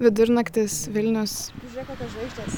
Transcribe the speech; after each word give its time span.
Vidurnaktis 0.00 0.86
Vilnius. 0.88 1.50
Žiūrėk, 1.60 1.90
kokios 1.90 2.12
žvaigždės. 2.14 2.54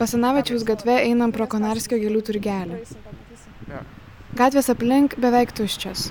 Pasanavičiaus 0.00 0.64
gatve 0.66 0.96
einam 0.98 1.30
pro 1.30 1.46
Konarskio 1.46 1.94
gėlių 2.02 2.22
turgelį. 2.26 2.80
Gatvės 4.40 4.70
aplink 4.74 5.14
beveik 5.22 5.54
tuščios. 5.54 6.08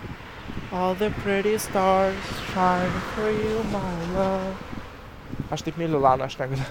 All 0.71 0.95
the 0.95 1.11
pretty 1.25 1.57
stars 1.59 2.31
shine 2.53 3.03
for 3.11 3.27
you, 3.27 3.59
my 3.73 3.91
love. 4.15 4.55
Aš 5.51 5.67
taip 5.67 5.75
myliu 5.79 5.99
Laną, 5.99 6.31
aš 6.31 6.39
negaliu. 6.39 6.63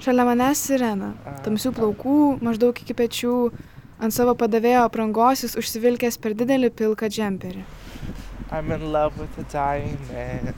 Šalia 0.00 0.30
manęs 0.30 0.62
sirena. 0.70 1.12
Tamsių 1.42 1.74
plaukų, 1.74 2.16
maždaug 2.38 2.78
iki 2.78 2.94
pečių. 3.02 3.36
Ant 3.98 4.14
savo 4.14 4.38
padavėjo 4.38 4.86
aprangos 4.86 5.42
jis 5.42 5.58
užsivilkęs 5.58 6.22
per 6.22 6.38
didelį 6.38 6.70
pilką 6.78 7.10
džemperį. 7.10 7.66
I'm 8.50 8.70
in 8.72 8.92
love 8.92 9.18
with 9.18 9.36
a 9.38 9.44
dying 9.52 9.98
man. 10.12 10.54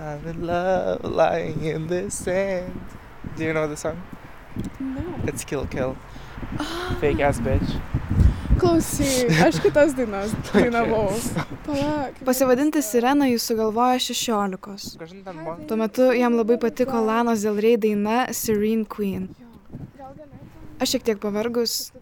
I'm 0.00 0.26
in 0.26 0.46
love 0.46 1.04
lying 1.04 1.64
in 1.64 1.86
the 1.86 2.10
sand. 2.10 2.80
Do 3.36 3.44
you 3.44 3.52
know 3.52 3.68
the 3.68 3.76
song? 3.76 4.02
No. 4.80 5.02
It's 5.26 5.44
Kill 5.44 5.66
Kill. 5.66 5.96
Fake 7.00 7.20
ass 7.20 7.38
bitch. 7.40 7.70
Klausyk, 8.58 9.30
aš 9.46 9.56
kitas 9.64 9.94
dainas 9.96 10.34
dainavau. 10.52 11.08
Palauk. 11.66 12.18
Pasivadinti 12.28 12.82
sireną 12.82 13.26
jis 13.30 13.46
sugalvojo 13.48 13.98
16. 13.98 14.98
Kažin 15.00 15.22
ten 15.24 15.36
man. 15.44 15.62
Tuo 15.66 15.76
metu 15.80 16.10
jam 16.12 16.34
labai 16.36 16.58
patiko 16.60 17.00
Lanos 17.06 17.46
Delrey 17.46 17.78
daina 17.80 18.26
Serene 18.34 18.84
Queen. 18.84 19.30
Aš 20.82 20.96
šiek 20.96 21.04
tiek 21.06 21.18
pavargus, 21.22 21.92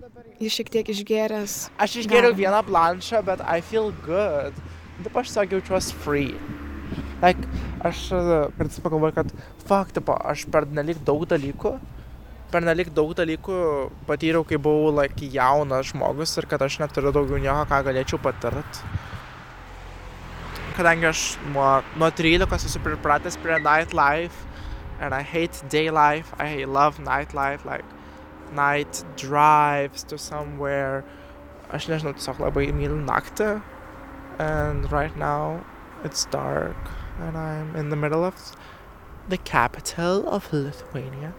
jis 0.40 0.56
šiek 0.56 0.72
tiek 0.72 0.88
išgeręs. 0.88 1.68
Aš 1.78 1.98
išgėriau 2.02 2.32
Galima. 2.32 2.40
vieną 2.42 2.60
planšą, 2.72 3.22
bet 3.28 3.40
I 3.44 3.60
feel 3.60 3.92
good. 4.06 4.56
Taip 5.00 5.16
aš 5.16 5.30
tiesiog 5.32 5.54
jaučiuosi 5.56 6.00
free. 6.04 6.34
Like, 7.22 7.48
aš 7.84 8.02
e, 8.12 8.20
kartais 8.56 8.80
pagalvoju, 8.84 9.14
kad 9.16 9.32
fuck, 9.66 9.94
tipo, 9.96 10.16
aš 10.32 10.46
per 10.52 10.66
nelik 10.68 11.00
daug 11.06 11.26
dalykų, 11.28 11.74
per 12.50 12.64
nelik 12.64 12.90
daug 12.96 13.12
dalykų 13.16 13.60
patyriau, 14.08 14.44
kai 14.48 14.58
buvau 14.60 14.90
like, 14.96 15.30
jaunas 15.32 15.92
žmogus 15.92 16.36
ir 16.40 16.48
kad 16.50 16.62
aš 16.66 16.80
neturiu 16.82 17.12
daugiau 17.14 17.40
nieko, 17.40 17.64
ką 17.70 17.80
galėčiau 17.88 18.20
patirt. 18.24 18.82
Kadangi 20.76 21.10
aš 21.10 21.24
nuo, 21.52 21.80
nuo 22.00 22.08
13 22.16 22.68
esu 22.70 22.80
pripratęs 22.84 23.36
prie 23.42 23.58
nightlife 23.60 24.48
and 25.00 25.14
I 25.14 25.22
hate 25.22 25.62
day 25.68 25.90
life, 25.90 26.32
I 26.38 26.64
love 26.64 26.98
nightlife, 26.98 27.64
like 27.64 27.84
night 28.52 29.04
drives 29.16 30.04
to 30.04 30.18
somewhere. 30.18 31.04
Aš 31.70 31.86
nežinau, 31.88 32.12
tiesiog 32.16 32.40
labai 32.42 32.68
myliu 32.74 32.98
naktį. 32.98 33.60
And 34.40 34.90
right 34.90 35.14
now 35.16 35.60
it's 36.02 36.24
dark 36.32 36.76
and 37.20 37.36
I'm 37.36 37.76
in 37.76 37.90
the 37.90 37.96
middle 37.96 38.24
of 38.24 38.56
the 39.28 39.36
capital 39.36 40.28
of 40.28 40.52
Lithuania. 40.52 41.32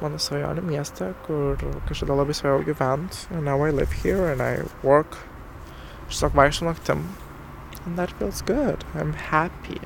Mano 0.00 0.16
svajonių 0.16 0.62
miestą, 0.64 1.10
kur 1.26 1.60
kažkada 1.88 2.16
labai 2.16 2.36
svajojau 2.36 2.64
gyventi. 2.64 3.26
And 3.30 3.44
now 3.44 3.60
I 3.64 3.70
live 3.70 3.92
here 3.92 4.30
and 4.32 4.40
I 4.40 4.64
work. 4.82 5.18
Aš 6.08 6.20
tiesiog 6.20 6.36
vaikščiu 6.40 6.68
naktim. 6.68 7.04
And 7.84 7.98
that 7.98 8.12
feels 8.18 8.40
good. 8.42 8.84
I'm 8.94 9.12
happy. 9.12 9.80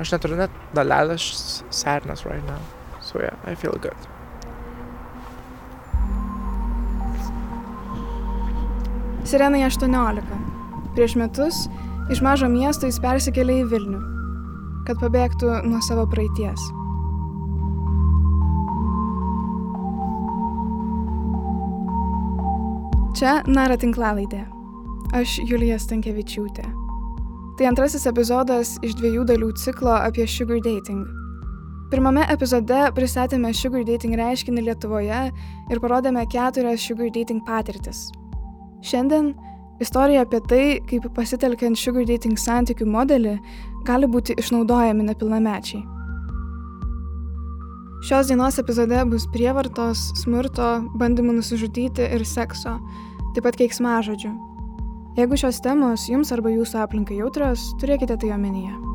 Aš 0.00 0.14
neturiu 0.14 0.38
net 0.40 0.54
dalelės 0.76 1.62
sadness 1.70 2.24
right 2.24 2.44
now. 2.46 2.60
So 3.00 3.20
yeah, 3.20 3.36
I 3.44 3.54
feel 3.54 3.76
good. 3.80 3.96
Sirenai 9.28 9.64
18. 9.68 10.57
Prieš 10.96 11.16
metus 11.20 11.66
iš 12.12 12.22
mažo 12.24 12.48
miesto 12.48 12.88
jis 12.88 13.00
persikėlė 13.04 13.60
į 13.62 13.68
Vilnių, 13.72 14.00
kad 14.88 15.00
pabėgtų 15.02 15.62
nuo 15.68 15.80
savo 15.84 16.06
praeities. 16.08 16.68
Čia 23.18 23.40
Nara 23.50 23.74
tinklalaidė. 23.74 24.44
Aš 25.16 25.40
Julija 25.48 25.78
Stankievičiūtė. 25.80 26.66
Tai 27.58 27.66
antrasis 27.66 28.04
epizodas 28.06 28.76
iš 28.86 28.92
dviejų 29.00 29.24
dalių 29.26 29.48
ciklo 29.58 29.96
apie 29.96 30.26
sugar 30.30 30.60
dating. 30.62 31.02
Pirmame 31.90 32.22
epizode 32.30 32.78
pristatėme 32.94 33.50
sugar 33.56 33.82
dating 33.88 34.14
reiškinį 34.20 34.62
Lietuvoje 34.68 35.22
ir 35.72 35.80
parodėme 35.82 36.22
keturias 36.30 36.84
sugar 36.84 37.10
dating 37.10 37.42
patirtis. 37.48 38.04
Šiandien 38.86 39.32
istorija 39.80 40.24
apie 40.26 40.40
tai, 40.50 40.64
kaip 40.88 41.06
pasitelkiant 41.14 41.78
sugar 41.78 42.06
dating 42.08 42.38
santykių 42.38 42.88
modelį 42.88 43.36
gali 43.88 44.10
būti 44.10 44.36
išnaudojami 44.40 45.06
nepilnamečiai. 45.10 45.84
Šios 48.08 48.28
dienos 48.30 48.60
epizode 48.62 48.98
bus 49.10 49.26
prievartos, 49.34 50.04
smurto, 50.20 50.68
bandymų 51.00 51.40
nusižudyti 51.40 52.06
ir 52.14 52.22
sekso, 52.26 52.76
taip 53.34 53.48
pat 53.48 53.58
keiksmažodžių. 53.58 54.30
Jeigu 55.18 55.40
šios 55.40 55.58
temos 55.64 56.06
jums 56.06 56.30
arba 56.30 56.52
jūsų 56.54 56.84
aplinkai 56.84 57.18
jautrios, 57.18 57.72
turėkite 57.82 58.14
tai 58.22 58.30
omenyje. 58.36 58.87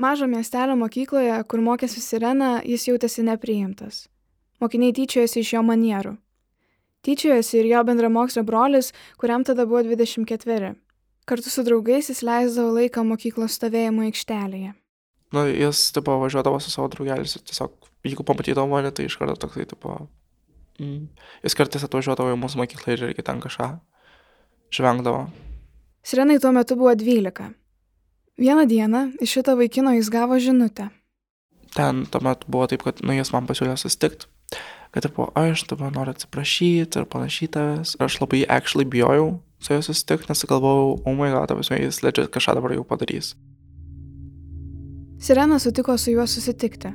Mažo 0.00 0.24
miestelio 0.32 0.78
mokykloje, 0.80 1.34
kur 1.44 1.60
mokėsi 1.60 2.00
Sirena, 2.00 2.62
jis 2.64 2.86
jautėsi 2.88 3.20
nepriimtas. 3.26 4.06
Mokiniai 4.62 4.94
tyčiojosi 4.96 5.42
iš 5.42 5.50
jo 5.58 5.60
manierų. 5.66 6.14
Tyčiojosi 7.04 7.58
ir 7.60 7.68
jo 7.68 7.82
bendramokslio 7.84 8.44
brolis, 8.48 8.94
kuriam 9.20 9.44
tada 9.44 9.66
buvo 9.68 9.82
24. 9.84 10.72
Kartu 11.28 11.52
su 11.52 11.64
draugais 11.68 12.08
jis 12.08 12.24
leisdavo 12.24 12.72
laiką 12.78 13.04
mokyklos 13.10 13.58
stovėjimo 13.60 14.08
aikštelėje. 14.08 14.72
Nu, 15.36 15.44
jis, 15.52 15.84
tipo, 15.92 16.16
važiuodavo 16.24 16.64
su 16.64 16.72
savo 16.72 16.88
draugeliais 16.96 17.36
ir 17.36 17.44
tiesiog, 17.52 17.76
jeigu 18.08 18.24
pamatydavo 18.24 18.72
mane, 18.72 18.88
tai 18.96 19.04
iš 19.04 19.20
karto 19.20 19.36
toksai, 19.44 19.68
tipo, 19.68 19.98
mm. 20.80 21.06
jis 21.44 21.60
kartais 21.60 21.84
atvažiuodavo 21.84 22.32
į 22.32 22.40
mūsų 22.40 22.64
mokyklą 22.64 22.96
ir 22.96 23.08
irgi 23.10 23.28
ten 23.28 23.44
kažką 23.44 23.74
žvengdavo. 24.72 25.26
Sirenai 26.08 26.40
tuo 26.40 26.56
metu 26.56 26.80
buvo 26.80 26.96
12. 26.96 27.52
Vieną 28.40 28.64
dieną 28.66 29.12
iš 29.20 29.34
šito 29.36 29.52
vaikino 29.56 29.92
jis 29.92 30.08
gavo 30.08 30.38
žinutę. 30.40 30.88
Ten 31.76 32.06
tuomet 32.10 32.44
buvo 32.48 32.66
taip, 32.66 32.82
kad, 32.82 33.02
nu, 33.04 33.12
jis 33.12 33.28
man 33.34 33.44
pasiūlė 33.44 33.74
susitikti, 33.76 34.30
kad, 34.94 35.04
tipo, 35.04 35.26
aš 35.36 35.66
dabar 35.68 35.92
noriu 35.92 36.14
atsiprašyti 36.16 37.02
ir 37.02 37.04
panašiai 37.04 37.50
tavęs. 37.52 37.98
Aš 38.00 38.16
labai 38.22 38.46
actually 38.48 38.88
bijojau 38.88 39.34
su 39.60 39.76
juo 39.76 39.82
susitikti, 39.84 40.30
nes 40.32 40.44
galvojau, 40.48 40.94
oh 41.04 41.18
my 41.18 41.28
god, 41.34 41.50
tavęs, 41.52 41.68
jis 41.68 42.00
legit 42.02 42.30
kažką 42.32 42.56
dabar 42.56 42.72
jau 42.72 42.84
padarys. 42.88 43.34
Sirena 45.20 45.58
sutiko 45.60 45.98
su 46.00 46.14
juo 46.14 46.24
susitikti. 46.26 46.94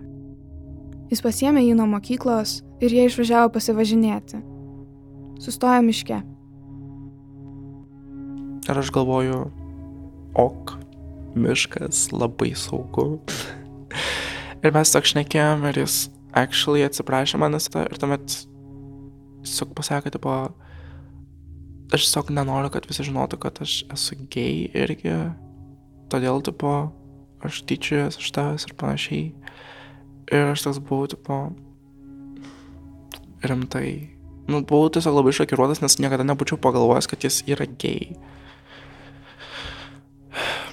Jis 1.13 1.21
pasiemė 1.21 1.61
jį 1.61 1.75
nuo 1.77 1.85
mokyklos 1.91 2.63
ir 2.81 2.89
jie 2.89 3.05
išvažiavo 3.05 3.53
pasivažinėti. 3.53 4.41
Sustojo 5.45 5.85
miške. 5.85 6.17
Ir 8.65 8.81
aš 8.81 8.89
galvoju, 8.89 9.43
ok, 10.41 10.73
miškas 11.35 12.09
labai 12.15 12.53
saugu. 12.57 13.19
ir 14.63 14.73
mes 14.73 14.91
tiesiog 14.91 15.09
šnekėjom 15.11 15.65
ir 15.69 15.81
jis 15.83 15.97
actually 16.35 16.83
atsiprašė 16.85 17.39
manęs 17.41 17.69
ir 17.71 17.97
tuomet 18.01 18.41
tiesiog 19.45 19.73
pasakė, 19.77 20.11
tipo, 20.15 20.33
aš 21.93 22.07
tiesiog 22.07 22.31
nenoriu, 22.35 22.71
kad 22.73 22.87
visi 22.89 23.05
žinotų, 23.07 23.39
kad 23.45 23.61
aš 23.63 23.83
esu 23.93 24.17
gay 24.33 24.65
irgi. 24.73 25.15
Todėl, 26.11 26.41
tipo, 26.45 26.73
aš 27.45 27.63
tyčiojuos 27.69 28.19
iš 28.21 28.31
tavęs 28.35 28.67
ir 28.67 28.75
panašiai. 28.79 29.23
Ir 30.33 30.51
aš 30.51 30.65
toks 30.65 30.81
buvau, 30.81 31.09
tipo, 31.09 31.39
rimtai. 33.45 34.11
Nu, 34.49 34.61
buvau 34.61 34.91
tiesiog 34.93 35.17
labai 35.17 35.33
šokiruotas, 35.33 35.81
nes 35.81 35.97
niekada 36.01 36.25
nebūčiau 36.27 36.59
pagalvojęs, 36.61 37.09
kad 37.09 37.25
jis 37.25 37.41
yra 37.49 37.67
gay. 37.81 38.13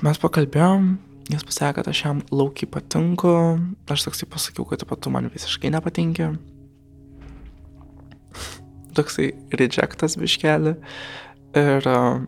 Mes 0.02 0.18
pakalbėjom, 0.18 0.86
jis 1.30 1.44
pasakė, 1.46 1.76
kad 1.76 1.88
aš 1.92 1.98
jam 2.02 2.20
laukiai 2.34 2.66
patinku, 2.74 3.30
aš 3.86 4.08
toksai 4.08 4.26
pasakiau, 4.26 4.66
kad 4.66 4.82
tu 4.82 5.12
man 5.14 5.28
visiškai 5.30 5.70
nepatinki. 5.70 6.26
Toksai 8.98 9.28
rejectas 9.54 10.18
biškelį. 10.18 10.74
Ir 11.62 11.86
uh, 11.86 12.26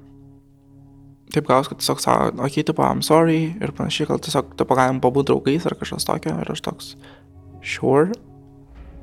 taip 1.34 1.50
gaus, 1.50 1.66
kad 1.66 1.82
tiesiog 1.82 2.04
savo, 2.04 2.30
okei, 2.36 2.46
okay, 2.46 2.68
tipo, 2.70 2.86
I'm 2.86 3.02
sorry 3.02 3.56
ir 3.58 3.74
panašiai, 3.74 4.06
gal 4.12 4.22
tiesiog, 4.22 4.54
tipo, 4.60 4.78
galim 4.78 5.02
pabūti 5.02 5.32
draugais 5.32 5.66
ar 5.66 5.74
kažkas 5.80 6.06
tokio. 6.06 6.38
Ir 6.44 6.54
aš 6.54 6.62
toks, 6.70 6.94
sure. 7.74 8.14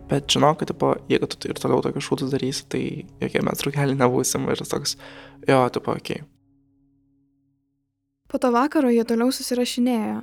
Bet 0.07 0.31
žinok, 0.31 0.61
kad, 0.63 0.71
tipo, 0.71 0.95
jeigu 1.11 1.27
tu 1.27 1.43
ir 1.51 1.59
toliau 1.59 1.83
tokius 1.83 2.07
šūdus 2.07 2.31
darysi, 2.31 2.69
tai 2.71 2.85
jokie 3.19 3.43
mes 3.43 3.65
draugeliai 3.65 3.99
nebūsim. 3.99 4.47
Ir 4.47 4.63
jis 4.63 4.71
toks, 4.71 5.01
jo, 5.43 5.65
tipo, 5.75 5.99
okei. 5.99 6.23
Okay. 6.23 6.40
Po 8.31 8.39
to 8.39 8.47
vakaro 8.55 8.87
jie 8.87 9.03
toliau 9.03 9.27
susirašinėjo. 9.35 10.21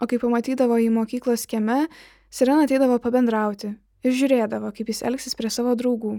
O 0.00 0.06
kai 0.08 0.16
pamatydavo 0.16 0.78
į 0.80 0.88
mokyklos 0.94 1.44
kieme, 1.44 1.82
Sirena 2.32 2.64
ateidavo 2.64 2.96
pabendrauti 3.02 3.74
ir 4.06 4.14
žiūrėdavo, 4.16 4.70
kaip 4.72 4.88
jis 4.88 5.02
elgsis 5.04 5.36
prie 5.36 5.50
savo 5.52 5.74
draugų. 5.76 6.14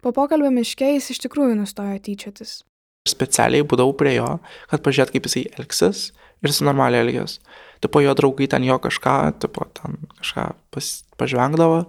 Po 0.00 0.14
pokalbio 0.16 0.48
miške 0.54 0.94
jis 0.94 1.10
iš 1.12 1.20
tikrųjų 1.26 1.58
nustojo 1.58 1.98
tyčiotis. 2.00 2.62
Specialiai 3.04 3.66
būdavau 3.68 3.92
prie 4.00 4.14
jo, 4.14 4.30
kad 4.70 4.80
pažiūrėt, 4.86 5.12
kaip 5.12 5.28
jisai 5.28 5.44
elgsis 5.58 6.06
ir 6.40 6.56
su 6.56 6.64
normaliai 6.64 7.04
elgės. 7.04 7.36
Tipo 7.84 8.00
jo 8.00 8.16
draugai 8.16 8.48
ten 8.48 8.64
jo 8.64 8.80
kažką, 8.80 9.18
tipo 9.44 9.68
ten 9.76 10.00
kažką 10.16 10.48
pas, 10.72 10.92
pažvengdavo, 11.20 11.82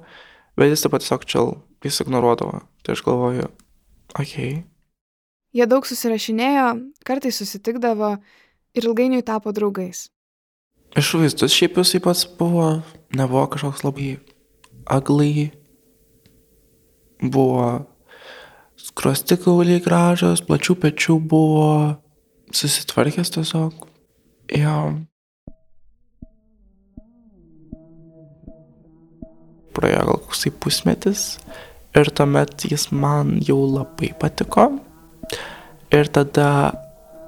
bet 0.59 0.73
jis 0.73 0.83
taip 0.83 0.97
pat 0.97 1.07
tiesiog 1.07 1.27
čil, 1.31 1.57
jis 1.88 2.03
ignoruodavo. 2.03 2.65
Tai 2.83 2.99
aš 2.99 3.07
galvoju, 3.07 3.51
okei. 4.19 4.25
Okay. 4.25 4.63
Jie 5.55 5.63
daug 5.71 5.85
susirašinėjo, 5.87 6.67
kartais 7.07 7.37
susitikdavo 7.39 8.17
ir 8.75 8.87
ilgainiui 8.89 9.23
tapo 9.23 9.53
draugais. 9.55 10.09
Išvaizdus 10.99 11.53
šiaip 11.55 11.77
jisai 11.79 12.01
pats 12.03 12.25
buvo, 12.39 12.81
nebuvo 13.15 13.45
kažkoks 13.53 13.85
labai 13.87 14.17
ugly, 14.91 15.49
buvo 17.23 17.69
skruostikauliai 18.79 19.79
gražios, 19.83 20.43
plačių 20.43 20.75
pečių 20.83 21.15
buvo, 21.23 21.69
susitvarkęs 22.51 23.31
tiesiog. 23.35 23.87
Jo. 24.55 24.79
Praėjo 29.75 30.03
gal 30.11 30.19
koksai 30.27 30.51
pusmetis 30.51 31.23
ir 31.95 32.11
tuomet 32.15 32.67
jis 32.67 32.89
man 32.91 33.37
jau 33.43 33.61
labai 33.67 34.11
patiko. 34.19 34.69
Ir 35.95 36.12
tada 36.12 36.50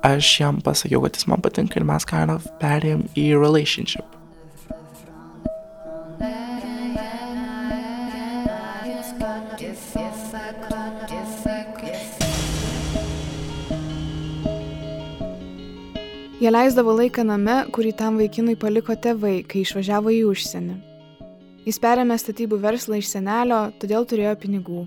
aš 0.06 0.40
jam 0.42 0.62
pasakiau, 0.64 1.02
kad 1.06 1.18
jis 1.18 1.28
man 1.28 1.42
patinka 1.42 1.80
ir 1.80 1.88
mes 1.88 2.06
kind 2.08 2.34
of 2.34 2.48
perėjom 2.62 3.08
į 3.18 3.32
relationship. 3.38 4.18
Jie 16.38 16.52
leisdavo 16.54 16.94
laiką 16.94 17.24
name, 17.26 17.54
kurį 17.74 17.96
tam 17.98 18.20
vaikinui 18.22 18.54
paliko 18.62 18.94
tėvai, 18.94 19.40
kai 19.50 19.64
išvažiavo 19.64 20.12
į 20.14 20.20
užsienį. 20.30 20.76
Jis 21.66 21.80
perėmė 21.82 22.14
statybų 22.22 22.60
verslą 22.62 23.00
iš 23.02 23.10
senelio, 23.10 23.58
todėl 23.82 24.06
turėjo 24.06 24.36
pinigų. 24.44 24.84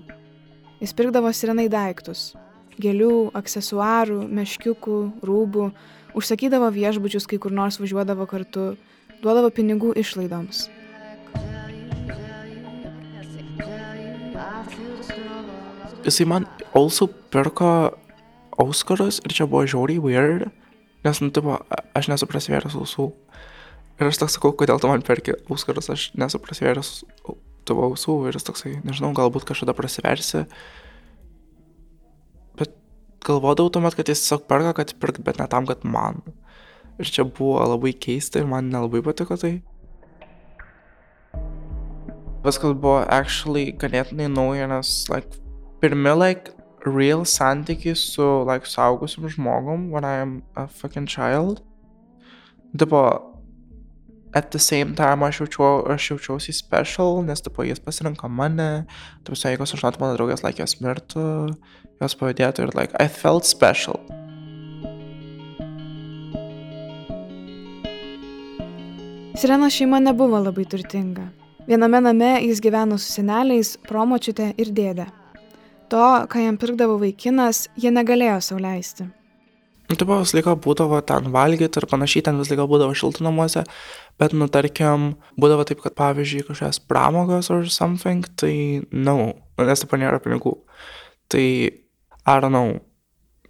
Jis 0.79 0.95
pirkdavo 0.95 1.27
sirenai 1.35 1.67
daiktus- 1.69 2.31
gėlių, 2.81 3.31
aksesuarų, 3.37 4.19
meškiukų, 4.39 4.99
rūbų, 5.25 5.67
užsakydavo 6.17 6.69
viešbučius, 6.75 7.27
kai 7.29 7.39
kur 7.41 7.53
nors 7.55 7.79
važiuodavo 7.81 8.27
kartu, 8.29 8.71
duodavo 9.23 9.51
pinigų 9.53 9.95
išlaidoms. 10.01 10.67
Jisai 16.01 16.25
man 16.25 16.47
also 16.73 17.05
pirko 17.05 17.93
Auskarus 18.61 19.21
ir 19.21 19.33
čia 19.33 19.45
buvo 19.45 19.67
žiauriai 19.69 20.01
weird 20.01 20.49
Nes, 21.03 21.17
nu, 21.17 21.31
tipo, 21.33 21.57
aš 21.97 22.11
nesu 22.11 22.27
prasivėręs 22.29 22.77
ausų. 22.77 23.07
Ir 23.97 24.09
aš 24.09 24.19
toks 24.21 24.37
sakau, 24.37 24.53
kodėl 24.57 24.81
tu 24.81 24.89
man 24.89 25.01
perki 25.05 25.33
auskarus, 25.49 25.89
aš 25.93 26.11
nesu 26.17 26.37
prasivėręs 26.41 26.91
tavo 27.65 27.87
ausų. 27.89 28.17
Ir 28.29 28.37
jis 28.37 28.45
toksai, 28.45 28.75
nežinau, 28.85 29.09
galbūt 29.17 29.47
kažkada 29.49 29.73
prasiversi. 29.77 30.45
Bet 30.45 30.51
galvodavau 33.25 33.71
tuomet, 33.73 33.95
kad 33.97 34.09
jis 34.09 34.23
tiesiog 34.23 34.45
perka, 34.49 34.73
kad 34.77 34.93
pirkt, 34.99 35.21
bet 35.25 35.39
ne 35.39 35.47
tam, 35.51 35.67
kad 35.69 35.83
man. 35.85 36.21
Ir 36.99 37.09
čia 37.09 37.25
buvo 37.25 37.61
labai 37.65 37.93
keista 37.93 38.41
ir 38.41 38.49
man 38.49 38.69
nelabai 38.73 39.03
patiko 39.05 39.37
tai. 39.39 39.61
Viskas 42.45 42.73
buvo 42.73 43.01
actually 43.05 43.71
ganėtinai 43.77 44.29
nauja, 44.33 44.67
nes, 44.69 44.93
like, 45.13 45.37
pirmi, 45.81 46.13
like, 46.17 46.55
real 46.85 47.21
santykį 47.21 47.93
su, 47.97 48.27
like, 48.49 48.65
saugusiam 48.65 49.29
žmogum 49.29 49.89
when 49.93 50.05
I 50.05 50.15
am 50.25 50.41
a 50.55 50.67
fucking 50.67 51.05
child. 51.05 51.61
Tipo, 52.77 53.30
at 54.33 54.51
the 54.51 54.59
same 54.59 54.95
time 54.95 55.25
aš, 55.27 55.41
jaučiau, 55.41 55.83
aš 55.91 56.11
jaučiausi 56.11 56.55
special, 56.55 57.21
nes, 57.25 57.41
tipo, 57.41 57.63
jis 57.67 57.79
pasirinko 57.83 58.29
mane, 58.29 58.85
tipo, 59.25 59.37
jeigu 59.37 59.65
aš 59.65 59.75
žinotų 59.75 60.01
mano 60.01 60.17
draugės, 60.17 60.43
like, 60.45 60.61
jos 60.61 60.79
mirtų, 60.81 61.25
jos 62.01 62.17
pavadėtų 62.19 62.67
ir, 62.67 62.75
like, 62.77 62.95
I 62.99 63.07
felt 63.11 63.49
special. 63.49 63.99
Sirenos 69.41 69.73
šeima 69.73 70.01
nebuvo 70.03 70.37
labai 70.43 70.67
turtinga. 70.69 71.31
Viename 71.65 72.01
name 72.03 72.35
jis 72.43 72.61
gyveno 72.61 72.97
su 72.99 73.09
seneliais, 73.13 73.75
promočiute 73.87 74.51
ir 74.59 74.69
dėdė 74.75 75.07
to, 75.91 76.03
ką 76.31 76.45
jam 76.45 76.59
pirkdavo 76.59 76.95
vaikinas, 77.01 77.65
jie 77.79 77.91
negalėjo 77.91 78.39
sauliaisti. 78.45 79.07
Nu, 79.91 79.97
tai 79.99 80.05
buvo 80.07 80.21
vis 80.21 80.31
laiko 80.31 80.53
būdavo 80.63 81.01
ten 81.03 81.27
valgyti 81.33 81.81
ir 81.81 81.85
panašiai, 81.91 82.23
ten 82.23 82.37
vis 82.39 82.51
laiko 82.51 82.63
būdavo 82.71 82.95
šiltų 82.95 83.25
namuose, 83.25 83.65
bet, 84.21 84.35
nu, 84.37 84.47
tarkim, 84.51 85.15
būdavo 85.41 85.65
taip, 85.67 85.81
kad, 85.83 85.95
pavyzdžiui, 85.97 86.45
kažkokios 86.47 86.81
pramogos 86.89 87.51
or 87.53 87.65
something, 87.73 88.27
tai, 88.39 88.53
no, 88.93 89.17
nu, 89.57 89.67
nes 89.67 89.83
taip 89.83 89.97
nėra 89.97 90.21
pinigų. 90.23 90.55
Tai, 91.31 91.45
don't 92.29 92.53
know, 92.53 92.73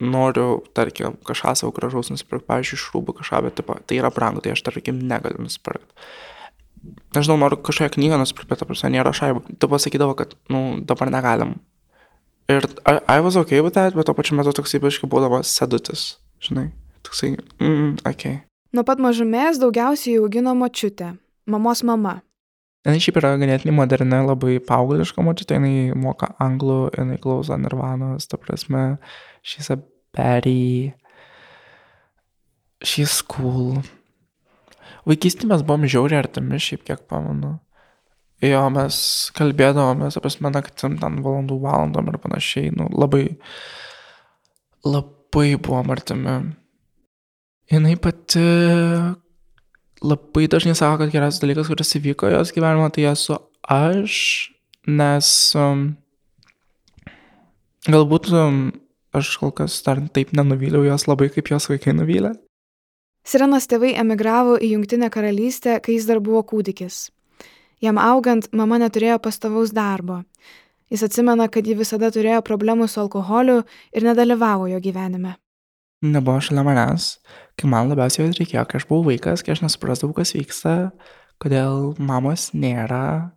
noriu, 0.02 0.62
tarkim, 0.78 1.20
kažką 1.28 1.56
savo 1.60 1.76
gražaus 1.76 2.10
nusipirkti, 2.14 2.48
pavyzdžiui, 2.50 2.84
šrūbų 2.86 3.20
kažką, 3.22 3.46
bet, 3.48 3.60
tipo, 3.60 3.78
tai 3.86 4.00
yra 4.02 4.14
brangu, 4.14 4.44
tai 4.44 4.56
aš, 4.56 4.64
tarkim, 4.66 5.04
negaliu 5.12 5.44
nusipirkti. 5.44 6.08
Nežinau, 7.14 7.38
noriu 7.44 7.60
kažkokią 7.62 8.00
knygą 8.00 8.24
nusipirkti, 8.24 8.56
bet, 8.56 8.64
prasme, 8.66 8.96
nėra 8.96 9.14
šaibų. 9.14 9.60
Tu 9.62 9.70
pasakydavo, 9.70 10.16
kad, 10.18 10.34
nu, 10.50 10.80
dabar 10.88 11.14
negalim 11.14 11.60
Ir 12.52 12.66
I, 12.86 13.00
I 13.08 13.20
was 13.22 13.38
okay 13.38 13.62
with 13.62 13.74
that, 13.74 13.96
bet 13.96 14.06
to 14.06 14.14
pačiu 14.14 14.36
metu 14.36 14.52
toksai 14.56 14.82
biškai 14.84 15.10
būdavo 15.10 15.42
sedutis, 15.48 16.18
žinai. 16.44 16.72
Toksai, 17.06 17.36
mm, 17.62 18.02
ok. 18.12 18.26
Nuo 18.72 18.86
pat 18.88 19.02
mažumės 19.04 19.58
daugiausiai 19.60 20.20
augino 20.22 20.54
močiutė, 20.56 21.10
mamos 21.52 21.82
mama. 21.84 22.22
Jis 22.88 23.04
šiaip 23.04 23.18
yra 23.20 23.34
ganėtinai 23.38 23.74
moderni, 23.76 24.20
labai 24.26 24.56
paaugliška 24.64 25.22
močiutė, 25.22 25.58
jinai 25.60 25.98
moka 26.00 26.32
anglų, 26.42 26.78
jinai 26.96 27.18
klauso 27.22 27.58
nirvanos, 27.60 28.30
ta 28.32 28.40
prasme, 28.40 28.96
she's 29.44 29.68
a 29.70 29.78
baddie, 30.16 30.94
she's 32.80 33.20
cool. 33.36 33.84
Vaikystį 35.10 35.52
mes 35.52 35.66
buvom 35.68 35.84
žiauriai 35.92 36.22
artimi, 36.24 36.62
šiaip 36.62 36.88
kiek 36.88 37.04
pamenu. 37.12 37.58
Jo, 38.42 38.64
mes 38.74 38.96
kalbėdavomės 39.38 40.18
apie 40.18 40.32
naktim 40.48 40.96
ten 41.02 41.20
valandų 41.22 41.60
valandom 41.62 42.08
ir 42.10 42.18
panašiai, 42.24 42.72
nu, 42.74 42.88
labai, 42.96 43.28
labai 44.88 45.50
buvom 45.60 45.92
artimi. 45.94 46.40
Jis 47.72 48.00
pati 48.04 48.44
labai 50.02 50.48
dažnai 50.52 50.76
sako, 50.76 50.98
kad 51.02 51.14
geriausias 51.14 51.42
dalykas, 51.44 51.70
kuris 51.72 51.96
įvyko 51.96 52.32
jos 52.34 52.52
gyvenime, 52.52 52.90
tai 52.92 53.06
esu 53.12 53.38
aš, 53.64 54.16
nes 54.90 55.30
um, 55.56 55.84
galbūt 57.88 58.32
um, 58.36 58.62
aš 59.16 59.36
kol 59.40 59.54
kas 59.56 59.78
dar 59.86 60.02
taip 60.14 60.34
nenuvyliau 60.36 60.84
jos 60.90 61.08
labai, 61.08 61.30
kaip 61.32 61.54
jos 61.54 61.70
vaikai 61.72 61.96
nuvylė. 61.96 62.34
Sirenos 63.24 63.70
tėvai 63.70 63.94
emigravo 64.02 64.58
į 64.58 64.74
Junktinę 64.76 65.12
karalystę, 65.14 65.78
kai 65.80 66.00
jis 66.00 66.10
dar 66.10 66.20
buvo 66.26 66.42
kūdikis. 66.52 67.12
Jam 67.82 68.02
augant, 68.02 68.48
mama 68.54 68.82
neturėjo 68.82 69.20
pastovaus 69.22 69.72
darbo. 69.74 70.24
Jis 70.92 71.06
atsimena, 71.06 71.48
kad 71.48 71.66
ji 71.66 71.78
visada 71.78 72.10
turėjo 72.12 72.42
problemų 72.44 72.90
su 72.90 73.00
alkoholiu 73.00 73.62
ir 73.94 74.06
nedalyvavo 74.06 74.68
jo 74.74 74.82
gyvenime. 74.82 75.38
Nebuvo 76.02 76.40
šalia 76.42 76.64
manęs, 76.66 77.12
kai 77.60 77.70
man 77.70 77.92
labiausiai 77.92 78.26
jos 78.26 78.40
reikėjo, 78.40 78.64
kai 78.66 78.80
aš 78.80 78.88
buvau 78.90 79.12
vaikas, 79.12 79.44
kai 79.46 79.54
aš 79.54 79.62
nesuprasdavau, 79.68 80.16
kas 80.18 80.34
vyksta, 80.34 80.74
kodėl 81.42 81.92
mamos 82.02 82.48
nėra, 82.58 83.34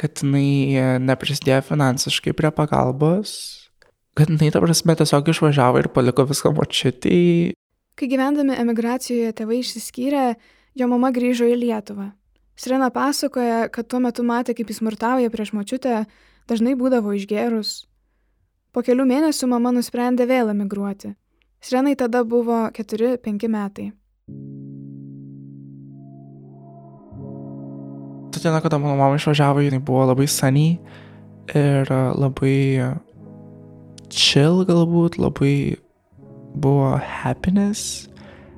kad 0.00 0.22
jinai 0.22 1.00
neprisidėjo 1.04 1.60
finansiškai 1.68 2.32
prie 2.36 2.52
pagalbos, 2.56 3.34
kad 4.16 4.32
jinai, 4.32 4.48
ta 4.52 4.62
prasme, 4.64 4.96
tiesiog 4.96 5.28
išvažiavo 5.32 5.82
ir 5.82 5.90
paliko 5.92 6.24
viską 6.28 6.54
močiutį. 6.56 7.18
Kai 7.96 8.08
gyvendami 8.08 8.56
emigracijoje 8.60 9.34
tėvai 9.36 9.60
išsiskyrė, 9.60 10.24
jo 10.76 10.88
mama 10.88 11.12
grįžo 11.12 11.48
į 11.48 11.58
Lietuvą. 11.66 12.10
Sirena 12.56 12.88
pasakoja, 12.92 13.68
kad 13.68 13.88
tuo 13.92 14.00
metu 14.00 14.24
matė, 14.24 14.56
kaip 14.56 14.72
jis 14.72 14.80
smurtauja 14.80 15.28
prieš 15.32 15.52
močiutę, 15.52 16.06
dažnai 16.48 16.72
būdavo 16.80 17.12
išgerus. 17.16 17.82
Po 18.72 18.80
kelių 18.84 19.04
mėnesių 19.08 19.52
mama 19.52 19.72
nusprendė 19.76 20.24
vėl 20.28 20.52
emigruoti. 20.52 21.12
Sirenai 21.60 21.96
tada 21.96 22.24
buvo 22.24 22.66
4-5 22.70 23.48
metai. 23.48 23.92
Ta 28.30 28.42
diena, 28.42 28.60
kada 28.60 28.78
mano 28.78 28.96
mama 28.96 29.16
išvažiavo, 29.16 29.64
jinai 29.64 29.80
buvo 29.80 30.04
labai 30.10 30.28
sunny 30.28 30.78
ir 31.54 31.88
labai 31.90 32.94
chill 34.10 34.64
galbūt, 34.68 35.18
labai 35.18 35.78
buvo 36.56 36.96
happiness, 37.00 38.06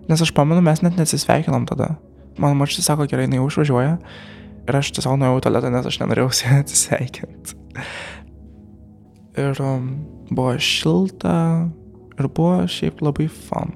Nes 0.09 0.23
aš 0.25 0.33
pamenu, 0.33 0.65
mes 0.65 0.81
net 0.81 0.97
nesisveikinom 0.97 1.67
tada. 1.69 1.93
Mano 2.41 2.57
mačiai 2.57 2.85
sako, 2.85 3.05
gerai, 3.11 3.27
jinai 3.27 3.43
užvažiuoja. 3.45 3.99
Ir 4.69 4.77
aš 4.79 4.93
tiesiog 4.97 5.19
nuėjau 5.21 5.41
į 5.41 5.43
tualetą, 5.45 5.73
nes 5.73 5.89
aš 5.89 5.99
nenorėjau 6.01 6.31
su 6.39 6.47
ja 6.49 6.61
atsisveikinti. 6.63 7.57
Ir 9.39 9.61
um, 9.63 9.91
buvo 10.33 10.55
šilta 10.57 11.35
ir 12.19 12.29
buvo 12.35 12.67
šiaip 12.71 13.03
labai 13.05 13.29
fun. 13.31 13.75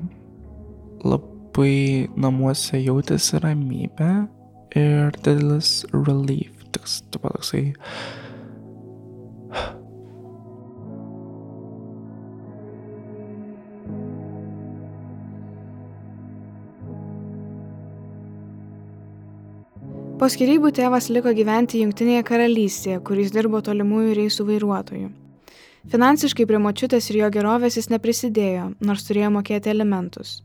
Labai 1.06 2.08
namuose 2.24 2.80
jautėsi 2.82 3.40
ramybė 3.42 4.10
ir 4.78 5.14
didelis 5.22 5.82
relief. 5.92 6.58
Toks, 6.72 7.02
pat 7.12 7.34
toksai. 7.36 7.66
Po 20.22 20.28
skirybų 20.30 20.70
tėvas 20.70 21.08
liko 21.10 21.32
gyventi 21.34 21.80
Junktinėje 21.82 22.22
karalystėje, 22.28 23.00
kuris 23.02 23.34
dirbo 23.34 23.58
tolimųjų 23.66 24.14
reisų 24.20 24.46
vairuotojų. 24.52 25.08
Finansiškai 25.90 26.44
prie 26.46 26.60
močiutės 26.62 27.08
ir 27.10 27.24
jo 27.24 27.28
gerovės 27.34 27.76
jis 27.80 27.88
neprisidėjo, 27.90 28.68
nors 28.86 29.02
turėjo 29.08 29.32
mokėti 29.34 29.72
elementus. 29.72 30.36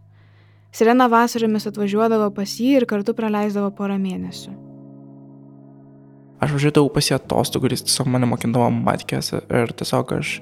Sirena 0.74 1.06
vasaromis 1.12 1.70
atvažiuodavo 1.70 2.32
pas 2.34 2.56
jį 2.58 2.72
ir 2.80 2.86
kartu 2.90 3.14
praleisdavo 3.18 3.70
porą 3.78 4.00
mėnesių. 4.02 4.56
Aš 6.42 6.54
važiuodavau 6.54 6.90
pas 6.94 7.06
jį 7.06 7.16
atostogų 7.18 7.72
jis 7.74 7.86
tiesiog 7.86 8.10
mane 8.14 8.30
mokindavo 8.30 8.72
matkės 8.74 9.32
ir 9.38 9.74
tiesiog 9.78 10.18
aš 10.18 10.34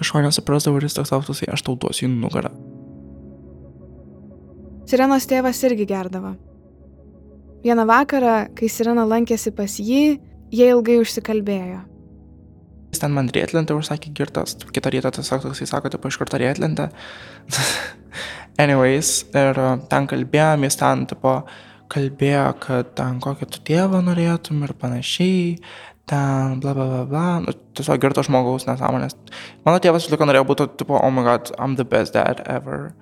kažko 0.00 0.24
nesuprasdavau 0.26 0.82
ir 0.82 0.88
jis 0.88 0.98
toks 0.98 1.14
autosai, 1.14 1.52
aš 1.54 1.62
tau 1.66 1.78
duosiu 1.78 2.08
į 2.08 2.12
nugarą. 2.18 2.50
Sirenos 4.90 5.30
tėvas 5.30 5.62
irgi 5.64 5.86
gerdavo. 5.88 6.34
Vieną 7.64 7.86
vakarą, 7.88 8.36
kai 8.58 8.68
Sirena 8.68 9.06
lankėsi 9.08 9.54
pas 9.54 9.78
jį, 9.80 10.18
jie 10.52 10.70
ilgai 10.74 10.98
užsikalbėjo. 11.00 11.84
Jis 12.94 13.02
ten 13.02 13.10
man 13.10 13.26
rėtlintą 13.34 13.74
užsakė 13.74 14.12
girtas, 14.14 14.54
kitą 14.70 14.92
rytą 14.94 15.10
tiesiog 15.16 15.40
toksai 15.42 15.66
sako, 15.66 15.90
tipo 15.90 16.06
iš 16.06 16.18
karto 16.20 16.38
rėtlintą. 16.38 16.84
Anyways, 18.62 19.24
ir 19.34 19.58
uh, 19.58 19.72
ten 19.90 20.06
kalbėjom, 20.06 20.62
jis 20.68 20.76
ten, 20.78 21.02
tipo, 21.10 21.32
kalbėjo, 21.90 22.44
kad 22.62 22.92
ten 22.94 23.18
kokį 23.24 23.48
tu 23.50 23.62
tėvą 23.66 23.98
norėtum 24.06 24.62
ir 24.62 24.76
panašiai, 24.78 25.56
ten 26.06 26.60
bla 26.62 26.76
bla 26.76 26.86
bla 26.92 27.00
bla, 27.10 27.24
nu, 27.42 27.56
tiesiog 27.74 27.98
girto 28.04 28.22
žmogaus 28.22 28.68
nesąmonės. 28.68 29.18
Mano 29.66 29.82
tėvas 29.82 30.06
visą 30.06 30.14
laiką 30.14 30.30
norėjo 30.30 30.46
būti, 30.52 30.68
tipo, 30.84 31.00
oh 31.00 31.10
my 31.10 31.26
god, 31.26 31.50
I'm 31.58 31.74
the 31.74 31.88
best 31.88 32.14
dad 32.14 32.44
ever. 32.46 32.92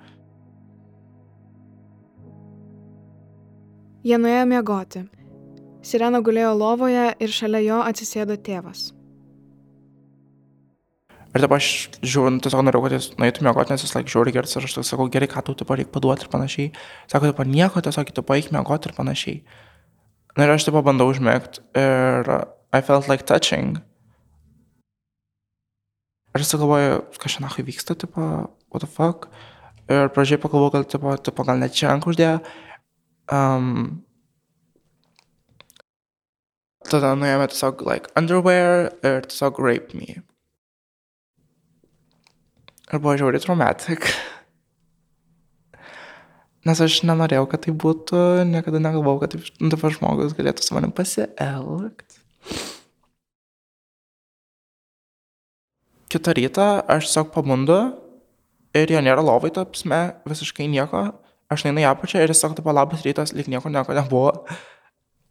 Jie 4.01 4.17
nuėjo 4.17 4.49
miegoti. 4.49 5.05
Sirena 5.85 6.25
gulėjo 6.25 6.57
lovoje 6.57 7.07
ir 7.21 7.37
šalia 7.37 7.61
jo 7.61 7.79
atsisėdo 7.85 8.41
tėvas. 8.41 8.92
Ir 11.33 11.41
dabar 11.41 11.57
aš 11.57 11.67
žiūriu, 12.05 12.35
nu, 12.35 12.41
tiesiog 12.45 12.61
norėjau, 12.61 12.83
kad 12.85 12.93
jis 12.93 13.05
nueitų 13.17 13.45
miegoti, 13.47 13.73
nes 13.73 13.81
jis 13.81 13.95
laik 13.95 14.09
žiūri 14.11 14.33
gerai, 14.35 14.45
aš 14.45 14.75
tik 14.75 14.85
sakau, 14.85 15.07
gerai, 15.09 15.25
ką 15.31 15.41
tau 15.47 15.55
tipo 15.57 15.73
reikia 15.73 15.89
paduoti 15.95 16.27
ir 16.27 16.29
panašiai. 16.29 16.67
Sako, 17.09 17.31
tipo, 17.31 17.45
nieko, 17.49 17.81
tiesiog 17.81 18.11
tu 18.13 18.21
paeik 18.27 18.51
miegoti 18.53 18.91
ir 18.91 18.93
panašiai. 18.93 19.39
Na 20.37 20.45
ir 20.45 20.53
aš 20.53 20.67
tipo 20.67 20.83
bandau 20.85 21.09
užmėgti 21.09 21.63
ir 21.77 22.29
I 22.73 22.81
felt 22.85 23.09
like 23.09 23.25
touching. 23.25 23.79
Ir 26.33 26.41
aš 26.41 26.53
galvoju, 26.57 27.01
šiandien 27.17 27.47
nahui 27.47 27.65
vyksta, 27.65 27.95
tipo, 27.97 28.27
what 28.73 28.85
the 28.85 28.89
fuck. 28.89 29.25
Ir 29.89 30.09
pradžiai 30.13 30.41
pagalvoju, 30.41 30.73
gal, 30.73 30.85
tipo, 30.89 31.15
tipo, 31.17 31.45
gal 31.49 31.57
net 31.61 31.73
čia 31.77 31.91
ant 31.93 32.05
uždėjo. 32.09 32.43
Um, 33.33 34.03
tada 36.89 37.15
nuėjome 37.17 37.49
tiesiog, 37.53 37.81
like, 37.89 38.13
underwear 38.17 38.91
ir 39.01 39.25
tiesiog 39.29 39.61
rape 39.61 39.97
me. 39.97 40.21
Ir 42.93 43.01
buvo 43.01 43.15
žiauriai 43.17 43.41
traumatic. 43.41 44.05
Nes 46.63 46.79
aš 46.79 46.99
nenorėjau, 47.09 47.47
kad 47.49 47.63
tai 47.65 47.73
būtų, 47.75 48.19
niekada 48.47 48.79
negalvojau, 48.79 49.23
kad 49.23 49.33
taip, 49.33 49.47
nu, 49.57 49.71
dabar 49.73 49.95
žmogus 49.95 50.35
galėtų 50.37 50.63
su 50.63 50.75
manim 50.77 50.93
pasielgti. 50.95 52.21
Kitą 56.13 56.37
rytą 56.37 56.67
aš 56.85 57.09
tiesiog 57.09 57.33
pabundu 57.33 57.79
ir 58.77 58.93
jo 58.93 59.01
nėra 59.01 59.25
lovai, 59.25 59.49
tapsme, 59.57 60.03
visiškai 60.29 60.69
nieko. 60.69 61.07
Aš 61.51 61.65
neinu 61.65 61.81
į 61.81 61.89
apačią 61.89 62.21
ir 62.21 62.29
jis 62.29 62.45
sako, 62.45 62.61
taip, 62.61 62.69
labas 62.77 63.01
rytas, 63.03 63.33
lyg 63.33 63.49
nieko 63.49 63.73
nieko 63.73 63.97
nebuvo. 63.97 64.31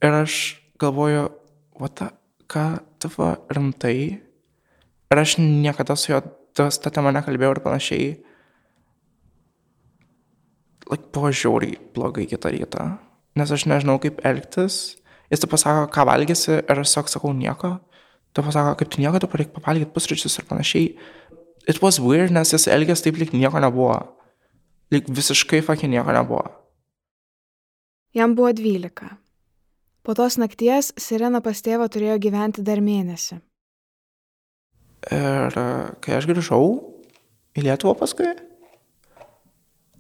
Ir 0.03 0.19
aš 0.25 0.43
galvoju, 0.83 1.31
what, 1.79 2.03
ką, 2.51 2.69
taip, 2.99 3.19
rimtai. 3.55 3.97
Ir 5.15 5.23
aš 5.23 5.39
niekada 5.39 5.95
su 5.95 6.11
juo 6.11 6.25
tas, 6.57 6.79
tą 6.83 6.93
temą 6.95 7.13
nekalbėjau 7.15 7.57
ir 7.57 7.63
panašiai. 7.65 8.09
Like, 10.91 11.09
buvo 11.15 11.31
žiauriai 11.33 11.79
blogai 11.95 12.27
kitą 12.29 12.53
rytą, 12.53 12.87
nes 13.39 13.53
aš 13.55 13.65
nežinau, 13.71 13.97
kaip 14.03 14.21
elgtis. 14.29 14.99
Jis 15.33 15.41
tu 15.41 15.49
pasako, 15.49 15.87
ką 15.95 16.05
valgysi 16.05 16.59
ir 16.59 16.81
aš 16.83 16.91
tiesiog 16.91 17.09
sakau 17.09 17.33
nieko. 17.33 17.79
Tu 18.37 18.45
pasako, 18.45 18.75
kaip 18.81 18.91
tu 18.93 19.01
nieko, 19.01 19.21
tu 19.23 19.31
reikia 19.33 19.57
pavalgyti 19.57 19.93
pusryčius 19.95 20.37
ir 20.41 20.49
panašiai. 20.51 20.91
It 21.69 21.81
was 21.81 22.01
weird, 22.03 22.35
nes 22.35 22.53
jis 22.53 22.69
elgės 22.69 23.05
taip, 23.05 23.17
lyg 23.21 23.33
nieko 23.33 23.63
nebuvo. 23.63 23.97
Lyg 24.93 25.09
visiškai 25.09 25.63
fucking 25.65 25.95
nieko 25.95 26.13
nebuvo. 26.13 26.45
Jam 28.13 28.35
buvo 28.37 28.53
12. 28.53 29.09
Po 30.03 30.15
tos 30.19 30.37
nakties 30.37 30.91
Sirena 31.01 31.41
pas 31.41 31.57
tėvą 31.65 31.87
turėjo 31.89 32.19
gyventi 32.21 32.65
dar 32.67 32.83
mėnesį. 32.85 33.39
Ir 35.11 35.57
kai 36.05 36.15
aš 36.15 36.29
grįžau 36.31 36.67
į 37.59 37.65
Lietuvą 37.67 37.97
paskui, 37.99 38.29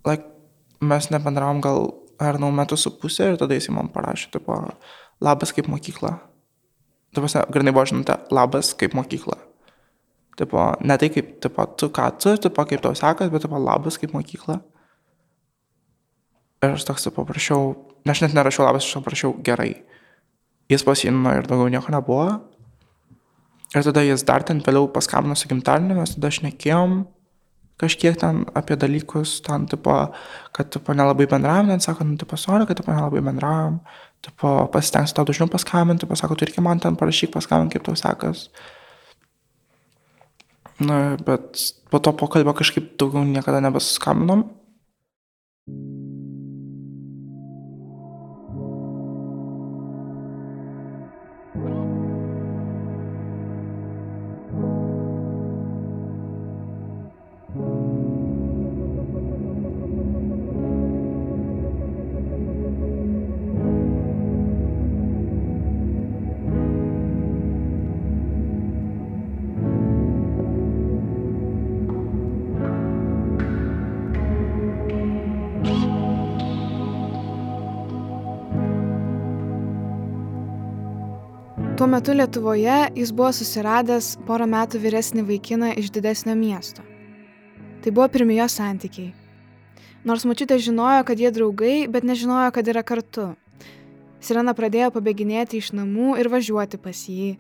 like, 0.06 0.28
mes 0.82 1.09
nebendravom 1.11 1.62
gal 1.64 1.88
ar 2.23 2.38
nau 2.38 2.52
metus 2.54 2.85
su 2.87 2.92
pusė 3.00 3.32
ir 3.32 3.40
tada 3.40 3.56
jis 3.56 3.71
man 3.75 3.90
parašė, 3.92 4.30
tipo, 4.37 4.59
labas 5.23 5.54
kaip 5.54 5.71
mokykla. 5.71 6.12
Taip, 7.12 7.26
grinai 7.52 7.75
buvo 7.75 7.85
žinutė, 7.88 8.21
labas 8.32 8.73
kaip 8.78 8.94
mokykla. 8.97 9.37
Tipo, 10.38 10.71
ne 10.80 10.97
tai 10.97 11.11
kaip, 11.12 11.35
tipo, 11.44 11.66
tu 11.76 11.90
ką 11.92 12.06
tu, 12.23 12.37
tipo, 12.40 12.64
kaip 12.68 12.85
tau 12.85 12.94
sekas, 12.97 13.30
bet, 13.32 13.44
tipo, 13.44 13.59
labas 13.61 13.99
kaip 14.00 14.14
mokykla. 14.16 14.61
Ir 16.62 16.76
aš 16.76 16.87
toks, 16.88 17.09
tipo, 17.09 17.26
prašiau, 17.28 17.75
ne 18.06 18.14
aš 18.14 18.23
net 18.25 18.38
nerašiau 18.38 18.68
labas, 18.68 18.87
aš 18.87 19.02
paprašiau 19.02 19.35
gerai. 19.44 19.75
Jis 20.71 20.87
pasinino 20.87 21.35
ir 21.37 21.49
daugiau 21.50 21.68
nieko 21.75 21.92
nebuvo. 21.92 22.38
Ir 23.73 23.87
tada 23.87 24.05
jis 24.05 24.25
dar 24.29 24.45
ten 24.45 24.61
vėliau 24.61 24.91
paskambino 24.93 25.37
su 25.38 25.49
gimtadieniu, 25.49 25.97
mes 25.97 26.14
tada 26.17 26.31
šnekėjom 26.35 27.02
kažkiek 27.83 28.19
ten 28.21 28.45
apie 28.55 28.76
dalykus, 28.79 29.41
ten, 29.43 29.67
tipo, 29.67 29.95
kad, 30.55 30.71
tipo, 30.71 30.95
nelabai 30.95 31.26
bendravom, 31.31 31.73
ten 31.73 31.83
sako, 31.83 32.07
nu, 32.07 32.19
tipo, 32.21 32.38
sorry, 32.38 32.67
kad, 32.69 32.79
tipo, 32.79 32.93
nelabai 32.95 33.23
bendravom, 33.25 33.81
tipo, 34.23 34.55
pasitengsiu 34.75 35.17
tau 35.17 35.26
dažniau 35.26 35.50
paskambinti, 35.50 36.05
tipo, 36.05 36.19
sako, 36.19 36.38
tu 36.38 36.47
irgi 36.47 36.62
man 36.62 36.83
ten 36.83 36.99
parašyk 37.00 37.33
paskambinti, 37.35 37.79
kaip 37.79 37.88
tau 37.88 37.99
sekas. 37.99 38.47
Na, 40.83 41.17
bet 41.26 41.59
po 41.91 41.99
to 42.02 42.14
pokalbio 42.19 42.55
kažkaip 42.59 42.95
daugiau 43.00 43.26
niekada 43.26 43.62
nebeskambinom. 43.64 44.47
Tuo 81.82 81.88
metu 81.90 82.12
Lietuvoje 82.14 82.90
jis 82.94 83.10
buvo 83.10 83.32
susiradęs 83.34 84.12
porą 84.22 84.46
metų 84.46 84.78
vyresnį 84.84 85.24
vaikiną 85.26 85.72
iš 85.80 85.88
didesnio 85.90 86.36
miesto. 86.38 86.84
Tai 87.82 87.90
buvo 87.96 88.06
pirmi 88.14 88.36
jo 88.36 88.46
santykiai. 88.46 89.08
Nors 90.06 90.22
mačiutė 90.22 90.60
žinojo, 90.62 91.00
kad 91.08 91.18
jie 91.18 91.32
draugai, 91.34 91.88
bet 91.90 92.06
nežinojo, 92.06 92.52
kad 92.54 92.70
yra 92.70 92.84
kartu. 92.86 93.26
Sirena 94.22 94.54
pradėjo 94.54 94.92
pabėginėti 94.94 95.58
iš 95.58 95.72
namų 95.74 96.20
ir 96.22 96.30
važiuoti 96.30 96.78
pas 96.86 97.02
jį, 97.16 97.34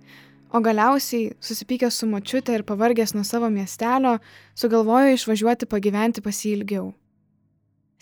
o 0.50 0.64
galiausiai, 0.66 1.36
susipykęs 1.38 2.02
su 2.02 2.10
mačiutė 2.10 2.58
ir 2.58 2.66
pavargęs 2.66 3.14
nuo 3.14 3.22
savo 3.22 3.46
miestelio, 3.46 4.18
sugalvojo 4.58 5.14
išvažiuoti 5.14 5.70
pagyventi 5.70 6.18
pas 6.18 6.42
jį 6.42 6.58
ilgiau. 6.58 6.90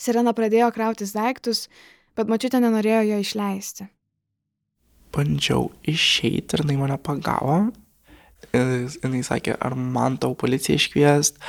Sirena 0.01 0.33
pradėjo 0.33 0.73
krautis 0.73 1.13
daiktus, 1.13 1.67
bet 2.17 2.33
mačiutė 2.33 2.65
nenorėjo 2.65 3.11
jo 3.13 3.25
išleisti. 3.29 3.93
Bandžiau 5.15 5.71
išeiti 5.89 6.57
ir 6.57 6.65
jinai 6.65 6.79
mane 6.81 6.99
pagavo. 7.03 7.59
Jinai 8.55 9.25
sakė, 9.27 9.57
ar 9.59 9.75
man 9.75 10.17
tau 10.23 10.37
policiją 10.39 10.79
iškviest, 10.79 11.41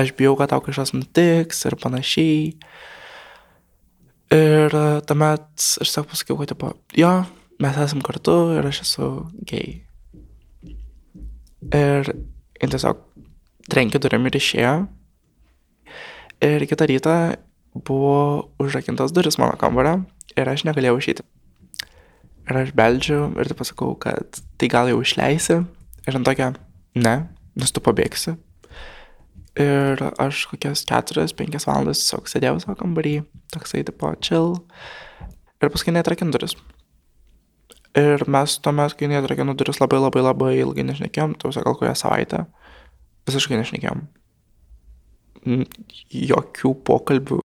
aš 0.00 0.14
bijau, 0.18 0.34
kad 0.38 0.52
tau 0.52 0.62
kažkas 0.64 0.94
nutiks 0.96 1.62
ir 1.68 1.76
panašiai. 1.80 2.40
Ir 4.32 4.76
tuomet 5.08 5.48
aš 5.60 5.88
tiesiog 5.92 6.08
pasakiau, 6.08 6.38
kad, 6.40 6.52
tipo, 6.54 6.72
jo, 6.96 7.12
mes 7.60 7.78
esam 7.84 8.00
kartu 8.04 8.36
ir 8.56 8.68
aš 8.68 8.82
esu 8.86 9.08
gay. 9.48 9.82
Ir 11.72 12.08
jin 12.62 12.72
tiesiog 12.72 13.04
trenkė 13.70 14.00
durim 14.02 14.26
ir 14.28 14.38
išėjo. 14.40 14.74
Ir 16.42 16.66
kitą 16.66 16.88
rytą 16.90 17.16
buvo 17.86 18.48
užrakintos 18.60 19.14
duris 19.14 19.38
mano 19.38 19.54
kambario 19.60 20.00
ir 20.36 20.48
aš 20.48 20.64
negalėjau 20.66 20.98
išeiti. 20.98 21.24
Ir 22.50 22.58
aš 22.58 22.72
beldžiu 22.74 23.20
ir 23.38 23.50
tai 23.50 23.56
pasakau, 23.58 23.92
kad 24.02 24.40
tai 24.58 24.68
gal 24.72 24.90
jau 24.90 24.98
išleisi. 25.02 25.60
Ir 26.02 26.18
ant 26.18 26.26
tokia, 26.26 26.50
ne, 26.98 27.14
nes 27.58 27.70
tu 27.70 27.82
pabėgsi. 27.84 28.34
Ir 29.62 30.00
aš 30.22 30.46
kokias 30.50 30.82
4-5 30.88 31.66
valandas 31.68 32.00
tiesiog 32.00 32.30
sėdėjau 32.30 32.62
savo 32.62 32.78
kambarį, 32.80 33.18
toksai 33.52 33.84
tipo 33.86 34.10
chill. 34.24 34.56
Ir 35.62 35.70
paskui 35.70 35.94
netrakinu 35.94 36.32
duris. 36.34 36.56
Ir 37.98 38.24
mes 38.32 38.56
tuomet, 38.64 38.96
kai 38.96 39.10
netrakinu 39.12 39.52
duris, 39.54 39.78
labai 39.82 40.00
labai 40.00 40.24
labai 40.24 40.52
ilgai 40.62 40.86
nešnekėjom, 40.88 41.36
tu 41.36 41.52
gal 41.52 41.76
kokią 41.76 41.92
savaitę, 42.00 42.46
visiškai 43.28 43.60
nešnekėjom. 43.60 44.06
Jokių 46.32 46.72
pokalbių. 46.88 47.42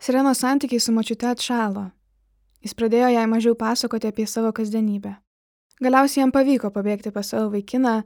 Sirenos 0.00 0.40
santykiai 0.40 0.80
su 0.80 0.94
mačiute 0.96 1.28
atšalo. 1.28 1.90
Jis 2.64 2.72
pradėjo 2.72 3.10
jai 3.12 3.26
mažiau 3.28 3.54
pasakoti 3.60 4.08
apie 4.08 4.24
savo 4.26 4.52
kasdienybę. 4.56 5.12
Galiausiai 5.84 6.22
jam 6.22 6.32
pavyko 6.32 6.70
pabėgti 6.72 7.12
pas 7.12 7.28
savo 7.28 7.50
vaikiną, 7.52 7.98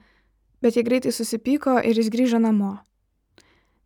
bet 0.62 0.76
jie 0.76 0.82
greitai 0.82 1.12
susipyko 1.14 1.76
ir 1.86 2.00
jis 2.00 2.10
grįžo 2.10 2.40
namo. 2.42 2.78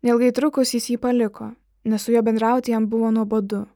Nelgai 0.03 0.31
trukus 0.33 0.73
jis 0.73 0.89
jį 0.89 0.97
paliko, 1.03 1.51
nes 1.85 2.01
su 2.01 2.15
juo 2.15 2.23
bendrauti 2.25 2.73
jam 2.73 2.87
buvo 2.89 3.11
nuobodu. 3.13 3.67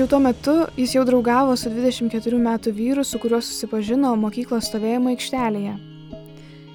Tačiau 0.00 0.16
tuo 0.16 0.24
metu 0.24 0.52
jis 0.80 0.94
jau 0.94 1.02
draugavo 1.04 1.52
su 1.60 1.68
24 1.68 2.38
metų 2.40 2.70
vyru, 2.72 3.02
su 3.04 3.18
kuriuo 3.20 3.42
susipažino 3.44 4.14
mokyklos 4.16 4.70
stovėjimo 4.70 5.10
aikštelėje. 5.12 5.74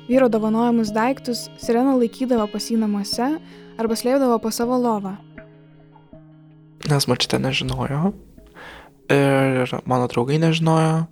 Vyro 0.06 0.28
dovanojamus 0.30 0.92
daiktus 0.94 1.42
Sirena 1.58 1.96
laikydavo 1.98 2.46
pas 2.54 2.70
jį 2.70 2.78
namuose 2.84 3.32
arba 3.82 3.98
slėpdavo 3.98 4.38
po 4.46 4.54
savo 4.54 4.78
lovą. 4.78 5.16
Nes 6.86 7.10
mačytė 7.10 7.42
nežinojo 7.42 8.14
ir 9.18 9.78
mano 9.90 10.06
draugai 10.14 10.38
nežinojo 10.46 11.08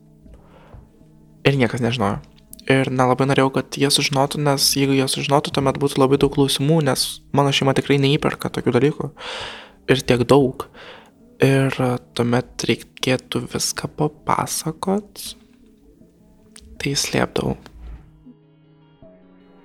ir 1.50 1.62
niekas 1.66 1.82
nežinojo. 1.82 2.22
Ir 2.70 2.94
nelabai 2.94 3.32
norėjau, 3.34 3.56
kad 3.58 3.74
jie 3.74 3.90
sužinotų, 3.90 4.46
nes 4.52 4.74
jeigu 4.78 5.02
jie 5.02 5.10
sužinotų, 5.10 5.58
tuomet 5.58 5.82
būtų 5.82 6.06
labai 6.06 6.22
daug 6.22 6.38
klausimų, 6.38 6.84
nes 6.94 7.24
mano 7.34 7.50
šeima 7.50 7.74
tikrai 7.74 7.98
neįperka 8.06 8.54
tokių 8.54 8.78
dalykų. 8.78 9.16
Ir 9.90 10.06
tiek 10.06 10.30
daug. 10.30 10.70
Ir 11.42 11.74
tuomet 12.14 12.66
reikėtų 12.70 13.46
viską 13.54 13.90
papasakot. 13.98 15.24
Tai 16.78 16.94
slėpdavau. 17.00 17.56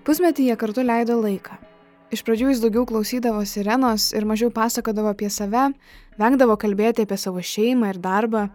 Pusmetį 0.09 0.46
jie 0.48 0.54
kartu 0.57 0.85
leido 0.87 1.18
laiką. 1.20 1.59
Iš 2.09 2.22
pradžių 2.24 2.46
jis 2.48 2.61
daugiau 2.62 2.87
klausydavo 2.88 3.42
sirenos 3.44 4.14
ir 4.16 4.24
mažiau 4.24 4.48
pasakodavo 4.54 5.11
apie 5.12 5.28
save, 5.28 5.66
vengdavo 6.16 6.57
kalbėti 6.57 7.04
apie 7.04 7.18
savo 7.20 7.42
šeimą 7.44 7.90
ir 7.92 7.98
darbą. 8.00 8.46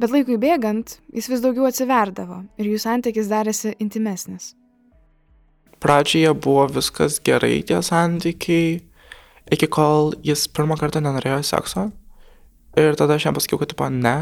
Bet 0.00 0.14
laikui 0.14 0.38
bėgant, 0.40 0.96
jis 1.12 1.28
vis 1.28 1.42
daugiau 1.44 1.68
atsiverdavo 1.68 2.40
ir 2.56 2.70
jų 2.70 2.78
santykis 2.80 3.28
darėsi 3.28 3.74
intimesnis. 3.84 4.54
Pradžioje 5.84 6.32
buvo 6.40 6.64
viskas 6.78 7.18
gerai 7.20 7.58
tie 7.68 7.82
santykiai, 7.84 8.78
iki 9.52 9.68
kol 9.68 10.14
jis 10.24 10.46
pirmą 10.48 10.80
kartą 10.80 11.04
nenorėjo 11.04 11.42
sekso. 11.44 11.90
Ir 12.74 12.96
tada 12.98 13.14
aš 13.14 13.28
jam 13.28 13.36
pasakiau, 13.36 13.60
kad, 13.60 13.70
tipo, 13.70 13.86
ne, 13.86 14.16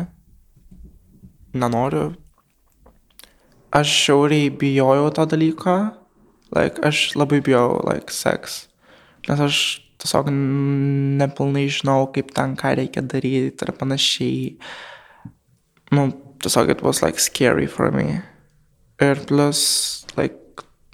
nenoriu. 1.56 2.10
Aš 3.72 3.88
šiauriai 4.02 4.50
bijojau 4.60 5.08
tą 5.16 5.24
dalyką, 5.30 5.76
like, 6.52 6.82
aš 6.84 7.14
labai 7.16 7.40
bijojau, 7.44 7.80
like, 7.88 8.12
seks. 8.12 8.66
Nes 9.28 9.40
aš 9.40 9.56
tiesiog 10.02 10.28
nepilnai 11.22 11.64
žinau, 11.72 12.04
kaip 12.12 12.34
ten 12.36 12.52
ką 12.60 12.74
reikia 12.76 13.00
daryti 13.00 13.64
ir 13.64 13.72
panašiai. 13.80 14.52
Nu, 15.96 16.10
tiesiog 16.44 16.76
it 16.76 16.84
was, 16.84 17.00
like, 17.00 17.16
scary 17.16 17.66
for 17.66 17.88
me. 17.88 18.20
Ir 19.00 19.24
plus, 19.24 20.04
like, 20.20 20.36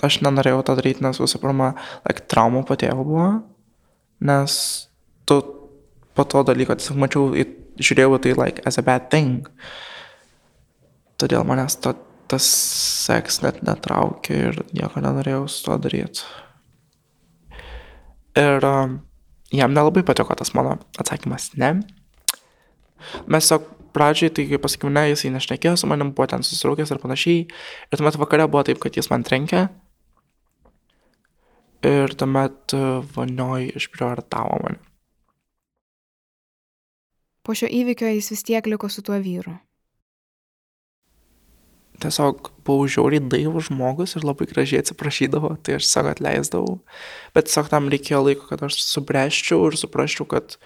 aš 0.07 0.23
nenorėjau 0.23 0.63
tą 0.63 0.79
daryti, 0.79 1.03
nes 1.03 1.19
visų 1.19 1.43
pirma, 1.43 1.75
like, 2.07 2.29
traumų 2.31 2.63
po 2.71 2.79
tėvo 2.79 3.03
buvo. 3.03 3.31
Nes 4.23 4.55
tu 5.27 5.43
po 6.19 6.27
to 6.27 6.43
dalyko 6.43 6.75
tiesiog 6.75 6.99
mačiau, 6.99 7.31
žiūrėjau 7.79 8.19
tai 8.25 8.35
like 8.35 8.63
as 8.67 8.81
a 8.81 8.83
bad 8.83 9.07
thing. 9.13 9.47
Todėl 11.19 11.47
manęs 11.47 11.79
to, 11.83 11.95
tas 12.31 12.47
seks 13.07 13.39
net 13.45 13.63
netraukė 13.67 14.43
ir 14.49 14.59
nieko 14.75 15.03
nenorėjau 15.05 15.47
su 15.51 15.65
to 15.69 15.79
daryti. 15.87 16.27
Ir 18.39 18.67
um, 18.67 18.99
jam 19.55 19.75
nelabai 19.75 20.03
patiko 20.07 20.35
tas 20.39 20.53
mano 20.59 20.77
atsakymas 21.01 21.53
ne. 21.59 21.77
Mes 23.31 23.47
tiesiog 23.47 23.71
pradžiai, 23.95 24.35
tai 24.35 24.49
kai 24.51 24.61
pasakiau 24.63 24.91
ne, 24.93 25.07
jisai 25.13 25.31
nešnekėjo 25.35 25.77
su 25.79 25.91
manim, 25.91 26.11
buvo 26.15 26.29
ten 26.31 26.43
susiraukęs 26.47 26.93
ir 26.95 27.03
panašiai. 27.03 27.47
Ir 27.89 28.01
tuomet 28.01 28.19
vakare 28.21 28.51
buvo 28.51 28.67
taip, 28.67 28.83
kad 28.83 28.99
jis 28.99 29.11
man 29.11 29.25
trenkė. 29.27 29.69
Ir 31.87 32.15
tuomet 32.19 32.75
uh, 32.75 33.01
vonioj 33.15 33.71
išpriortavo 33.79 34.61
mane. 34.67 34.83
Po 37.49 37.55
šio 37.57 37.71
įvykio 37.73 38.11
jis 38.13 38.27
vis 38.35 38.43
tiek 38.45 38.67
liko 38.69 38.91
su 38.93 39.01
tuo 39.01 39.17
vyru. 39.25 39.55
Tiesiog 41.99 42.51
buvau 42.69 42.85
žiauriai 42.93 43.25
daivus 43.25 43.71
žmogus 43.71 44.13
ir 44.19 44.27
labai 44.29 44.47
gražiai 44.51 44.83
atsiprašydavo, 44.85 45.55
tai 45.65 45.79
aš 45.79 45.89
savo 45.89 46.13
atleisdavau. 46.13 46.77
Bet 47.33 47.49
tiesiog 47.49 47.73
tam 47.73 47.89
reikėjo 47.89 48.21
laiko, 48.27 48.51
kad 48.53 48.67
aš 48.69 48.77
subreščiau 48.85 49.65
ir 49.71 49.79
suprasčiau, 49.81 50.29
kad 50.29 50.59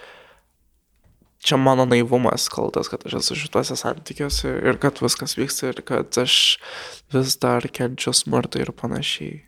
čia 1.38 1.56
mano 1.56 1.86
naivumas 1.86 2.50
kaltas, 2.50 2.90
kad 2.90 3.06
aš 3.06 3.20
esu 3.22 3.38
šituose 3.46 3.78
santykiuose 3.78 4.58
ir 4.66 4.82
kad 4.82 4.98
viskas 5.06 5.38
vyksta 5.38 5.70
ir 5.70 5.82
kad 5.86 6.18
aš 6.18 6.58
vis 7.14 7.38
dar 7.38 7.62
kenčiu 7.62 8.10
smurtą 8.10 8.66
ir 8.66 8.74
panašiai. 8.74 9.44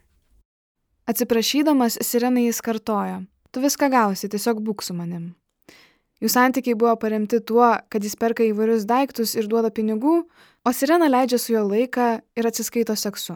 Atsiprašydamas, 1.11 1.99
Sirenai 1.99 2.47
jis 2.47 2.63
kartojo, 2.63 3.25
tu 3.51 3.59
viską 3.59 3.91
gausi, 3.91 4.31
tiesiog 4.31 4.63
būk 4.63 4.87
su 4.87 4.95
manim. 4.95 5.35
Jų 6.25 6.31
santykiai 6.33 6.73
buvo 6.73 6.95
paremti 6.97 7.37
tuo, 7.37 7.67
kad 7.93 8.01
jis 8.01 8.15
perka 8.17 8.41
įvairius 8.41 8.87
daiktus 8.89 9.35
ir 9.37 9.45
duoda 9.45 9.69
pinigų, 9.69 10.23
o 10.65 10.71
Sirena 10.73 11.05
leidžia 11.05 11.37
su 11.37 11.51
juo 11.53 11.61
laiką 11.67 12.07
ir 12.33 12.47
atsiskaito 12.49 12.95
seksu. 12.97 13.35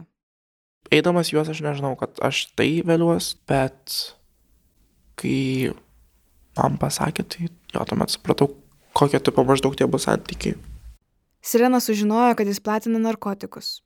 Eidamas 0.89 1.29
juos 1.29 1.51
aš 1.53 1.61
nežinau, 1.61 1.91
kad 1.99 2.17
aš 2.25 2.47
tai 2.57 2.79
vėliuos, 2.81 3.35
bet 3.45 3.93
kai 5.21 5.69
man 6.57 6.79
pasakė, 6.81 7.27
tai 7.29 7.51
jo 7.75 7.85
tuomet 7.91 8.15
supratau, 8.15 8.49
kokie 8.97 9.21
tipo 9.21 9.45
maždaug 9.45 9.77
tie 9.77 9.85
bus 9.85 10.09
santykiai. 10.09 10.57
Sirena 11.45 11.77
sužinojo, 11.77 12.33
kad 12.41 12.49
jis 12.49 12.63
platina 12.63 12.97
narkotikus. 13.05 13.83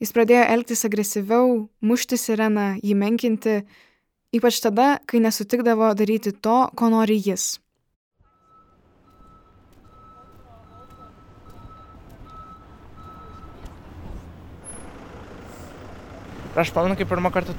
Jis 0.00 0.16
pradėjo 0.16 0.48
elgtis 0.56 0.88
agresyviau, 0.88 1.66
mušti 1.84 2.16
sireną, 2.16 2.70
jį 2.80 2.96
menkinti, 2.96 3.60
ypač 4.32 4.64
tada, 4.64 4.94
kai 5.04 5.20
nesutikdavo 5.20 5.92
daryti 6.00 6.32
to, 6.32 6.62
ko 6.72 6.94
nori 6.96 7.20
jis. 7.20 7.58
Aš 16.58 16.72
pamenu, 16.74 16.96
kai 16.98 17.06
pirmą 17.06 17.30
kartą 17.30 17.54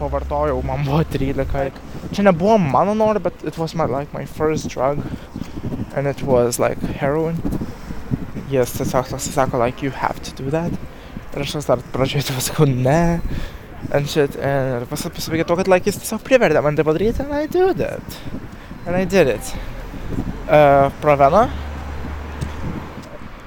pavartojau, 0.00 0.62
man 0.66 0.82
buvo 0.82 1.04
13. 1.06 1.76
Čia 2.10 2.24
nebuvo 2.26 2.56
mano 2.58 2.96
nori, 2.98 3.20
bet 3.22 3.44
it 3.46 3.58
was 3.58 3.76
my, 3.78 3.86
like, 3.86 4.12
my 4.16 4.24
first 4.24 4.68
drug. 4.68 5.04
And 5.94 6.06
it 6.06 6.22
was 6.22 6.58
like 6.58 6.80
heroin. 6.98 7.38
Jis 8.50 8.72
tiesiog 8.74 9.12
sako, 9.20 9.58
like, 9.58 9.82
you 9.82 9.90
have 9.90 10.18
to 10.22 10.34
do 10.42 10.50
that. 10.50 10.72
Ir 11.30 11.44
aš 11.44 11.54
dar 11.68 11.78
pradžioje 11.94 12.26
tai 12.26 12.36
pasakau, 12.40 12.66
ne. 12.66 13.20
And 13.94 14.10
shit. 14.10 14.34
Ir 14.34 14.86
pasibaigė 14.90 15.46
to, 15.46 15.56
kad, 15.60 15.70
like, 15.70 15.86
jis 15.86 16.00
tiesiog 16.02 16.24
privertė 16.26 16.62
man 16.64 16.78
tai 16.78 16.86
padaryti, 16.86 17.22
and 17.22 17.34
I 17.34 17.46
did 17.46 17.78
it. 17.78 18.20
And 18.86 18.96
I 18.96 19.04
did 19.04 19.28
it. 19.28 19.54
Uh, 20.48 20.90
Pravena. 21.02 21.50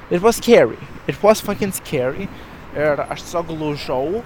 it 0.10 0.22
was 0.22 0.38
scary. 0.38 0.78
It 1.08 1.22
was 1.24 1.42
fucking 1.42 1.74
scary. 1.74 2.30
Ir 2.78 3.04
aš 3.10 3.26
tiesiog 3.26 3.52
lūžau. 3.52 4.24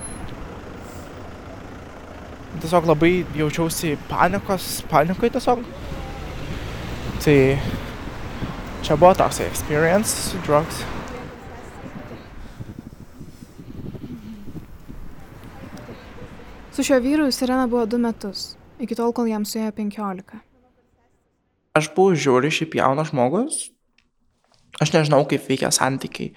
Tiesiog 2.57 2.87
labai 2.89 3.11
jaučiausi 3.37 3.95
panikos, 4.09 4.81
panikoj 4.89 5.29
tiesiog. 5.35 5.61
Tai 7.21 7.37
čia 8.85 8.97
buvo 8.97 9.13
toks 9.17 9.41
experience 9.45 10.29
su 10.29 10.41
drugs. 10.45 10.81
Su 16.73 16.83
šiuo 16.85 16.99
vyru 17.01 17.31
Sirena 17.31 17.67
buvo 17.67 17.85
du 17.85 17.97
metus, 17.97 18.55
iki 18.79 18.95
tol, 18.97 19.13
kol 19.13 19.29
jam 19.29 19.45
suėjo 19.45 19.71
15. 19.77 20.37
Aš 21.77 21.91
buvau 21.93 22.17
žiūri 22.17 22.49
šiaip 22.53 22.77
jaunas 22.77 23.11
žmogus. 23.13 23.67
Aš 24.81 24.93
nežinau, 24.93 25.23
kaip 25.29 25.45
veikia 25.49 25.69
santykiai. 25.73 26.33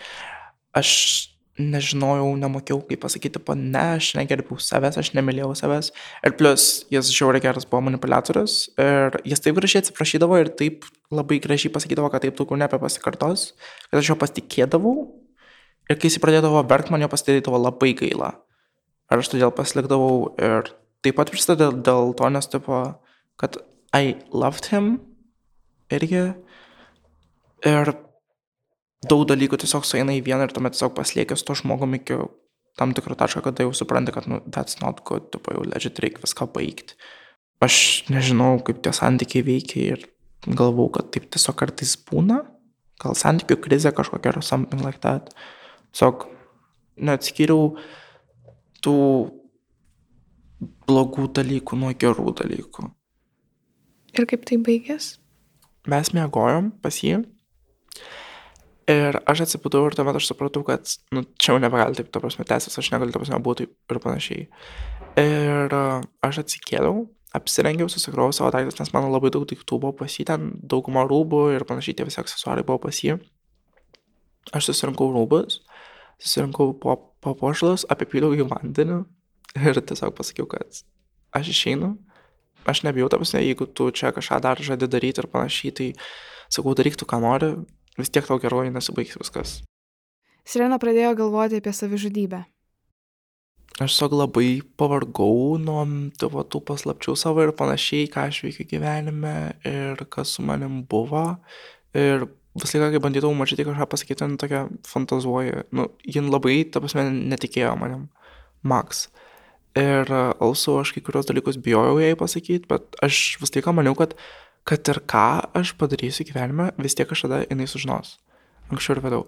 Aš 0.76 0.90
nežinojau, 1.58 2.28
nemokėjau, 2.40 2.80
kaip 2.88 3.02
pasakyti 3.02 3.40
po 3.42 3.56
ne, 3.58 3.96
aš 3.98 4.12
negerbiau 4.18 4.60
savęs, 4.62 4.98
aš 5.00 5.12
nemylėjau 5.16 5.50
savęs. 5.58 5.90
Ir 6.26 6.34
plus, 6.38 6.66
jis 6.92 7.10
žiauriai 7.12 7.42
geras 7.44 7.66
buvo 7.68 7.82
manipuliatorius. 7.88 8.70
Ir 8.80 9.18
jis 9.28 9.42
taip 9.44 9.58
gražiai 9.58 9.82
atsiprašydavo 9.84 10.38
ir 10.40 10.52
taip 10.60 10.86
labai 11.12 11.40
gražiai 11.42 11.72
pasakydavo, 11.74 12.10
kad 12.12 12.24
taip 12.24 12.38
daugiau 12.38 12.60
nebepasikartos, 12.62 13.50
kad 13.90 14.00
aš 14.00 14.12
jo 14.12 14.18
pasitikėdavau. 14.20 14.94
Ir 15.90 15.98
kai 15.98 16.10
jis 16.10 16.20
pradėdavo 16.22 16.62
verkti, 16.70 16.94
man 16.94 17.02
jo 17.02 17.10
pasidarydavo 17.10 17.60
labai 17.64 17.92
gaila. 17.98 18.34
Ir 19.10 19.24
aš 19.24 19.32
todėl 19.32 19.50
pasilikdavau 19.54 20.36
ir 20.38 20.70
taip 21.04 21.16
pat 21.18 21.32
prisideda 21.32 21.72
dėl, 21.74 22.14
to, 22.14 22.30
nes 22.30 22.46
tipo, 22.52 22.84
kad 23.40 23.58
I 23.96 24.14
loved 24.30 24.70
him 24.70 25.00
irgi. 25.90 26.30
Ir 27.66 27.92
daug 29.08 29.24
dalykų 29.28 29.60
tiesiog 29.62 29.86
sueina 29.88 30.14
į 30.16 30.24
vieną 30.26 30.48
ir 30.48 30.54
tuomet 30.54 30.76
tiesiog 30.76 30.92
pasliekė 30.96 31.38
su 31.38 31.46
to 31.48 31.56
žmogumi 31.62 32.02
iki 32.02 32.18
tam 32.78 32.94
tikro 32.96 33.16
taško, 33.18 33.42
kada 33.44 33.64
jau 33.66 33.72
supranti, 33.76 34.12
kad, 34.14 34.28
nu, 34.30 34.40
that's 34.52 34.78
not 34.80 35.02
good, 35.04 35.30
tipo, 35.34 35.52
jau 35.52 35.64
legit 35.66 35.98
reikia 36.00 36.22
viską 36.24 36.46
baigti. 36.54 36.96
Aš 37.60 38.06
nežinau, 38.08 38.54
kaip 38.64 38.80
tie 38.84 38.92
santykiai 38.96 39.44
veikia 39.44 39.96
ir 39.96 40.06
galvau, 40.46 40.88
kad 40.94 41.10
taip 41.12 41.26
tiesiog 41.32 41.58
kartais 41.60 41.96
būna. 42.08 42.40
Gal 43.00 43.16
santykių 43.16 43.58
krizė 43.64 43.92
kažkokia 43.96 44.32
ar 44.32 44.40
something 44.44 44.80
like 44.84 45.02
that. 45.04 45.32
Tiesiog 45.92 46.24
neatskyriau 47.00 47.74
tų 48.84 48.96
blogų 50.88 51.28
dalykų 51.36 51.78
nuo 51.80 51.92
gerų 51.96 52.34
dalykų. 52.40 52.88
Ir 54.16 54.26
kaip 54.28 54.48
tai 54.48 54.58
baigės? 54.64 55.14
Mes 55.88 56.12
miegojom 56.16 56.72
pas 56.82 56.96
jį. 57.04 57.22
Ir 58.90 59.20
aš 59.28 59.44
atsipūdau 59.44 59.84
ir 59.86 59.94
tuomet 59.94 60.16
aš 60.18 60.30
supratau, 60.32 60.64
kad, 60.66 60.88
nu, 61.14 61.22
čia 61.38 61.52
jau 61.52 61.60
nebegali 61.62 61.94
taip, 61.98 62.08
ta 62.10 62.22
prasme, 62.22 62.46
tęsis, 62.48 62.78
aš 62.80 62.90
negaliu, 62.94 63.12
ta 63.14 63.20
prasme, 63.22 63.38
būti 63.44 63.68
ir 63.68 64.00
panašiai. 64.02 64.46
Ir 65.20 65.74
uh, 65.76 66.00
aš 66.26 66.40
atsikėliau, 66.42 67.04
apsirengiau, 67.36 67.90
susikrovau 67.92 68.34
savo 68.34 68.50
daiktus, 68.54 68.80
nes 68.80 68.92
mano 68.94 69.10
labai 69.12 69.30
daug 69.34 69.46
daiktų 69.50 69.78
buvo 69.82 69.92
pas 70.00 70.16
jį, 70.16 70.26
ten 70.32 70.48
dauguma 70.72 71.04
rūbų 71.06 71.44
ir 71.54 71.66
panašiai, 71.68 71.98
tie 71.98 72.08
visi 72.08 72.18
aksesuarai 72.22 72.64
buvo 72.66 72.80
pas 72.86 72.98
jį. 73.04 73.18
Aš 74.56 74.70
susirinkau 74.72 75.10
rūbus, 75.14 75.60
susirinkau 76.18 76.72
papuošalus, 77.22 77.86
apipyliau 77.92 78.34
į 78.34 78.48
vandenį 78.50 79.02
ir 79.60 79.78
tiesiog 79.78 80.16
pasakiau, 80.18 80.48
kad 80.50 80.82
aš 81.36 81.52
išeinu. 81.52 81.94
Aš 82.68 82.82
nebijau, 82.84 83.08
ta 83.12 83.20
prasme, 83.20 83.44
jeigu 83.44 83.68
tu 83.70 83.88
čia 83.94 84.10
kažką 84.16 84.40
dar 84.44 84.60
žadi 84.60 84.88
daryti 84.90 85.22
ir 85.22 85.30
panašiai, 85.30 85.74
tai 85.76 85.92
sakau, 86.52 86.74
daryk 86.76 86.98
tu, 86.98 87.06
ką 87.08 87.20
nori, 87.22 87.54
vis 87.98 88.12
tiek 88.12 88.26
tau 88.26 88.38
geroji 88.42 88.72
nesibaigs 88.74 89.18
viskas. 89.20 89.58
Sirena 90.46 90.78
pradėjo 90.82 91.14
galvoti 91.18 91.60
apie 91.60 91.72
savižudybę. 91.74 92.44
Aš 93.80 93.94
tiesiog 93.94 94.12
labai 94.12 94.60
pavargau 94.76 95.56
nuo 95.62 95.84
tavo 96.20 96.42
tų 96.44 96.60
paslapčių 96.68 97.14
savo 97.16 97.46
ir 97.46 97.54
panašiai, 97.56 98.10
ką 98.12 98.26
aš 98.28 98.42
veikiu 98.44 98.66
gyvenime 98.74 99.54
ir 99.64 100.02
kas 100.12 100.34
su 100.36 100.44
manim 100.44 100.82
buvo. 100.90 101.38
Ir 101.96 102.26
visą 102.58 102.80
laiką, 102.82 102.90
kai 102.96 103.02
bandydavau 103.06 103.36
mažyti 103.38 103.64
kažką 103.64 103.86
pasakyti, 103.88 104.28
nu 104.28 104.36
tokia 104.40 104.66
fantazuoja. 104.90 105.64
Nu, 105.72 105.88
jin 106.04 106.28
labai, 106.32 106.58
ta 106.68 106.82
prasme, 106.82 107.06
netikėjo 107.32 107.72
manim. 107.80 108.08
Max. 108.60 109.06
Ir 109.78 110.10
also 110.12 110.80
aš 110.82 110.92
kai 110.96 111.04
kurios 111.06 111.30
dalykus 111.30 111.56
bijojau 111.62 112.00
jai 112.02 112.16
pasakyti, 112.18 112.66
bet 112.68 112.98
aš 113.06 113.38
vis 113.40 113.54
laiką 113.54 113.72
maniau, 113.76 113.94
kad, 113.96 114.16
kad 114.68 114.92
ir 114.92 115.00
ką 115.08 115.26
aš 115.56 115.74
padarysiu 115.80 116.26
gyvenime, 116.28 116.70
vis 116.78 116.96
tiek 116.98 117.08
kažkada 117.10 117.44
jinai 117.46 117.68
sužinos. 117.70 118.18
Anksčiau 118.70 118.96
ir 118.96 119.02
vėliau. 119.04 119.26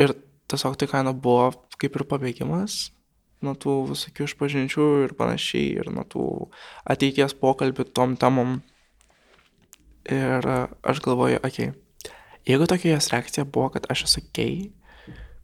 Ir 0.00 0.16
tiesiog 0.50 0.78
tai 0.80 0.88
kaina 0.90 1.12
buvo 1.14 1.52
kaip 1.80 1.96
ir 1.98 2.06
pabėgimas 2.08 2.90
nuo 3.42 3.54
tų 3.58 3.76
visokių 3.90 4.26
išpažinčių 4.28 4.88
ir 5.06 5.14
panašiai, 5.18 5.72
ir 5.82 5.90
nuo 5.94 6.04
tų 6.08 6.26
ateities 6.94 7.34
pokalbių 7.40 7.88
tom 7.90 8.14
temom. 8.20 8.60
Ir 10.10 10.46
aš 10.46 11.00
galvoju, 11.02 11.38
okei, 11.46 11.70
okay, 11.70 12.12
jeigu 12.48 12.66
tokia 12.70 12.96
jos 12.96 13.10
reakcija 13.12 13.46
buvo, 13.46 13.70
kad 13.76 13.86
aš 13.92 14.06
esu 14.08 14.24
gay, 14.34 14.72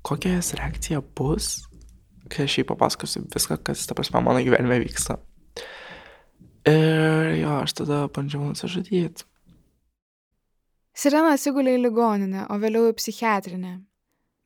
kokia 0.07 0.37
jos 0.39 0.55
reakcija 0.59 1.03
bus, 1.19 1.69
kai 2.31 2.47
aš 2.47 2.59
jai 2.61 2.67
papasakosiu 2.69 3.25
viską, 3.35 3.61
kas, 3.67 3.87
ta 3.87 3.99
prasme, 3.99 4.23
mano 4.25 4.43
gyvenime 4.43 4.81
vyksta. 4.83 5.19
Ir 6.69 7.35
jo, 7.39 7.59
aš 7.63 7.75
tada 7.81 8.05
bandžiau 8.13 8.45
nusižudyti. 8.45 9.25
Sirena 10.99 11.37
atsigulė 11.37 11.77
į 11.77 11.85
ligoninę, 11.87 12.49
o 12.51 12.59
vėliau 12.59 12.91
į 12.91 12.97
psichiatrinę. 12.99 13.77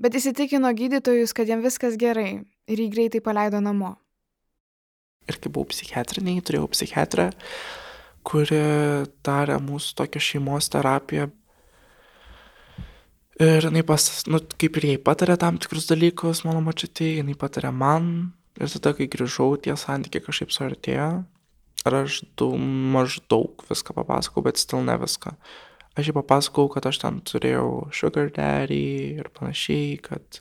Bet 0.03 0.19
įsitikino 0.19 0.69
gydytojus, 0.77 1.33
kad 1.33 1.49
jam 1.49 1.63
viskas 1.65 1.97
gerai 1.99 2.43
ir 2.69 2.83
jį 2.83 2.89
greitai 2.93 3.23
paleido 3.25 3.61
namo. 3.65 3.95
Ir 5.31 5.39
kai 5.39 5.53
buvau 5.55 5.71
psichiatriniai, 5.71 6.43
turėjau 6.45 6.69
psichiatrę, 6.73 7.31
kuri 8.27 8.61
darė 9.25 9.59
mūsų 9.63 9.97
tokią 10.03 10.23
šeimos 10.29 10.69
terapiją. 10.75 11.31
Ir 13.43 13.65
jinai 13.65 13.83
pas, 13.87 14.05
nu, 14.29 14.43
kaip 14.61 14.77
ir 14.79 14.89
jai 14.91 14.99
patarė 15.03 15.39
tam 15.41 15.57
tikrus 15.63 15.89
dalykus, 15.89 16.45
mano 16.47 16.61
mačiutė, 16.67 17.15
jinai 17.23 17.39
patarė 17.39 17.73
man. 17.73 18.11
Ir 18.61 18.69
tada, 18.75 18.93
kai 18.99 19.09
grįžau, 19.11 19.55
tie 19.57 19.73
santykiai 19.79 20.27
kažkaip 20.27 20.53
suartėjo. 20.53 21.09
Ir 21.83 21.97
aš 21.99 22.23
du 22.39 22.53
maždaug 22.95 23.65
viską 23.67 23.97
papasakau, 23.97 24.45
bet 24.47 24.61
stil 24.61 24.85
ne 24.87 24.95
viską. 25.03 25.35
Aš 25.99 26.09
jai 26.09 26.17
papasakau, 26.17 26.69
kad 26.73 26.87
aš 26.89 27.03
ten 27.03 27.19
turėjau 27.27 27.91
sugar 27.93 28.31
daddy 28.33 29.19
ir 29.19 29.29
panašiai, 29.35 29.99
kad 30.01 30.41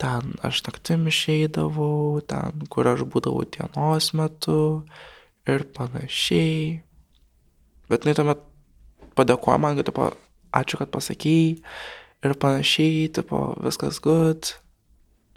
ten 0.00 0.36
aš 0.46 0.62
naktim 0.68 1.08
išeidavau, 1.10 2.22
ten, 2.30 2.64
kur 2.72 2.88
aš 2.88 3.04
būdavau 3.10 3.44
dienos 3.48 4.12
metu 4.16 4.60
ir 5.48 5.66
panašiai. 5.76 6.82
Bet 7.90 8.04
jinai 8.06 8.16
tuomet 8.18 8.42
padėkoja 9.16 9.60
man, 9.62 9.78
kad, 9.78 9.90
tipo, 9.90 10.10
ačiū, 10.56 10.80
kad 10.80 10.92
pasakėjai 10.94 11.56
ir 12.26 12.36
panašiai, 12.42 13.06
tipo, 13.18 13.50
viskas 13.62 14.00
good. 14.04 14.54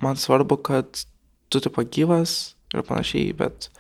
Man 0.04 0.20
svarbu, 0.20 0.62
kad 0.64 1.04
tu, 1.52 1.62
tipo, 1.64 1.84
gyvas 1.84 2.56
ir 2.74 2.86
panašiai, 2.88 3.34
bet 3.38 3.72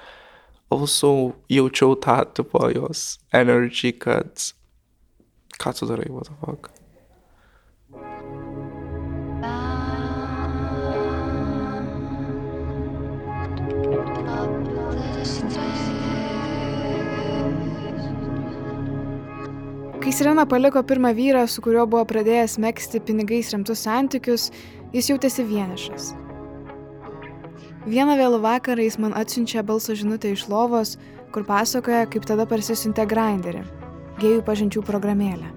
also 0.69 1.34
jaučiau 1.49 1.95
tą, 1.95 2.25
tipo, 2.34 2.69
jos 2.69 3.19
energy, 3.34 3.93
kad 3.93 4.53
ką 5.60 5.73
tu 5.73 5.86
darai, 5.86 6.10
what 6.10 6.25
the 6.25 6.36
fuck. 6.45 6.71
Kai 19.99 20.13
Sirena 20.13 20.45
paliko 20.45 20.84
pirmą 20.84 21.12
vyrą, 21.13 21.43
su 21.47 21.62
kuriuo 21.62 21.84
buvo 21.86 22.01
pradėjęs 22.10 22.55
mėgsti 22.63 23.01
pinigais 23.05 23.51
remtus 23.53 23.84
santykius, 23.86 24.47
jis 24.95 25.12
jautėsi 25.12 25.45
vienišas. 25.45 26.13
Vieną 27.87 28.17
vėlų 28.19 28.41
vakarą 28.43 28.83
jis 28.83 28.97
man 28.99 29.13
atsiunčia 29.15 29.63
balso 29.63 29.95
žinutę 29.95 30.33
iš 30.33 30.49
lovos, 30.51 30.97
kur 31.31 31.45
pasakoja, 31.47 32.09
kaip 32.11 32.25
tada 32.27 32.43
parsisiuntė 32.49 33.05
grinderį, 33.07 33.63
gėjų 34.19 34.43
pažinčių 34.43 34.83
programėlę. 34.83 35.55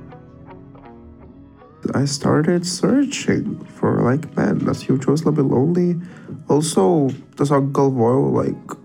I 1.95 2.07
started 2.07 2.65
searching 2.65 3.59
for 3.75 3.99
like 4.07 4.29
men, 4.37 4.63
nes 4.63 4.85
jaučiausi 4.87 5.27
labai 5.27 5.43
lonely. 5.43 5.97
Also, 6.49 7.11
tiesiog 7.35 7.73
galvojau, 7.75 8.29
like, 8.39 8.79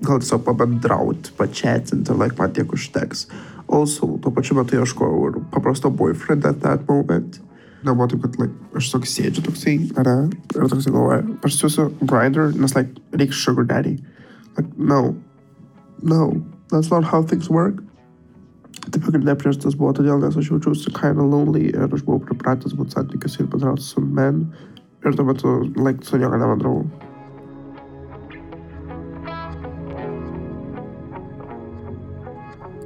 gal 0.00 0.22
tiesiog 0.22 0.46
pabendrauti, 0.46 1.34
pačiatinti, 1.36 2.16
like, 2.16 2.38
man 2.40 2.56
tiek 2.56 2.72
užteks. 2.72 3.26
Also, 3.68 4.08
tuo 4.24 4.32
pačiu 4.32 4.56
metu 4.56 4.80
ieškojau 4.80 5.28
ir 5.28 5.40
paprasto 5.52 5.92
boyfriend 5.92 6.48
at 6.48 6.64
that 6.64 6.88
moment. 6.88 7.42
Nebuvo 7.82 8.06
taip, 8.06 8.22
kad, 8.22 8.36
like, 8.38 8.54
aš 8.78 8.88
tiesiog 8.92 9.06
sėdžiu 9.10 9.42
toksai, 9.48 9.76
ar? 9.98 10.10
Ir 10.54 10.66
toksai 10.70 10.92
galvoju, 10.94 11.36
aš 11.42 11.56
siūsiu 11.58 11.86
grinder, 12.06 12.52
nes, 12.54 12.74
like, 12.78 12.94
reikia 13.10 13.34
sugar 13.34 13.66
daddy. 13.66 13.96
Like, 14.56 14.68
no. 14.78 15.16
No, 16.02 16.42
that's 16.70 16.90
not 16.90 17.04
how 17.04 17.22
things 17.22 17.50
work. 17.50 17.82
Tai 18.82 18.98
pagrindinė 18.98 19.34
priežastis 19.38 19.76
buvo 19.78 19.92
todėl, 19.94 20.18
nes 20.22 20.36
aš 20.38 20.50
jaučiausi 20.50 20.90
kinda 20.94 21.22
lonely 21.22 21.68
ir 21.70 21.86
aš 21.86 22.02
buvau 22.06 22.22
pripratęs 22.26 22.74
būti 22.78 22.96
santykiuose 22.96 23.42
ir 23.42 23.48
bendrauti 23.50 23.86
su 23.86 24.02
men. 24.02 24.44
Ir 25.02 25.14
tuo 25.18 25.26
metu, 25.26 25.54
like, 25.78 26.04
su 26.06 26.18
nieko 26.18 26.38
nebendravau. 26.38 26.86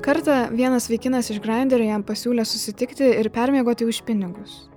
Kartą 0.07 0.37
vienas 0.55 0.87
vaikinas 0.87 1.33
iš 1.35 1.41
Grinderio 1.43 1.89
jam 1.89 2.05
pasiūlė 2.07 2.45
susitikti 2.47 3.09
ir 3.19 3.29
permiegoti 3.35 3.89
už 3.89 4.05
pinigus. 4.07 4.69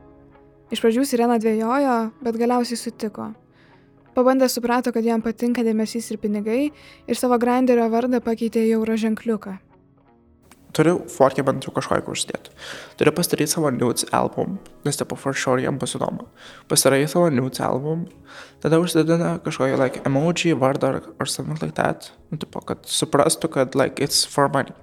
Iš 0.70 0.84
pradžių 0.84 1.06
Sirena 1.10 1.40
dvėjojo, 1.42 1.96
bet 2.22 2.36
galiausiai 2.38 2.78
sutiko. 2.78 3.32
Pabandęs 4.14 4.54
suprato, 4.58 4.92
kad 4.94 5.06
jam 5.06 5.22
patinka 5.26 5.64
dėmesys 5.66 6.12
ir 6.14 6.20
pinigai 6.22 6.62
ir 6.70 7.18
savo 7.18 7.40
Grinderio 7.42 7.88
vardą 7.90 8.20
pakeitė 8.22 8.68
į 8.68 8.76
euro 8.78 8.98
ženkliuką. 9.00 9.56
Turiu 10.78 11.00
forkę 11.10 11.42
bent 11.42 11.66
jau 11.66 11.74
kažką 11.74 11.98
užsidėti. 12.14 12.52
Turiu 13.00 13.14
pasidaryti 13.18 13.56
savo 13.56 13.72
nudes 13.74 14.06
album, 14.14 14.60
nes 14.86 15.00
tipo 15.00 15.18
for 15.18 15.34
sure 15.34 15.64
jam 15.64 15.80
bus 15.82 15.96
įdomu. 15.98 16.28
Pasidarai 16.70 17.08
savo 17.10 17.32
nudes 17.34 17.64
album, 17.66 18.06
tada 18.62 18.78
užsideda 18.78 19.40
kažkokį 19.46 19.80
like 19.82 20.04
emoji, 20.06 20.54
vardą 20.54 20.94
ar, 20.94 21.02
ar 21.18 21.32
something 21.32 21.58
like 21.64 21.74
that. 21.82 22.12
Nu, 22.30 22.38
tipo, 22.38 22.62
kad 22.62 22.86
suprastų, 22.86 23.50
kad 23.58 23.74
like 23.74 23.98
it's 23.98 24.22
for 24.30 24.46
money. 24.54 24.76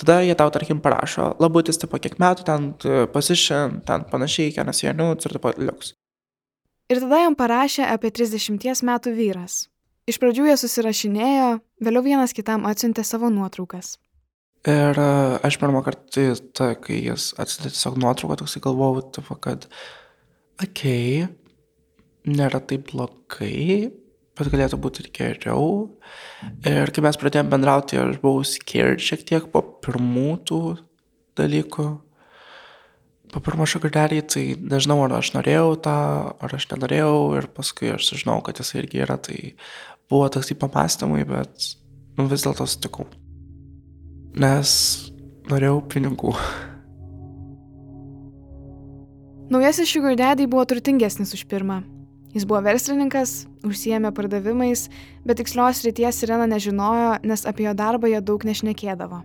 Tada 0.00 0.20
jie 0.26 0.34
tau, 0.38 0.50
tarkim, 0.54 0.80
parašo, 0.84 1.32
labutis, 1.42 1.78
tipo, 1.80 2.00
kiek 2.02 2.16
metų 2.22 2.46
ten, 2.48 2.70
position, 3.14 3.80
ten 3.86 4.06
panašiai, 4.10 4.54
kenas 4.56 4.82
jie 4.82 4.94
nudes 4.96 5.28
ir 5.28 5.36
tipo, 5.36 5.52
liuks. 5.58 5.94
Ir 6.92 7.00
tada 7.00 7.22
jam 7.22 7.36
parašė 7.38 7.86
apie 7.88 8.10
30 8.12 8.84
metų 8.84 9.14
vyras. 9.16 9.64
Iš 10.10 10.18
pradžių 10.20 10.50
jie 10.50 10.56
susirašinėjo, 10.60 11.50
vėliau 11.80 12.04
vienas 12.04 12.34
kitam 12.36 12.66
atsiuntė 12.68 13.06
savo 13.08 13.30
nuotraukas. 13.32 13.94
Ir 14.68 14.96
uh, 14.96 15.38
aš 15.44 15.56
pirmą 15.60 15.80
kartą, 15.84 16.26
ta, 16.56 16.72
kai 16.80 16.98
jis 17.06 17.32
atsidė 17.40 17.70
tiesiog 17.72 17.96
nuotrauką, 18.00 18.38
toksai 18.40 18.62
galvojau, 18.64 19.06
tipo, 19.16 19.36
kad, 19.40 19.66
okei, 20.60 21.24
okay, 21.24 21.44
nėra 22.28 22.60
taip 22.64 22.90
blogai, 22.92 23.92
bet 24.38 24.50
galėtų 24.52 24.78
būti 24.82 25.04
ir 25.04 25.10
geriau. 25.14 25.66
Ir 26.66 26.92
kai 26.94 27.04
mes 27.06 27.18
pradėjome 27.20 27.52
bendrauti, 27.52 28.00
aš 28.00 28.20
buvau 28.22 28.44
scared 28.48 29.02
šiek 29.02 29.24
tiek 29.28 29.46
po 29.52 29.62
pirmų 29.84 30.30
tų 30.48 30.60
dalykų. 31.38 31.88
Po 33.34 33.42
pirmo 33.42 33.66
šagardelį, 33.66 34.20
tai 34.30 34.44
nežinau, 34.60 35.00
ar 35.06 35.16
aš 35.18 35.32
norėjau 35.34 35.74
tą, 35.82 35.96
ar 36.38 36.54
aš 36.54 36.68
nenorėjau, 36.70 37.16
ir 37.40 37.50
paskui 37.56 37.90
aš 37.96 38.12
sužinau, 38.12 38.38
kad 38.46 38.62
jis 38.62 38.76
irgi 38.78 39.02
yra, 39.02 39.18
tai 39.18 39.56
buvo 40.12 40.30
toks 40.30 40.54
į 40.54 40.60
pamastymai, 40.62 41.24
bet 41.26 41.74
nu, 42.14 42.28
vis 42.30 42.46
dėlto 42.46 42.68
sutikau 42.70 43.08
nes 44.34 44.70
norėjau 45.50 45.80
pinigų. 45.90 46.34
Naujasis 49.52 49.90
Sugar 49.92 50.16
Daddy 50.18 50.48
buvo 50.50 50.64
turtingesnis 50.66 51.34
už 51.36 51.44
pirmą. 51.50 51.82
Jis 52.34 52.42
buvo 52.50 52.58
verslininkas, 52.66 53.44
užsijėmė 53.62 54.10
pardavimais, 54.14 54.88
bet 55.22 55.38
tikslios 55.38 55.84
ryties 55.86 56.18
Sirena 56.18 56.48
nežinojo, 56.50 57.20
nes 57.22 57.46
apie 57.46 57.68
jo 57.68 57.74
darbą 57.78 58.10
jie 58.10 58.18
daug 58.18 58.42
nešnekėdavo. 58.42 59.20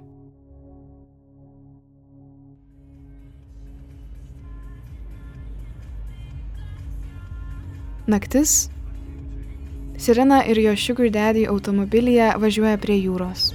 Naktis. 8.10 8.70
Sirena 9.98 10.44
ir 10.46 10.62
jo 10.62 10.76
Sugar 10.78 11.10
Daddy 11.14 11.44
automobilyje 11.50 12.30
važiuoja 12.42 12.78
prie 12.82 12.96
jūros. 13.02 13.50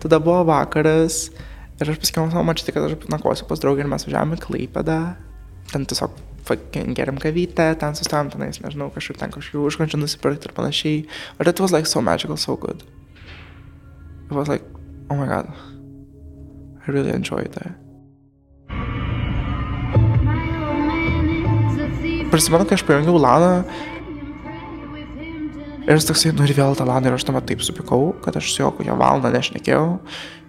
Tada 0.00 0.18
buvo 0.20 0.42
vakaras 0.48 1.28
ir 1.80 1.92
aš 1.92 2.00
pasakiau 2.02 2.26
savo 2.32 2.42
mačiutį, 2.48 2.74
kad 2.76 2.88
aš 2.88 3.08
nakvosiu 3.12 3.46
pas 3.48 3.60
draugį 3.60 3.84
ir 3.84 3.92
mes 3.92 4.04
važiavome 4.08 4.40
į 4.40 4.44
Klaipėdą. 4.48 4.98
Ten 5.72 5.86
tiesiog 5.88 6.10
geriam 6.94 7.18
kavytę, 7.18 7.74
ten 7.80 7.94
sustojom 7.96 8.30
tenais, 8.34 8.60
nežinau, 8.60 8.90
kažkur 8.92 9.16
ten 9.16 9.32
kažkokių 9.32 9.64
užkančių 9.70 10.02
nusipirkti 10.02 10.50
ir 10.50 10.52
panašiai. 10.56 11.06
But 11.38 11.48
it 11.48 11.60
was 11.60 11.72
like 11.72 11.86
so 11.86 12.02
magical, 12.04 12.36
so 12.36 12.56
good. 12.56 12.84
It 14.28 14.34
was 14.36 14.48
like, 14.48 14.64
oh 15.10 15.16
my 15.16 15.26
god. 15.26 15.48
I 16.86 16.90
really 16.90 17.10
enjoyed 17.10 17.52
that. 17.56 17.72
Prisimenu, 22.28 22.66
kai 22.66 22.76
aš 22.76 22.84
pajungiau 22.84 23.16
Laną 23.20 23.64
ir 25.84 25.94
jis 25.94 26.08
toksai, 26.08 26.32
nu 26.34 26.44
ir 26.44 26.54
vėl 26.56 26.76
tą 26.76 26.84
Laną 26.88 27.12
ir 27.12 27.16
aš 27.16 27.24
tuomet 27.28 27.46
taip 27.48 27.62
supikau, 27.64 28.12
kad 28.24 28.36
aš 28.36 28.50
su 28.52 28.64
juo 28.64 28.72
kokią 28.74 28.96
valandą 29.00 29.30
nešnekėjau. 29.32 29.86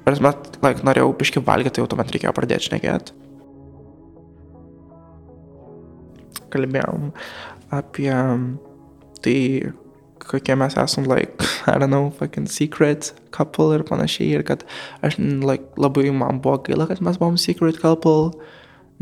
Ir 0.05 0.17
tuomet, 0.17 0.57
like, 0.65 0.83
norėjau 0.87 1.13
biški 1.19 1.43
valgyti, 1.45 1.77
tai 1.77 1.83
jau 1.83 1.91
tuomet 1.93 2.11
reikėjo 2.15 2.33
pradėti 2.35 2.71
šnekėti. 2.71 3.24
Kalbėjom 6.53 7.09
apie 7.73 8.11
tai, 9.25 9.39
kokie 10.25 10.55
mes 10.57 10.75
esam, 10.77 11.07
like, 11.09 11.41
I 11.67 11.77
don't 11.77 11.89
know, 11.89 12.11
fucking 12.17 12.47
secret 12.47 13.13
couple 13.31 13.73
ir 13.75 13.85
panašiai. 13.87 14.39
Ir 14.39 14.45
kad 14.47 14.65
aš, 15.05 15.19
like, 15.19 15.73
labai 15.77 16.09
man 16.13 16.41
buvo 16.43 16.61
gaila, 16.65 16.89
kad 16.89 17.01
mes 17.05 17.19
buvom 17.21 17.39
secret 17.41 17.79
couple. 17.81 18.31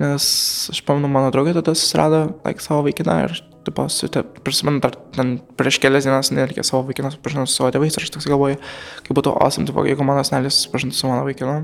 Nes 0.02 0.26
aš 0.74 0.82
pamenu, 0.88 1.10
mano 1.12 1.30
draugė 1.34 1.54
tada 1.60 1.76
susirado, 1.78 2.26
like, 2.48 2.64
savo 2.64 2.88
vaikiną 2.88 3.18
ir, 3.28 3.36
tipo, 3.68 3.86
su, 3.94 4.10
te, 4.12 4.24
prisimenu, 4.46 4.82
dar 4.82 4.96
ten 5.14 5.36
prieš 5.60 5.78
kelias 5.84 6.08
dienas 6.08 6.32
nereikėjo 6.34 6.66
savo 6.66 6.88
vaikiną 6.88 7.12
susipažinti 7.14 7.52
su 7.52 7.60
savo 7.60 7.70
tėvais 7.76 7.94
ir 7.94 8.08
aš 8.08 8.16
toks 8.16 8.28
galvoju, 8.32 8.58
kaip 9.06 9.20
būtų 9.20 9.36
awesome, 9.38 9.70
tipo, 9.70 9.86
jeigu 9.86 10.08
mano 10.08 10.26
senelis 10.26 10.58
susipažintų 10.64 10.98
su 10.98 11.12
mano 11.12 11.28
vaikinu. 11.30 11.60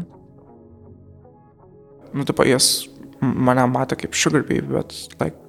Nu, 2.14 2.26
tipo, 2.30 2.46
jis 2.46 2.70
mane 3.20 3.66
matė 3.74 3.98
kaip 4.04 4.14
sugar 4.18 4.46
baby, 4.46 4.78
bet, 4.78 4.94
like, 5.18 5.49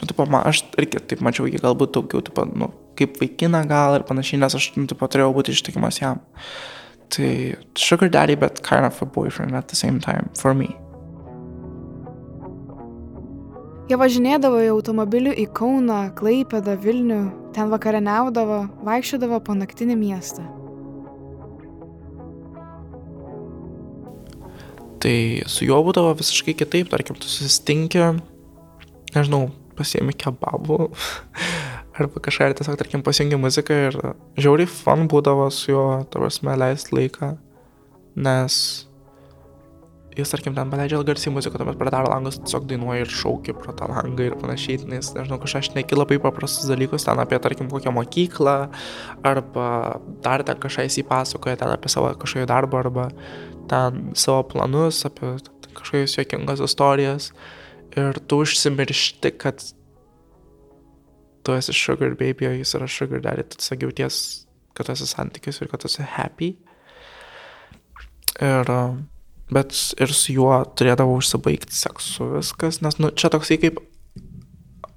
nu, 0.00 0.08
tipo, 0.08 0.26
man, 0.26 0.46
aš 0.48 0.64
irgi 0.80 1.00
taip 1.12 1.22
mačiau 1.24 1.48
jį 1.48 1.60
galbūt 1.60 1.94
daugiau, 1.96 2.24
tipo, 2.24 2.44
nu, 2.48 2.70
kaip 2.98 3.18
vaikiną 3.20 3.62
gal 3.68 3.98
ir 3.98 4.04
panašiai, 4.08 4.40
nes 4.40 4.56
aš, 4.56 4.70
nu, 4.78 4.86
tipo, 4.90 5.08
turėjau 5.08 5.32
būti 5.36 5.54
ištikimas 5.56 6.00
jam. 6.00 6.22
Tai 7.10 7.30
sugar 7.74 8.08
daddy, 8.08 8.36
but 8.38 8.62
kind 8.62 8.86
of 8.86 9.00
a 9.02 9.06
boyfriend 9.06 9.54
at 9.54 9.68
the 9.68 9.76
same 9.76 10.00
time, 10.00 10.30
for 10.38 10.54
me. 10.54 10.70
Jie 13.90 13.98
važinėdavo 13.98 14.60
į 14.62 14.70
automobilių 14.70 15.32
į 15.42 15.48
Kauną, 15.50 16.12
Klaipėdą, 16.14 16.76
Vilnių, 16.78 17.22
ten 17.56 17.72
vakarieniaudavo, 17.72 18.60
vaikščiodavo 18.86 19.40
po 19.42 19.56
naktinį 19.58 19.96
miestą. 19.98 20.46
Tai 25.02 25.16
su 25.50 25.66
juo 25.66 25.80
būdavo 25.82 26.12
visiškai 26.20 26.54
kitaip, 26.60 26.92
tarkim, 26.92 27.18
tu 27.18 27.26
susitinki, 27.26 28.04
nežinau, 29.16 29.48
pasiemi 29.80 30.14
kebabų 30.20 30.78
arba 32.00 32.22
kažką 32.26 32.50
ir 32.50 32.58
tiesiog, 32.60 32.78
tarkim, 32.80 33.04
pasijungi 33.06 33.40
muziką 33.40 33.80
ir 33.88 33.98
žiauriai 34.40 34.68
fun 34.70 35.08
būdavo 35.10 35.48
su 35.54 35.72
juo, 35.72 35.88
tavasme, 36.12 36.54
leisti 36.60 36.96
laiką, 36.96 37.34
nes 38.20 38.60
jis, 40.16 40.30
tarkim, 40.32 40.54
ten 40.56 40.70
paleidžia 40.70 41.00
garsiai 41.06 41.32
muziką, 41.34 41.58
tuomet 41.60 41.78
pradaro 41.78 42.10
langus, 42.10 42.38
tiesiog 42.42 42.66
dainuoja 42.70 43.04
ir 43.04 43.12
šaukia 43.14 43.54
pro 43.56 43.74
tą 43.76 43.88
langą 43.90 44.26
ir 44.26 44.36
panašiai, 44.40 44.80
nes, 44.90 45.12
nežinau, 45.16 45.38
kažką 45.42 45.62
aš 45.62 45.70
neki 45.76 45.98
labai 45.98 46.18
paprastus 46.22 46.68
dalykus, 46.70 47.06
ten 47.06 47.20
apie, 47.22 47.38
tarkim, 47.42 47.70
kokią 47.70 47.92
mokyklą, 47.94 48.56
arba 49.26 49.68
dar 50.24 50.44
ten 50.46 50.60
kažką 50.62 50.88
įsipasakoja, 50.90 51.60
ten 51.62 51.72
apie 51.74 51.92
savo 51.92 52.10
kažkokį 52.20 52.48
darbą, 52.50 52.82
arba 52.84 53.08
ten 53.70 54.10
savo 54.18 54.42
planus, 54.50 55.04
apie 55.08 55.36
kažkokias 55.70 56.18
juokingas 56.18 56.64
istorijas. 56.66 57.30
Ir 57.98 58.18
tu 58.30 58.42
užsimiršti, 58.44 59.32
kad 59.40 59.62
tu 61.42 61.54
esi 61.56 61.72
sugar 61.74 62.14
baby, 62.14 62.46
o 62.46 62.52
jis 62.54 62.74
yra 62.78 62.88
sugar 62.88 63.22
daddy, 63.24 63.46
tu 63.48 63.58
tiesiog 63.58 63.86
jauties, 63.88 64.18
kad 64.78 64.90
esi 64.92 65.08
santykis 65.10 65.60
ir 65.62 65.70
kad 65.72 65.86
esi 65.88 66.06
happy. 66.06 66.52
Ir, 68.40 68.70
bet 69.50 69.74
ir 70.00 70.14
su 70.14 70.36
juo 70.36 70.60
turėdavau 70.78 71.18
užsibaigti 71.18 71.74
seksu 71.76 72.30
viskas, 72.36 72.80
nes, 72.84 73.00
nu, 73.02 73.10
čia 73.10 73.32
toksai 73.32 73.58
kaip 73.60 73.80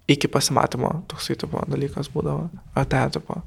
iki 0.08 0.28
pasimatymo 0.28 0.94
toksai 1.12 1.38
tipo 1.40 1.64
dalykas 1.70 2.12
būdavo, 2.14 2.50
ate 2.78 3.04
tipo. 3.18 3.42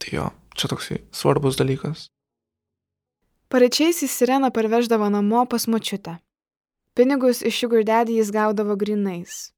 Tai 0.00 0.16
jo, 0.16 0.30
čia 0.56 0.70
toksai 0.72 1.02
svarbus 1.14 1.58
dalykas. 1.60 2.08
Pareičiais 3.50 4.04
į 4.06 4.08
sireną 4.10 4.52
parveždavo 4.54 5.08
namo 5.10 5.42
pas 5.50 5.66
močiutę. 5.66 6.20
Pinigus 7.00 7.40
iš 7.40 7.58
Sugar 7.60 7.84
Daddy 7.84 8.18
jis 8.18 8.28
gaudavo 8.28 8.74
grinais. 8.76 9.54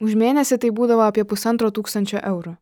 Už 0.00 0.14
mėnesį 0.16 0.56
tai 0.62 0.68
būdavo 0.72 1.02
apie 1.04 1.20
pusantro 1.28 1.68
tūkstančio 1.68 2.22
eurų. 2.24 2.54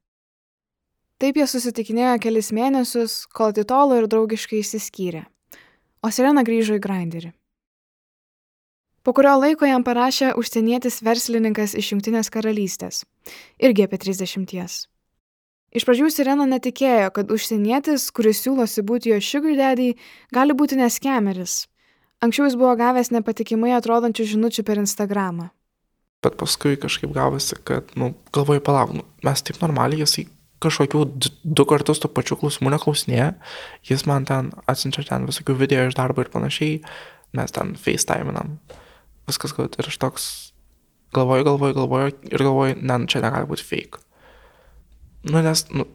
Taip 1.23 1.39
jie 1.39 1.45
susitikinėjo 1.47 2.17
kelis 2.25 2.51
mėnesius, 2.51 3.15
kol 3.31 3.53
atitolo 3.55 4.01
ir 4.01 4.09
draugiškai 4.11 4.65
išsiskyrė. 4.65 5.21
O 6.03 6.11
Sirena 6.11 6.43
grįžo 6.43 6.75
į 6.75 6.83
Grinderį. 6.83 7.31
Po 9.07 9.15
kurio 9.15 9.37
laiko 9.39 9.71
jam 9.71 9.87
parašė 9.87 10.33
užsienietis 10.43 10.99
verslininkas 11.07 11.77
iš 11.79 11.93
Junktinės 11.93 12.33
karalystės. 12.35 13.05
Irgi 13.62 13.87
apie 13.87 14.03
30. 14.09 14.91
Iš 15.71 15.87
pradžių 15.87 16.11
Sirena 16.11 16.51
netikėjo, 16.51 17.15
kad 17.15 17.31
užsienietis, 17.31 18.11
kuris 18.11 18.43
siūlosi 18.43 18.83
būti 18.83 19.15
jo 19.15 19.23
sugar 19.23 19.55
daddy, 19.62 19.93
gali 20.35 20.59
būti 20.59 20.83
neskemeris. 20.83 21.69
Anksčiau 22.27 22.49
jis 22.49 22.57
buvo 22.59 22.75
gavęs 22.79 23.12
nepatikimai 23.15 23.75
atrodančių 23.77 24.27
žinučių 24.35 24.65
per 24.67 24.81
Instagramą. 24.83 25.51
Bet 26.25 26.39
paskui 26.41 26.79
kažkaip 26.81 27.12
gavosi, 27.15 27.59
kad, 27.69 27.93
nu, 27.99 28.15
galvoju, 28.35 28.62
palauk, 28.67 28.95
nu, 28.99 29.05
mes 29.27 29.45
taip 29.47 29.61
normaliai, 29.62 30.03
jisai 30.03 30.27
kažkokių 30.65 31.03
du 31.45 31.67
kartus 31.69 32.01
tų 32.01 32.11
pačių 32.17 32.39
klausimų 32.41 32.73
neklausinėja, 32.73 33.35
jis 33.87 34.07
man 34.09 34.27
ten 34.29 34.51
atsiunčia 34.67 35.05
ten 35.11 35.29
visokių 35.29 35.59
video 35.61 35.85
iš 35.87 35.99
darbo 35.99 36.25
ir 36.25 36.33
panašiai, 36.33 36.81
mes 37.37 37.53
ten 37.55 37.75
facetiminam, 37.79 38.57
viskas 39.29 39.55
kad 39.57 39.77
ir 39.77 39.91
aš 39.93 40.01
toks 40.03 40.29
galvoju, 41.17 41.47
galvoju, 41.47 41.77
galvoju 41.77 42.17
ir 42.33 42.47
galvoju, 42.49 42.79
ne, 42.81 42.99
nu, 43.03 43.11
čia 43.12 43.23
negali 43.25 43.49
būti 43.49 43.67
fake. 43.67 44.03
Nu, 45.29 45.43
nes, 45.45 45.67
nu, 45.75 45.87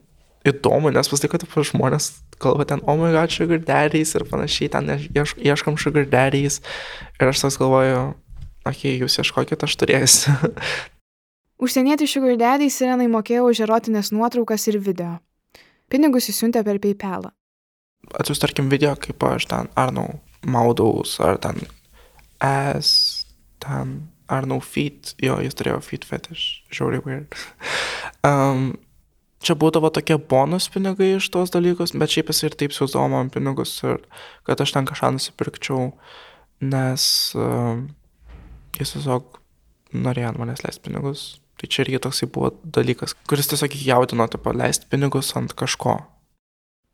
įdomu, 0.48 0.92
nes 0.94 1.12
vis 1.12 1.22
tik, 1.22 1.36
kad 1.36 1.46
žmonės 1.46 2.12
kalba 2.42 2.66
ten, 2.66 2.82
oh 2.90 2.98
my 2.98 3.12
god, 3.14 3.34
sugar 3.34 3.62
daddies 3.62 4.16
ir 4.18 4.26
panašiai, 4.30 4.72
ten 4.74 4.90
ieš, 5.14 5.36
ieškom 5.38 5.78
sugar 5.78 6.08
daddies 6.10 6.62
ir 7.20 7.30
aš 7.30 7.44
toks 7.46 7.60
galvoju, 7.62 8.02
okei, 8.66 8.96
okay, 8.96 8.96
jūs 9.04 9.20
ieškokit, 9.22 9.68
aš 9.68 9.78
turėsiu. 9.82 10.34
Užsienietį 11.62 12.08
sugar 12.10 12.40
daddy 12.42 12.72
Sirenai 12.74 13.06
mokėjo 13.12 13.52
už 13.52 13.60
erotinės 13.68 14.10
nuotraukas 14.16 14.66
ir 14.72 14.80
video. 14.82 15.20
Pinigus 15.94 16.32
įsiuntė 16.32 16.64
per 16.66 16.80
PayPalą. 16.82 17.36
atsiųs, 18.18 18.42
tarkim, 18.42 18.70
video, 18.72 18.96
kaip 18.98 19.22
aš 19.28 19.46
ten, 19.52 19.70
ar 19.78 19.92
nau, 19.94 20.08
maudaus, 20.42 21.20
ar 21.22 21.38
ten 21.38 21.62
es, 22.42 22.90
ten, 23.62 24.00
ar 24.26 24.48
nau, 24.50 24.58
feet, 24.58 25.14
jo, 25.22 25.38
jis 25.46 25.54
turėjo 25.60 25.84
feet 25.86 26.08
fetish, 26.08 26.64
žiauriai 26.74 27.06
weird. 27.06 27.38
um, 28.30 28.72
čia 29.42 29.58
būdavo 29.58 29.90
tokie 29.94 30.18
bonus 30.18 30.70
pinigai 30.74 31.16
iš 31.18 31.30
tos 31.34 31.54
dalykus, 31.54 31.96
bet 31.98 32.14
šiaip 32.14 32.32
jis 32.32 32.44
ir 32.46 32.58
taip 32.58 32.76
siūsdavo 32.76 33.10
man 33.12 33.32
pinigus, 33.34 33.74
ir 33.84 34.02
kad 34.48 34.62
aš 34.62 34.76
ten 34.76 34.88
kažką 34.90 35.14
nusipirkčiau, 35.18 35.92
nes 36.62 37.04
um, 37.38 37.88
jis 38.78 38.96
tiesiog 38.96 39.42
norėjo 39.92 40.32
ant 40.32 40.42
manęs 40.42 40.64
leisti 40.66 40.86
pinigus. 40.88 41.26
Tai 41.62 41.70
čia 41.70 41.84
irgi 41.84 42.00
toksai 42.02 42.30
buvo 42.34 42.54
dalykas, 42.78 43.14
kuris 43.30 43.52
tiesiog 43.52 43.76
jaudino, 43.78 44.26
tipo, 44.32 44.54
leisti 44.56 44.88
pinigus 44.90 45.34
ant 45.38 45.54
kažko. 45.58 46.00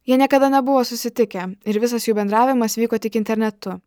Jie 0.07 0.17
niekada 0.19 0.49
nebuvo 0.51 0.81
susitikę 0.87 1.43
ir 1.67 1.79
visas 1.83 2.07
jų 2.07 2.15
bendravimas 2.15 2.77
vyko 2.79 2.99
tik 2.99 3.19
internetu. 3.19 3.77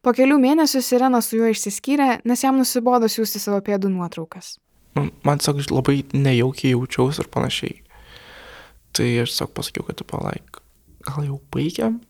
Po 0.00 0.14
kelių 0.16 0.38
mėnesių 0.40 0.80
Sirena 0.80 1.20
su 1.20 1.36
juo 1.36 1.50
išsiskyrė, 1.50 2.22
nes 2.24 2.42
jam 2.42 2.56
nusibodo 2.56 3.10
siūsti 3.10 3.42
savo 3.42 3.58
pėdų 3.66 3.90
nuotraukas. 3.92 4.54
Nu, 4.98 5.08
man 5.26 5.40
tiesiog 5.40 5.62
labai 5.72 6.02
nejaukiai 6.12 6.74
jaučiausi 6.74 7.24
ir 7.24 7.30
panašiai. 7.32 7.80
Tai 8.96 9.08
aš 9.22 9.34
tiesiog 9.34 9.52
pasakiau, 9.56 9.86
kad, 9.86 9.98
tipo, 10.00 10.20
like, 10.24 10.62
gal 11.06 11.26
jau 11.26 11.40
baigiam? 11.54 12.00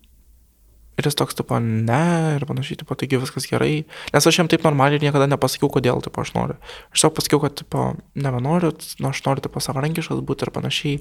Ir 1.01 1.07
jis 1.09 1.17
toks, 1.17 1.37
tipo, 1.39 1.57
ne, 1.61 2.01
ir 2.37 2.45
panašiai, 2.49 2.81
tipo, 2.83 2.97
taigi 2.99 3.21
viskas 3.21 3.47
gerai. 3.49 3.85
Nes 4.13 4.27
aš 4.29 4.41
jam 4.41 4.49
taip 4.53 4.65
normaliai 4.67 5.01
niekada 5.01 5.29
nepasakiau, 5.31 5.71
kodėl, 5.73 6.03
tipo, 6.05 6.25
aš 6.25 6.35
noriu. 6.37 6.59
Aš 6.91 6.99
tiesiog 6.99 7.15
pasakiau, 7.17 7.45
kad, 7.45 7.57
tipo, 7.63 7.87
nebenoriu, 8.17 8.75
nu, 9.01 9.13
aš 9.13 9.23
noriu, 9.29 9.45
tipo, 9.47 9.63
savarankiškas 9.65 10.21
būti 10.29 10.49
ir 10.49 10.53
panašiai. 10.57 10.99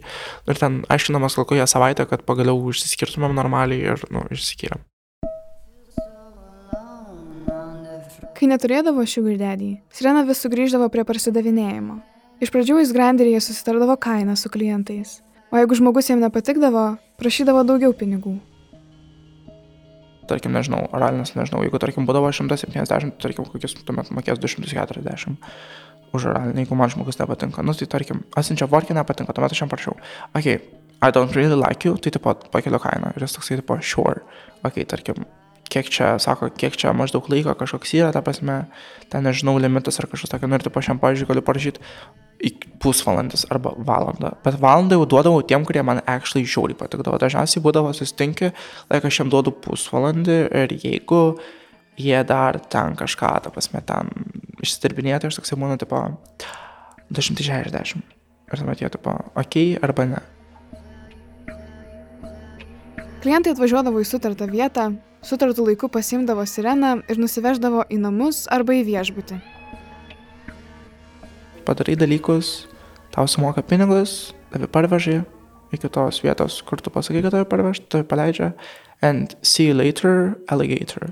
Ir 0.51 0.61
ten 0.61 0.83
aiškinamas 0.91 1.39
kokią 1.39 1.67
savaitę, 1.67 2.07
kad 2.11 2.23
pagaliau 2.27 2.59
išsiskirtumėm 2.71 3.35
normaliai 3.39 3.95
ir, 3.95 4.07
nu, 4.13 4.23
išsiskyrėm. 4.35 4.87
Kai 8.39 8.47
neturėdavo 8.47 9.03
sugar 9.03 9.35
daddy, 9.35 9.81
Sirena 9.91 10.21
vis 10.23 10.39
sugrįždavo 10.39 10.85
prie 10.93 11.03
parsidavinėjimo. 11.03 11.97
Iš 12.39 12.53
pradžių 12.55 12.77
jis 12.79 12.93
granderyje 12.95 13.41
susitardavo 13.43 13.97
kainą 13.99 14.37
su 14.39 14.47
klientais, 14.47 15.17
o 15.51 15.59
jeigu 15.59 15.75
žmogus 15.75 16.07
jam 16.07 16.21
nepatikdavo, 16.23 16.93
prašydavo 17.19 17.65
daugiau 17.67 17.91
pinigų. 17.91 18.37
tarkim, 20.29 20.53
nežinau, 20.53 20.85
oralinis, 20.93 21.33
nežinau, 21.35 21.63
jeigu, 21.65 21.81
tarkim, 21.81 22.05
būdavo 22.07 22.29
170, 22.31 23.17
tarkim, 23.19 23.47
kokius 23.49 23.73
tuomet 23.81 24.11
mokės 24.13 24.39
240 24.39 25.35
už 26.13 26.27
oralinį, 26.31 26.63
jeigu 26.63 26.77
man 26.77 26.93
žmogus 26.93 27.19
nepatinka, 27.19 27.65
nu, 27.65 27.73
tai 27.75 27.89
tarkim, 27.89 28.21
atsiunčia 28.37 28.69
vorkį 28.69 28.95
nepatinka, 28.97 29.33
tuomet 29.35 29.57
aš 29.57 29.65
jam 29.65 29.73
prašau, 29.73 29.97
ok, 30.37 30.47
I 31.01 31.11
don't 31.15 31.35
really 31.35 31.57
like 31.59 31.87
you, 31.87 31.97
tai 31.97 32.13
tipo 32.15 32.37
pakeliu 32.53 32.79
kainą 32.79 33.11
ir 33.17 33.25
jis 33.25 33.35
toksai, 33.35 33.59
tipo, 33.59 33.81
sure, 33.81 34.23
ok, 34.63 34.79
tarkim, 34.89 35.25
kiek 35.69 35.89
čia, 35.93 36.13
sako, 36.21 36.49
kiek 36.49 36.75
čia 36.77 36.93
maždaug 36.97 37.27
laiko 37.29 37.53
kažkoks 37.57 37.93
yra, 37.97 38.09
ta 38.13 38.23
prasme, 38.25 38.63
ten 39.11 39.25
nežinau, 39.25 39.57
limitas 39.61 40.01
ar 40.01 40.09
kažkas 40.09 40.33
tokio, 40.33 40.49
nu 40.49 40.57
ir 40.57 40.65
tipo, 40.65 40.81
aš 40.81 40.91
jam, 40.91 41.01
pavyzdžiui, 41.01 41.29
galiu 41.29 41.45
parašyti 41.45 41.83
pusvalandis 42.79 43.45
arba 43.51 43.73
valandą. 43.75 44.33
Bet 44.45 44.59
valandą 44.61 44.97
jau 44.97 45.07
duodavau 45.13 45.43
tiem, 45.43 45.65
kurie 45.67 45.83
man 45.83 46.01
actually 46.07 46.47
žiauriai 46.47 46.77
patikdavo. 46.79 47.19
Dažniausiai 47.19 47.63
būdavo 47.63 47.91
susitinki, 47.95 48.53
laik 48.91 49.07
aš 49.09 49.21
jam 49.21 49.31
duodu 49.33 49.53
pusvalandį 49.65 50.37
ir 50.61 50.75
jeigu 50.79 51.23
jie 51.99 52.23
dar 52.23 52.61
ten 52.71 52.95
kažką, 52.95 53.33
ta 53.43 53.51
prasme, 53.51 53.83
ten 53.85 54.09
išsidirbinėti, 54.63 55.27
aš 55.27 55.41
toksai 55.41 55.59
būnu, 55.59 55.75
tipo, 55.81 55.99
260. 57.11 58.15
Ir 58.49 58.61
tuomet 58.63 58.81
jie, 58.81 58.89
tipo, 58.95 59.13
ok 59.37 59.59
arba 59.83 60.07
ne. 60.09 60.23
Klientai 63.19 63.51
atvažiuodavo 63.51 63.99
į 63.99 64.07
sutartą 64.07 64.47
vietą, 64.47 64.93
sutartų 65.25 65.69
laiku 65.69 65.89
pasimdavo 65.91 66.45
sireną 66.47 66.99
ir 67.09 67.19
nusiveždavo 67.21 67.85
į 67.91 67.99
namus 68.03 68.45
arba 68.51 68.77
į 68.79 68.85
viešbutį. 68.87 69.39
Padarai 71.67 71.97
dalykus, 71.99 72.67
tau 73.13 73.27
sumoka 73.29 73.61
pinigus, 73.61 74.33
tave 74.53 74.69
parvežė 74.71 75.21
iki 75.75 75.89
tos 75.93 76.23
vietos, 76.23 76.61
kur 76.65 76.81
tu 76.81 76.89
pasakai, 76.93 77.21
kad 77.21 77.35
tave 77.35 77.45
parvež, 77.49 77.83
tave 77.89 78.07
paleidžia. 78.09 78.53
And 79.01 79.35
see 79.41 79.67
you 79.67 79.73
later, 79.73 80.35
alligator. 80.49 81.11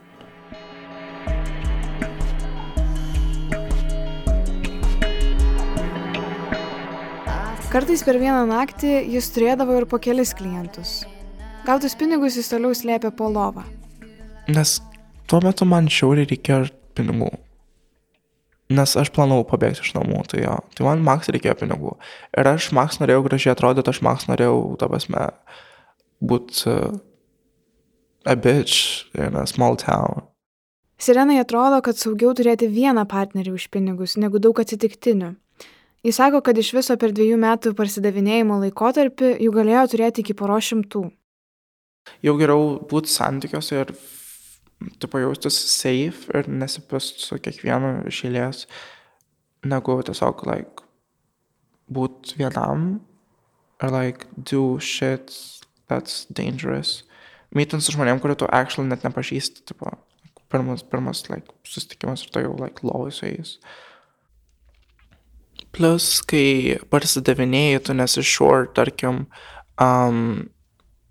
Kartais 7.67 8.01
per 8.01 8.15
vieną 8.17 8.47
naktį 8.47 8.93
jis 9.11 9.27
turėdavo 9.35 9.75
ir 9.77 9.85
po 9.91 9.99
kelis 10.01 10.31
klientus. 10.33 11.03
Gautus 11.67 11.97
pinigus 11.99 12.39
jis 12.39 12.47
toliau 12.49 12.71
slėpė 12.71 13.11
po 13.11 13.27
lovą. 13.29 13.65
Nes 14.47 14.77
tuo 15.27 15.41
metu 15.43 15.67
man 15.67 15.89
šiauriai 15.91 16.29
reikėjo 16.29 16.69
pinigų. 16.97 17.29
Nes 18.77 18.93
aš 18.99 19.11
planavau 19.15 19.45
pabėgti 19.47 19.83
iš 19.83 19.93
namų, 19.95 20.23
tai 20.31 20.41
jo. 20.43 20.55
Tai 20.75 20.87
man 20.89 21.03
Max 21.03 21.29
reikėjo 21.31 21.55
pinigų. 21.61 21.93
Ir 22.35 22.49
aš 22.51 22.71
Max 22.75 22.99
norėjau 22.99 23.23
gražiai 23.27 23.53
atrodyti, 23.53 23.91
aš 23.91 24.01
Max 24.03 24.27
norėjau, 24.27 24.57
ta 24.79 24.89
prasme, 24.91 25.29
būti 26.19 26.67
uh, 26.71 26.97
a 28.27 28.35
bitch 28.35 29.07
in 29.15 29.35
a 29.35 29.45
small 29.47 29.75
town. 29.75 30.27
Sirenai 30.99 31.37
atrodo, 31.39 31.77
kad 31.85 31.99
saugiau 31.99 32.33
turėti 32.35 32.67
vieną 32.67 33.05
partnerį 33.07 33.53
už 33.53 33.67
pinigus 33.71 34.17
negu 34.17 34.41
daug 34.41 34.57
atsitiktinių. 34.59 35.35
Jis 36.05 36.17
sako, 36.17 36.41
kad 36.41 36.57
iš 36.57 36.73
viso 36.73 36.95
per 36.97 37.13
dviejų 37.13 37.37
metų 37.41 37.73
parsidavinėjimo 37.77 38.57
laikotarpį 38.63 39.35
jų 39.43 39.53
galėjo 39.53 39.83
turėti 39.93 40.23
iki 40.23 40.35
poro 40.37 40.57
šimtų. 40.57 41.03
Jau 42.25 42.33
geriau 42.39 42.77
būti 42.89 43.11
santykiuose 43.11 43.81
ir 43.83 43.93
tipo 45.01 45.19
jaustis 45.21 45.57
safe 45.57 46.29
ir 46.37 46.49
nesipist 46.49 47.23
su 47.25 47.39
kiekvienu 47.41 48.07
iš 48.09 48.23
eilės, 48.29 48.65
negu 49.67 49.97
tiesiog, 50.05 50.43
like, 50.49 50.85
būt 51.91 52.35
vienam 52.37 52.99
ir, 53.81 53.91
like, 53.93 54.27
do 54.37 54.77
shit 54.79 55.33
that's 55.89 56.25
dangerous. 56.29 57.01
Mytint 57.55 57.83
su 57.83 57.95
žmonėm, 57.95 58.21
kurių 58.21 58.41
tu 58.41 58.49
actually 58.53 58.89
net 58.89 59.05
nepažįsti, 59.07 59.63
tipo, 59.71 59.93
pirmas, 60.51 60.83
pirmas, 60.83 61.25
like, 61.31 61.53
susitikimas 61.67 62.25
ir 62.25 62.33
tai 62.35 62.45
jau, 62.45 62.55
like, 62.59 62.83
lovai 62.85 63.13
su 63.15 63.29
jais. 63.29 63.57
Plus, 65.75 66.09
kai 66.25 66.77
parsidavinėjai, 66.91 67.81
tu 67.85 67.95
nesi 67.97 68.23
sure, 68.25 68.67
tarkim, 68.77 69.25
um, 69.81 70.47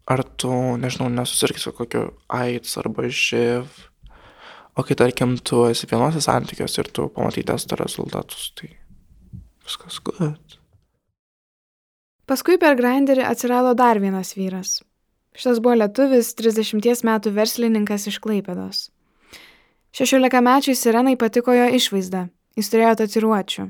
ar 0.07 0.23
tu, 0.39 0.53
nežinau, 0.81 1.11
nesusirgi 1.13 1.63
su 1.63 1.73
kokiu 1.75 2.09
AIDS 2.33 2.77
arba 2.81 3.09
živ. 3.11 3.69
O 4.77 4.85
kai, 4.85 4.97
tarkim, 4.99 5.37
tu 5.41 5.65
esi 5.71 5.89
vienose 5.91 6.21
santykiuose 6.23 6.83
ir 6.83 6.91
tu 6.93 7.09
pamatai 7.13 7.47
testo 7.49 7.79
rezultatus, 7.81 8.51
tai 8.59 8.75
viskas 9.65 9.99
good. 10.05 10.59
Paskui 12.27 12.59
per 12.59 12.77
grinderį 12.79 13.25
atsirado 13.25 13.73
dar 13.79 14.01
vienas 14.03 14.35
vyras. 14.37 14.81
Šitas 15.37 15.61
buvo 15.63 15.77
lietuvis, 15.79 16.33
30 16.35 17.05
metų 17.07 17.33
verslininkas 17.37 18.09
iš 18.11 18.19
Klaipėdos. 18.25 18.89
16 19.97 20.43
mečiai 20.45 20.77
Sirenai 20.77 21.17
patiko 21.17 21.55
jo 21.57 21.69
išvaizda, 21.79 22.27
jis 22.59 22.73
turėjo 22.73 22.95
tatiruočių. 23.01 23.67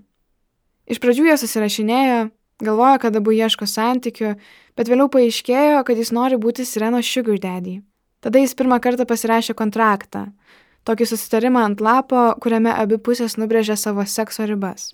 Iš 0.90 1.00
pradžių 1.02 1.26
jie 1.28 1.36
susirašinėjo, 1.42 2.18
galvojo, 2.62 3.00
kad 3.02 3.16
abu 3.16 3.34
ieško 3.36 3.68
santykių, 3.68 4.34
bet 4.78 4.90
vėliau 4.90 5.10
paaiškėjo, 5.12 5.82
kad 5.86 5.98
jis 5.98 6.12
nori 6.16 6.38
būti 6.40 6.66
Sirenos 6.66 7.08
sugar 7.08 7.38
daddy. 7.42 7.80
Tada 8.24 8.40
jis 8.40 8.56
pirmą 8.58 8.78
kartą 8.82 9.06
pasirašė 9.08 9.54
kontraktą. 9.58 10.26
Tokį 10.86 11.08
susitarimą 11.10 11.64
ant 11.66 11.82
lapo, 11.82 12.28
kuriame 12.42 12.72
abi 12.72 12.98
pusės 13.02 13.36
nubrėžė 13.40 13.76
savo 13.78 14.04
sekso 14.06 14.46
ribas. 14.46 14.92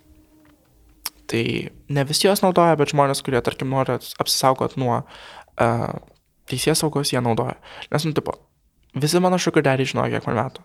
Tai 1.30 1.42
ne 1.88 2.04
visi 2.08 2.26
jos 2.26 2.42
naudoja, 2.44 2.76
bet 2.76 2.92
žmonės, 2.92 3.22
kurie, 3.24 3.40
tarkim, 3.44 3.70
nori 3.72 3.94
apsisaugot 3.94 4.74
nuo 4.80 5.02
uh, 5.02 5.86
teisės 6.50 6.82
saugos, 6.82 7.12
jie 7.12 7.20
naudoja. 7.24 7.56
Nes, 7.92 8.04
nu, 8.08 8.12
tipo, 8.16 8.34
visi 8.96 9.20
mano 9.22 9.38
sugar 9.40 9.64
daddy 9.64 9.86
žinojo, 9.88 10.10
kiek 10.12 10.28
man 10.28 10.40
metų. 10.40 10.64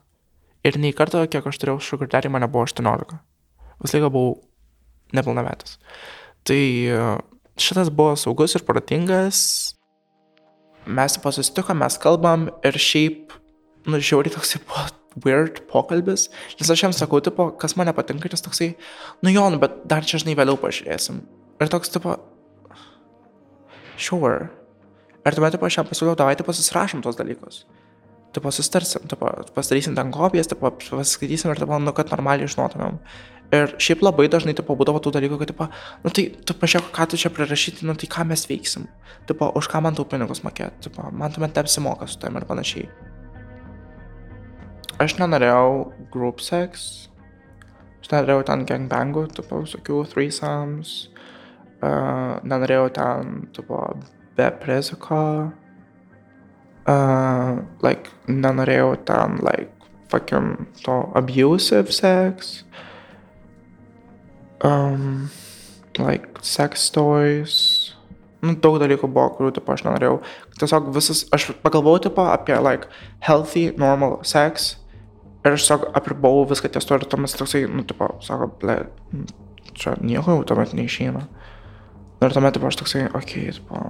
Ir 0.68 0.80
nei 0.82 0.95
kartą, 0.95 1.22
kiek 1.32 1.45
aš 1.48 1.60
turėjau 1.62 1.80
sugar 1.84 2.10
daddy, 2.12 2.32
man 2.34 2.43
nebuvo 2.43 2.66
18. 2.68 3.20
Visą 3.84 4.00
laiką 4.00 4.12
buvau 4.12 4.39
nepilnametis. 5.16 5.78
Tai 6.48 6.64
uh, 6.95 7.18
šitas 7.60 7.91
buvo 7.91 8.16
saugus 8.20 8.56
ir 8.56 8.64
protingas. 8.68 9.39
Mes 10.88 11.18
tipo 11.18 11.34
susitikom, 11.36 11.82
mes 11.84 11.98
kalbam 12.00 12.48
ir 12.66 12.78
šiaip, 12.80 13.34
nu, 13.91 14.00
žiauriai 14.00 14.32
toksai 14.38 14.62
buvo 14.64 14.86
weird 15.26 15.64
pokalbis, 15.72 16.28
nes 16.60 16.70
aš 16.72 16.84
jam 16.86 16.93
sakau, 16.95 17.20
tipo, 17.24 17.50
kas 17.60 17.76
man 17.78 17.89
nepatinka, 17.89 18.30
jis 18.32 18.45
toksai, 18.45 18.70
nu 19.26 19.34
jo, 19.34 19.48
nu, 19.52 19.60
bet 19.62 19.82
dar 19.89 20.06
čia 20.08 20.22
žinai 20.22 20.38
vėliau 20.38 20.60
pažiūrėsim. 20.62 21.20
Ir 21.58 21.72
toks, 21.74 21.91
tipo, 21.93 22.16
sure. 23.98 24.52
Ir 25.26 25.36
tuomet, 25.36 25.58
tipo, 25.58 25.68
aš 25.68 25.80
jam 25.80 25.89
pasiūliau, 25.89 26.16
davai, 26.20 26.38
tipo, 26.39 26.54
susirašom 26.56 27.04
tos 27.04 27.18
dalykus. 27.20 27.64
Tipo, 28.36 28.52
sustarsim, 28.54 29.08
tipo, 29.10 29.32
pasidarysim 29.56 29.98
ten 29.98 30.14
kopijas, 30.14 30.52
tipo, 30.52 30.70
pasiskaitysim 30.70 31.52
ir, 31.52 31.64
tipo, 31.64 31.80
nu, 31.82 31.95
kad 31.98 32.14
normaliai 32.14 32.50
žinotumėm. 32.52 33.02
Ir 33.56 33.72
šiaip 33.80 34.02
labai 34.04 34.26
dažnai, 34.28 34.52
tipo, 34.58 34.76
būdavo 34.76 35.00
tų 35.00 35.14
dalykų, 35.16 35.38
kad, 35.39 35.52
tipo, 35.54 35.70
nu 36.04 36.12
tai, 36.12 36.26
tu 36.43 36.56
pažiūrėk, 36.60 36.89
ką 36.91 37.06
tu 37.08 37.20
čia 37.20 37.32
prirašyti, 37.32 37.86
nu 37.88 37.95
tai 37.95 38.10
ką 38.12 38.26
mes 38.28 38.43
veiksim. 38.50 38.89
Tipo, 39.30 39.48
už 39.56 39.70
ką 39.72 39.80
man 39.86 39.95
tau 39.95 40.04
pinigus 40.04 40.43
mokėti, 40.43 40.89
tipo, 40.89 41.06
man 41.16 41.32
tuomet 41.32 41.56
neapsimoka 41.56 42.10
su 42.12 42.20
tam 42.20 42.36
ir 42.36 42.48
panašiai. 42.50 42.89
Aš 45.00 45.16
nenorėjau 45.22 45.93
group 46.12 46.43
sex, 46.43 47.08
aš 48.02 48.12
nenorėjau 48.12 48.43
ten 48.50 48.66
gangbangų, 48.68 49.24
tipo, 49.39 49.62
visokių 49.64 50.02
threesomes, 50.12 50.98
uh, 51.80 52.43
nenorėjau 52.43 52.91
ten, 53.00 53.48
tipo, 53.56 53.80
be 54.36 54.50
preziko, 54.60 55.22
uh, 56.84 57.64
like, 57.80 58.12
nenorėjau 58.28 58.91
ten, 59.08 59.39
like, 59.39 59.72
fucking 60.12 60.68
to 60.84 61.00
abusive 61.16 61.95
sex, 61.95 62.64
um, 64.64 65.30
like, 65.97 66.28
sex 66.41 66.89
toys, 66.93 67.55
nu, 68.45 68.55
daug 68.62 68.78
dalykų 68.82 69.10
buvo, 69.10 69.30
kurių, 69.38 69.53
tipo, 69.58 69.74
aš 69.74 69.84
nenorėjau. 69.86 70.20
Tiesiog 70.62 70.89
visas, 70.95 71.24
aš 71.36 71.51
pagalvojau, 71.64 72.08
tipo, 72.08 72.26
apie, 72.32 72.55
like, 72.64 72.89
healthy, 73.26 73.70
normal 73.80 74.20
sex, 74.28 74.76
ir 75.43 75.53
aš 75.55 75.66
tiesiog 75.66 75.88
apribau 75.97 76.43
viską 76.49 76.72
ties 76.74 76.88
to 76.88 76.97
ir 76.97 77.08
tuomet 77.10 77.38
toksai, 77.39 77.66
nu, 77.72 77.86
tipo, 77.88 78.10
sako, 78.26 78.51
ble, 78.62 78.80
čia 79.78 79.95
nieko 80.01 80.38
jau 80.38 80.49
tuomet 80.51 80.76
neišeina. 80.78 81.24
Ir 82.24 82.34
tuomet, 82.34 82.58
tipo, 82.58 82.70
aš 82.70 82.82
toksai, 82.82 83.08
okei, 83.14 83.47
okay, 83.49 83.58
tipo. 83.60 83.86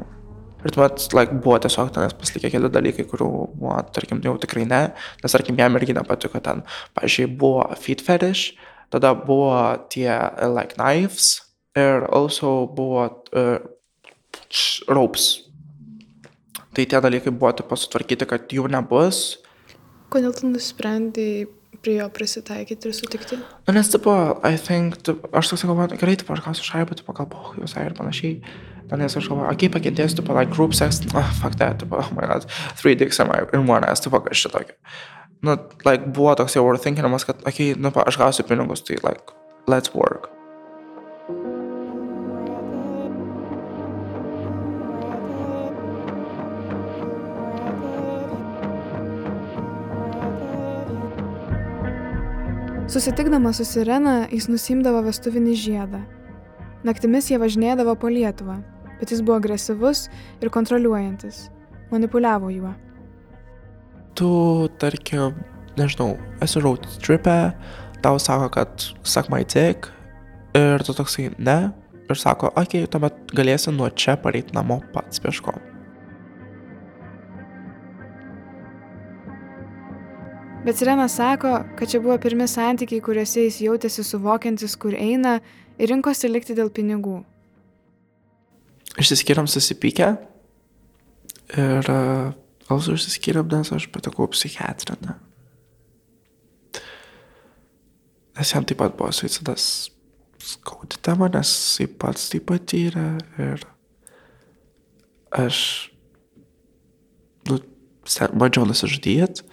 Ir 0.65 0.73
tuomet, 0.73 1.03
like, 1.15 1.35
buvo 1.43 1.59
tiesiog 1.63 1.91
tenais 1.95 2.15
pasilikę 2.17 2.51
keli 2.51 2.71
dalykai, 2.73 3.05
kurių 3.07 3.29
buvo, 3.53 3.75
tarkim, 3.95 4.23
jau 4.25 4.35
tikrai 4.41 4.65
ne, 4.67 4.81
nes, 5.21 5.35
tarkim, 5.35 5.59
jam 5.59 5.77
irgi 5.79 5.95
nepatiko 5.95 6.41
ten, 6.43 6.63
pažiūrėjau, 6.97 7.35
buvo 7.39 7.67
feet 7.79 8.01
fetish, 8.03 8.55
tada 8.93 9.13
buvo 9.17 9.53
tie, 9.91 10.11
uh, 10.11 10.47
like, 10.51 10.77
knives 10.79 11.41
ir 11.77 12.07
also 12.09 12.67
buvo 12.67 13.07
uh, 13.33 13.59
ropes. 14.87 15.43
Tai 16.73 16.85
tie 16.85 17.01
dalykai 17.01 17.33
buvo, 17.33 17.51
tipo, 17.57 17.77
sutvarkyti, 17.77 18.27
kad 18.29 18.51
jų 18.53 18.67
nebus. 18.69 19.39
Kodėl 20.13 20.33
tu 20.37 20.49
nusprendai 20.49 21.47
prie 21.81 21.97
jo 21.97 22.07
prisitaikyti 22.13 22.89
ir 22.89 22.95
sutikti? 22.95 23.39
Nu, 23.67 23.73
nes, 23.75 23.89
tipo, 23.91 24.13
I 24.45 24.59
think, 24.61 24.99
tipo, 25.05 25.29
aš 25.33 25.51
toks 25.53 25.65
galvoju, 25.67 25.97
gerai, 25.99 26.17
tipo, 26.21 26.35
aš 26.35 26.43
gausiu 26.45 26.67
šaibą, 26.67 26.97
tipo, 26.99 27.15
gal 27.17 27.29
boh, 27.31 27.53
visai 27.57 27.87
ir 27.89 27.97
panašiai. 27.97 28.39
Ten 28.87 29.01
nes 29.03 29.17
aš 29.19 29.27
galvoju, 29.27 29.49
okay, 29.51 29.71
pakentėsiu, 29.73 30.21
tipo, 30.21 30.37
like 30.37 30.53
group 30.53 30.77
sex, 30.77 31.01
ah, 31.17 31.27
fuck 31.41 31.57
that, 31.59 31.81
tipo, 31.83 31.99
oh 31.99 32.13
my 32.15 32.29
god, 32.29 32.47
three 32.79 32.95
dicks 32.95 33.19
in, 33.19 33.27
my, 33.27 33.43
in 33.53 33.67
one 33.67 33.85
ass, 33.87 34.03
tipo, 34.03 34.21
kas 34.23 34.39
šitokio. 34.45 34.77
Nu, 35.41 35.57
like, 35.85 36.09
buvo 36.15 36.33
toks 36.35 36.55
jau 36.57 36.63
overthinkinamas, 36.65 37.27
kad, 37.27 37.43
okei, 37.45 37.71
okay, 37.73 37.81
nu, 37.81 37.91
pa, 37.93 38.07
aš 38.09 38.17
gausiu 38.17 38.45
pinigus, 38.47 38.81
tai, 38.81 38.97
like, 39.05 39.35
let's 39.69 39.93
work. 39.93 40.31
Susitikdamas 52.87 53.59
su 53.59 53.65
Sirena, 53.67 54.23
jis 54.31 54.47
nusimdavo 54.49 55.03
vestuvinį 55.05 55.53
žiedą. 55.59 55.99
Naktimis 56.87 57.27
jie 57.29 57.37
važinėdavo 57.37 57.93
po 57.99 58.09
Lietuvą, 58.09 58.57
bet 58.97 59.11
jis 59.13 59.21
buvo 59.21 59.37
agresyvus 59.37 60.07
ir 60.41 60.49
kontroliuojantis. 60.49 61.49
Manipuliavo 61.91 62.49
juo. 62.55 62.73
Tu, 64.17 64.29
tarkim, 64.81 65.35
nežinau, 65.77 66.15
esi 66.41 66.61
road 66.63 66.85
tripę, 67.03 67.51
tau 68.01 68.17
sako, 68.17 68.49
kad 68.49 68.87
sak 69.05 69.29
my 69.29 69.43
dick 69.45 69.91
ir 70.57 70.81
tu 70.81 70.95
toksai 70.97 71.29
ne 71.37 71.57
ir 72.09 72.17
sako, 72.17 72.49
okei, 72.55 72.81
okay, 72.81 72.91
tuomet 72.91 73.33
galėsi 73.35 73.73
nuo 73.75 73.89
čia 73.93 74.15
pareiti 74.17 74.55
namo 74.57 74.79
pats 74.93 75.21
pieškom. 75.21 75.59
Bet 80.65 80.81
Sirena 80.81 81.05
sako, 81.07 81.53
kad 81.79 81.87
čia 81.87 82.01
buvo 82.03 82.17
pirmi 82.19 82.47
santykiai, 82.49 82.99
kuriuose 83.03 83.45
jis 83.45 83.61
jautėsi 83.63 84.03
suvokiantis, 84.03 84.73
kur 84.75 84.97
eina 84.97 85.37
ir 85.79 85.93
rinkosi 85.93 86.27
likti 86.27 86.57
dėl 86.57 86.73
pinigų. 86.73 87.21
Išsiskiriam 88.97 89.47
susipykę 89.47 90.09
ir 91.53 91.93
uh, 91.93 92.33
išsiskiriam, 92.69 93.47
nes 93.51 93.71
aš 93.71 93.87
patekau 93.93 94.27
psichiatrinę. 94.31 95.15
Nes 98.37 98.53
jam 98.53 98.67
taip 98.67 98.81
pat 98.81 98.97
buvo 98.97 99.11
suicidas 99.15 99.89
skaudi 100.43 100.99
tema, 101.01 101.29
nes 101.33 101.47
jisai 101.47 101.87
pats 101.99 102.29
tai 102.31 102.43
patyrė 102.43 103.07
ir 103.41 103.65
aš 105.35 105.57
nu, 107.49 107.57
bandžiau 108.37 108.67
nusižudyti 108.67 109.47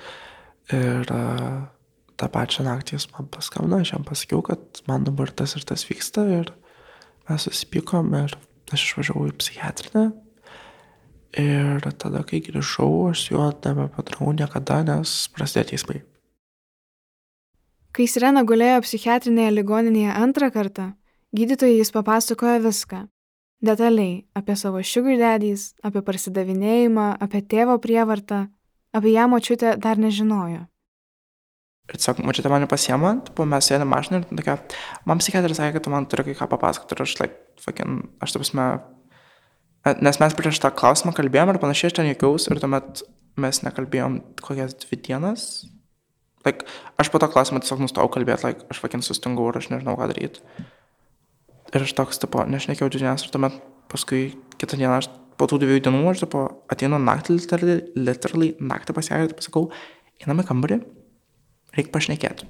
Ir 0.73 1.11
uh, 1.13 1.65
tą 2.17 2.29
pačią 2.33 2.65
naktį 2.65 2.97
jis 2.97 3.09
man 3.13 3.29
paskambino, 3.33 3.83
aš 3.83 3.93
jam 3.93 4.05
pasakiau, 4.07 4.41
kad 4.47 4.81
man 4.89 5.05
dabar 5.05 5.29
tas 5.29 5.57
ir 5.59 5.67
tas 5.69 5.85
vyksta 5.85 6.25
ir 6.41 6.53
mes 7.29 7.45
susipykom 7.45 8.15
ir 8.17 8.37
aš 8.73 8.87
išvažiavau 8.87 9.29
į 9.29 9.35
psichiatrinę. 9.43 10.07
Ir 11.41 11.87
tada, 11.99 12.23
kai 12.23 12.41
grįžau, 12.45 13.11
aš 13.11 13.29
juo 13.33 13.49
nebepatrau 13.51 14.35
niekada, 14.37 14.83
nes 14.87 15.15
prasidėjo 15.35 15.71
teismai. 15.73 16.03
Kai 17.95 18.07
Sirena 18.11 18.45
gulėjo 18.47 18.83
psichiatrinėje 18.85 19.55
ligoninėje 19.55 20.15
antrą 20.19 20.51
kartą, 20.55 20.93
gydytojai 21.35 21.79
jis 21.81 21.91
papasakojo 21.95 22.61
viską. 22.67 23.05
Detaliai 23.65 24.25
apie 24.37 24.55
savo 24.61 24.83
sugar 24.83 25.19
daddies, 25.19 25.73
apie 25.83 26.03
parsidavinėjimą, 26.07 27.15
apie 27.23 27.41
tėvo 27.43 27.79
prievartą, 27.83 28.45
Apie 28.95 29.11
ją 29.11 29.27
močiutė 29.31 29.75
dar 29.83 29.99
nežinojo. 29.99 30.65
Ir 31.85 31.99
tiesiog 31.99 32.23
močiutė 32.25 32.51
mane 32.53 32.69
pasiema, 32.71 33.17
tipo, 33.27 33.45
mes 33.49 33.67
sėdėm 33.69 33.91
mašiną 33.91 34.21
ir 34.23 34.29
tokia, 34.31 34.55
man 35.09 35.21
psichiatras 35.21 35.59
sakė, 35.59 35.75
kad 35.77 35.85
tu 35.85 35.93
man 35.93 36.07
turi 36.09 36.25
kai 36.29 36.37
ką 36.39 36.47
papasakoti 36.55 36.97
ir 36.97 37.03
aš, 37.05 37.17
like, 37.21 37.41
fucking, 37.61 38.05
aš 38.25 38.33
taip 38.33 38.45
prasme, 38.45 38.69
nes 39.85 40.21
mes 40.21 40.37
prieš 40.37 40.61
tą 40.63 40.71
klausimą 40.73 41.13
kalbėjom 41.17 41.53
ir 41.53 41.61
panašiai 41.63 41.91
aš 41.91 41.97
ten 41.99 42.09
jokiaus 42.09 42.49
ir 42.49 42.61
tuomet 42.63 43.05
mes 43.41 43.61
nekalbėjom 43.67 44.21
kokias 44.45 44.77
dvi 44.85 45.01
dienas. 45.09 45.67
Like, 46.45 46.69
aš 47.01 47.09
po 47.13 47.21
to 47.21 47.29
klausimą 47.33 47.63
tiesiog 47.65 47.83
nustojau 47.85 48.11
kalbėti, 48.13 48.47
like, 48.47 48.65
aš 48.73 48.81
fucking 48.83 49.05
sustingau 49.05 49.49
ir 49.51 49.61
aš 49.61 49.71
nežinau 49.73 49.97
ką 49.97 50.09
daryti. 50.13 50.45
Ir 51.75 51.85
aš 51.85 51.95
toks, 51.97 52.21
tipo, 52.23 52.45
nešnekėjau 52.49 52.91
dvi 52.93 53.05
dienas 53.07 53.25
ir 53.25 53.33
tuomet 53.35 53.57
paskui 53.93 54.27
kitą 54.61 54.79
dieną 54.81 54.99
aš 55.01 55.09
po 55.41 55.49
tų 55.51 55.61
dviejų 55.65 55.85
dienų 55.87 56.03
aš 56.13 56.25
tipo, 56.25 56.45
ateinu 56.71 57.01
naktį, 57.03 57.39
literally, 57.39 57.79
literally 57.99 58.51
naktį 58.63 58.97
pas 58.97 59.09
ją 59.11 59.23
ir 59.25 59.35
pasakau, 59.37 59.67
einam 60.23 60.43
į 60.43 60.47
kambarį, 60.51 60.79
reikia 61.75 61.95
pašnekėti. 61.95 62.49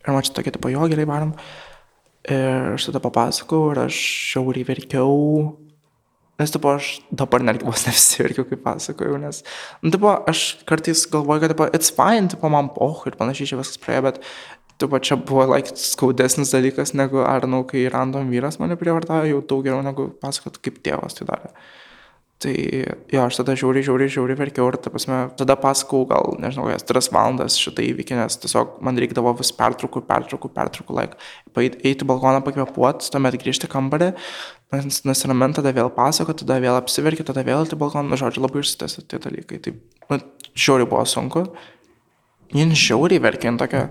Ir 0.00 0.14
man 0.14 0.24
čia 0.24 0.36
tokia, 0.36 0.54
tipo, 0.54 0.70
jo, 0.72 0.86
gerai 0.90 1.08
varom. 1.08 1.34
Ir 2.30 2.76
aš 2.76 2.88
tada 2.88 3.02
papasakau 3.02 3.70
ir 3.72 3.82
aš 3.86 3.96
šiauriai 4.30 4.68
verkiau. 4.68 5.16
Nes, 6.40 6.52
tipo, 6.54 6.70
aš 6.72 6.94
dabar 7.12 7.44
netgi 7.44 7.66
vos 7.68 7.84
neapsiverkiau, 7.88 8.46
kaip 8.48 8.62
pasakojau, 8.64 9.18
nes, 9.20 9.42
nu, 9.84 9.92
tipo, 9.92 10.12
aš 10.30 10.44
kartais 10.68 11.04
galvoju, 11.12 11.44
kad, 11.44 11.52
tipo, 11.54 11.68
it's 11.76 11.92
fine, 11.92 12.30
tipo, 12.32 12.48
man 12.52 12.72
poch 12.76 13.04
ir 13.10 13.18
panašiai 13.20 13.52
čia 13.52 13.60
viskas 13.60 13.82
praėjo, 13.82 14.06
bet, 14.08 14.22
tipo, 14.80 15.00
čia 15.04 15.18
buvo, 15.20 15.44
like, 15.52 15.76
skaudesnis 15.76 16.54
dalykas, 16.56 16.94
negu, 16.96 17.20
ar, 17.26 17.44
nu, 17.50 17.60
kai 17.68 17.84
random 17.92 18.32
vyras 18.32 18.56
mane 18.62 18.78
prievartavo, 18.80 19.28
jau 19.28 19.44
daug 19.52 19.66
geriau 19.68 19.84
negu 19.84 20.08
pasakot, 20.22 20.56
kaip 20.64 20.80
tėvas 20.86 21.18
tai 21.18 21.28
darė. 21.28 21.52
Tai 22.40 22.52
jo, 23.12 23.20
aš 23.20 23.36
tada 23.36 23.52
žiauriai, 23.52 23.84
žiauriai, 23.84 24.08
žiauriai 24.08 24.38
verkiau 24.38 24.70
ir, 24.70 24.78
ta 24.80 24.88
prasme, 24.88 25.16
tada 25.36 25.58
pasakau 25.60 26.06
gal, 26.08 26.38
nežinau, 26.40 26.70
kokias 26.70 26.86
tris 26.88 27.08
valandas 27.12 27.58
šitą 27.60 27.84
įvykį, 27.84 28.14
nes 28.16 28.38
tiesiog 28.40 28.78
man 28.86 28.96
reikdavo 28.96 29.34
vis 29.36 29.50
pertraukų, 29.58 30.00
pertraukų, 30.08 30.48
pertraukų, 30.54 30.94
laik, 30.96 31.18
like, 31.58 31.82
eiti 31.84 32.06
balkoną 32.08 32.40
pakvepuoti, 32.46 33.10
tuomet 33.12 33.36
grįžti 33.42 33.68
kambarį, 33.68 34.08
nusiraminti, 35.04 35.58
tada 35.58 35.74
vėl 35.76 35.92
pasakoti, 35.92 36.46
tada 36.46 36.56
vėl 36.64 36.78
apsiverkti, 36.78 37.26
tada 37.28 37.44
vėl 37.44 37.68
į 37.68 37.76
balkoną, 37.82 38.08
nu, 38.08 38.20
žodžiu, 38.22 38.46
labai 38.46 38.62
išsitęsia 38.64 39.04
tie 39.10 39.20
dalykai. 39.20 39.58
Tai, 39.66 39.74
nu, 40.08 40.20
žiauriai 40.56 40.88
buvo 40.88 41.02
sunku. 41.12 41.42
Jin 42.56 42.72
žiauriai 42.72 43.20
verkė, 43.20 43.50
jin 43.50 43.58
tokia, 43.60 43.82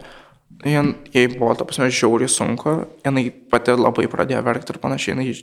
jin, 0.66 0.96
jai 1.14 1.28
buvo, 1.36 1.54
ta 1.54 1.70
prasme, 1.70 1.92
žiauriai 1.94 2.34
sunku, 2.34 2.80
jinai 3.06 3.28
pati 3.54 3.78
labai 3.78 4.10
pradėjo 4.10 4.42
verkti 4.50 4.74
ir 4.74 4.82
panašiai, 4.82 5.14
jinai 5.14 5.38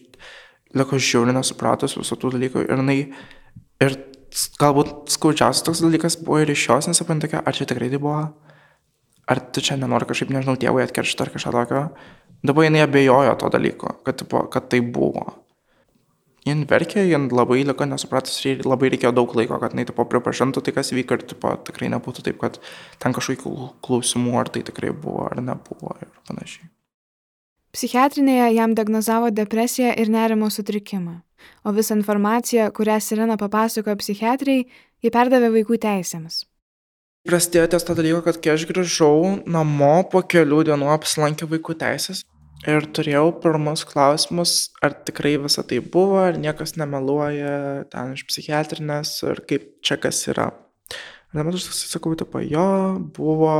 liko 0.76 0.98
žiauriai 1.00 1.36
nesupratus 1.36 1.96
visų 1.98 2.18
tų 2.20 2.32
dalykų 2.36 2.66
ir 2.66 2.76
jinai, 2.76 2.98
ir 3.84 3.96
galbūt 4.60 5.14
skaudžiausias 5.14 5.64
toks 5.66 5.82
dalykas 5.84 6.18
buvo 6.20 6.42
ir 6.42 6.52
iš 6.52 6.66
jos 6.68 6.90
nesuprantu, 6.90 7.30
ar 7.38 7.56
čia 7.56 7.68
tikrai 7.68 7.88
tai 7.92 8.00
buvo, 8.02 8.20
ar 9.26 9.40
tu 9.52 9.64
čia 9.64 9.78
nenori 9.80 10.08
kažkaip, 10.08 10.30
nežinau, 10.34 10.58
tėvui 10.60 10.84
atkeršti 10.84 11.24
ar 11.24 11.32
kažką 11.34 11.54
tokio. 11.56 11.82
Dabar 12.46 12.68
jinai 12.68 12.84
abejojo 12.84 13.34
to 13.40 13.50
dalyko, 13.54 13.96
kad, 14.06 14.22
kad 14.52 14.70
tai 14.70 14.82
buvo. 14.84 15.24
Jin 16.46 16.62
verkė, 16.70 17.02
jin 17.08 17.26
labai 17.34 17.64
liko 17.66 17.88
nesupratus 17.90 18.36
ir 18.46 18.62
labai 18.68 18.92
reikėjo 18.92 19.10
daug 19.16 19.32
laiko, 19.34 19.58
kad 19.58 19.74
jinai 19.74 19.88
tipo, 19.88 20.04
pripažintų 20.06 20.62
tai, 20.62 20.76
kas 20.76 20.92
vyko 20.94 21.18
ir 21.18 21.26
tipo, 21.32 21.50
tikrai 21.66 21.90
nebūtų 21.96 22.22
taip, 22.28 22.38
kad 22.44 22.60
ten 23.02 23.16
kažkokių 23.16 23.72
klausimų, 23.82 24.36
ar 24.44 24.52
tai 24.54 24.62
tikrai 24.68 24.94
buvo 24.94 25.26
ar 25.26 25.42
nebuvo 25.42 25.96
ir 25.98 26.12
panašiai. 26.28 26.70
Psichiatrinėje 27.76 28.54
jam 28.56 28.72
diagnozavo 28.72 29.28
depresiją 29.36 29.90
ir 30.00 30.08
nerimo 30.08 30.46
sutrikimą, 30.48 31.18
o 31.60 31.72
visą 31.76 31.98
informaciją, 31.98 32.70
kurią 32.72 32.94
Sirena 33.04 33.36
papasakojo 33.36 33.98
psichiatrijai, 34.00 34.62
jį 35.04 35.10
perdavė 35.12 35.50
vaikų 35.58 35.76
teisėms. 35.82 36.46
Prasidėjo 37.28 37.66
ties 37.74 37.84
to 37.84 37.96
dalyko, 37.98 38.22
kad 38.24 38.38
kai 38.40 38.54
aš 38.54 38.64
grįžau 38.70 39.42
namo 39.50 39.92
po 40.08 40.22
kelių 40.24 40.62
dienų 40.70 40.88
apsilankė 40.94 41.50
vaikų 41.50 41.76
teisės 41.82 42.22
ir 42.64 42.86
turėjau 42.96 43.26
pirmus 43.42 43.84
klausimus, 43.90 44.54
ar 44.80 44.96
tikrai 45.08 45.34
visa 45.42 45.64
tai 45.66 45.82
buvo, 45.84 46.22
ar 46.22 46.38
niekas 46.40 46.78
nemeluoja 46.80 47.84
ten 47.92 48.14
iš 48.16 48.24
psichiatrinės 48.30 49.18
ir 49.26 49.42
kaip 49.50 49.68
čia 49.84 49.98
kas 50.00 50.22
yra. 50.32 50.48
Ir 51.34 51.42
dabar 51.42 51.58
aš 51.58 51.68
sakau, 51.90 52.14
tipo, 52.16 52.40
jo, 52.40 52.70
buvo 53.18 53.52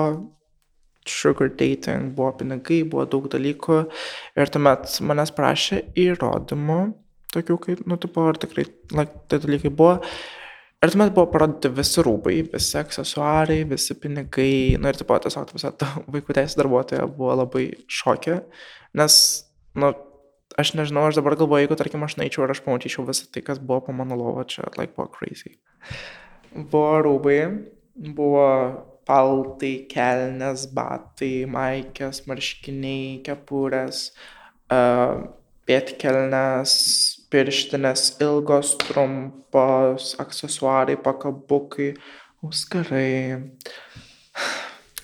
sugar 1.10 1.50
dating, 1.52 2.12
buvo 2.16 2.32
pinigai, 2.40 2.82
buvo 2.88 3.04
daug 3.10 3.28
dalykų 3.32 3.82
ir 4.38 4.52
tuomet 4.52 4.98
manęs 5.06 5.32
prašė 5.36 5.82
įrodymų, 6.06 6.80
tokių 7.34 7.58
kaip, 7.66 7.84
nu, 7.88 7.98
tipo, 8.00 8.24
ar 8.30 8.40
tikrai 8.40 8.66
like, 8.96 9.22
tai 9.30 9.40
dalykai 9.42 9.72
buvo. 9.72 9.98
Ir 10.84 10.92
tuomet 10.92 11.14
buvo 11.16 11.26
parodyti 11.32 11.70
visi 11.72 12.02
rūbai, 12.04 12.34
visi 12.52 12.76
aksesuarai, 12.80 13.62
visi 13.70 13.96
pinigai, 13.98 14.76
nu 14.80 14.90
ir 14.90 14.98
taip 14.98 15.08
pat 15.10 15.24
tiesiog 15.24 15.54
visa 15.56 15.72
ta 15.72 15.88
vaikų 16.04 16.36
teisės 16.36 16.58
darbuotoja 16.60 17.06
buvo 17.08 17.32
labai 17.40 17.70
šokė, 17.88 18.36
nes, 19.00 19.16
nu, 19.80 19.94
aš 20.60 20.74
nežinau, 20.76 21.06
aš 21.08 21.18
dabar 21.20 21.38
galvoju, 21.40 21.64
jeigu, 21.64 21.78
tarkim, 21.80 22.04
aš 22.06 22.18
naičiau 22.20 22.44
ir 22.44 22.52
aš 22.54 22.60
pamatyčiau 22.66 23.06
visą 23.08 23.30
tai, 23.32 23.42
kas 23.46 23.62
buvo 23.62 23.86
po 23.88 23.96
mano 23.96 24.18
lovo, 24.20 24.44
čia, 24.48 24.68
like, 24.76 24.92
buvo 24.98 25.08
crazy. 25.16 25.56
Buvo 26.52 27.00
rūbai, 27.04 27.40
buvo 27.96 28.46
paltai, 29.06 29.86
kelnes, 29.90 30.66
batai, 30.74 31.46
maikės, 31.50 32.24
marškiniai, 32.26 33.20
kepurės, 33.26 34.08
pėtkelnes, 35.66 36.72
pirštinės 37.30 38.06
ilgos, 38.22 38.74
trumpos, 38.82 40.14
aksesuarai, 40.22 40.96
pakabukai, 41.02 41.92
auskarai, 42.42 43.42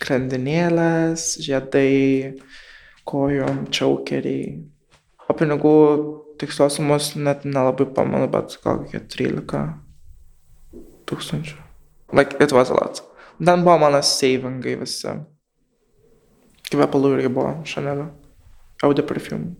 grandinėlės, 0.02 1.36
žiedai, 1.46 2.40
kojom, 3.08 3.66
čiaukeriai. 3.74 4.58
O 5.30 5.38
pinigų 5.38 5.76
tikslios 6.42 6.78
sumos 6.78 7.12
net 7.16 7.46
nelabai 7.46 7.86
pamenu, 7.94 8.26
bet 8.30 8.58
gal 8.64 8.82
kokie 8.82 9.00
13 9.14 9.62
tūkstančių. 11.06 11.56
Like, 12.12 12.36
it 12.42 12.52
was 12.52 12.70
a 12.70 12.74
lot. 12.74 13.00
Ten 13.42 13.64
buvo 13.64 13.78
mano 13.82 13.98
savingai 14.06 14.76
visi. 14.78 15.12
Kvepalų 16.70 17.16
irgi 17.16 17.30
buvo 17.32 17.56
Chanel. 17.66 18.04
Audi 18.86 19.02
perfume. 19.06 19.56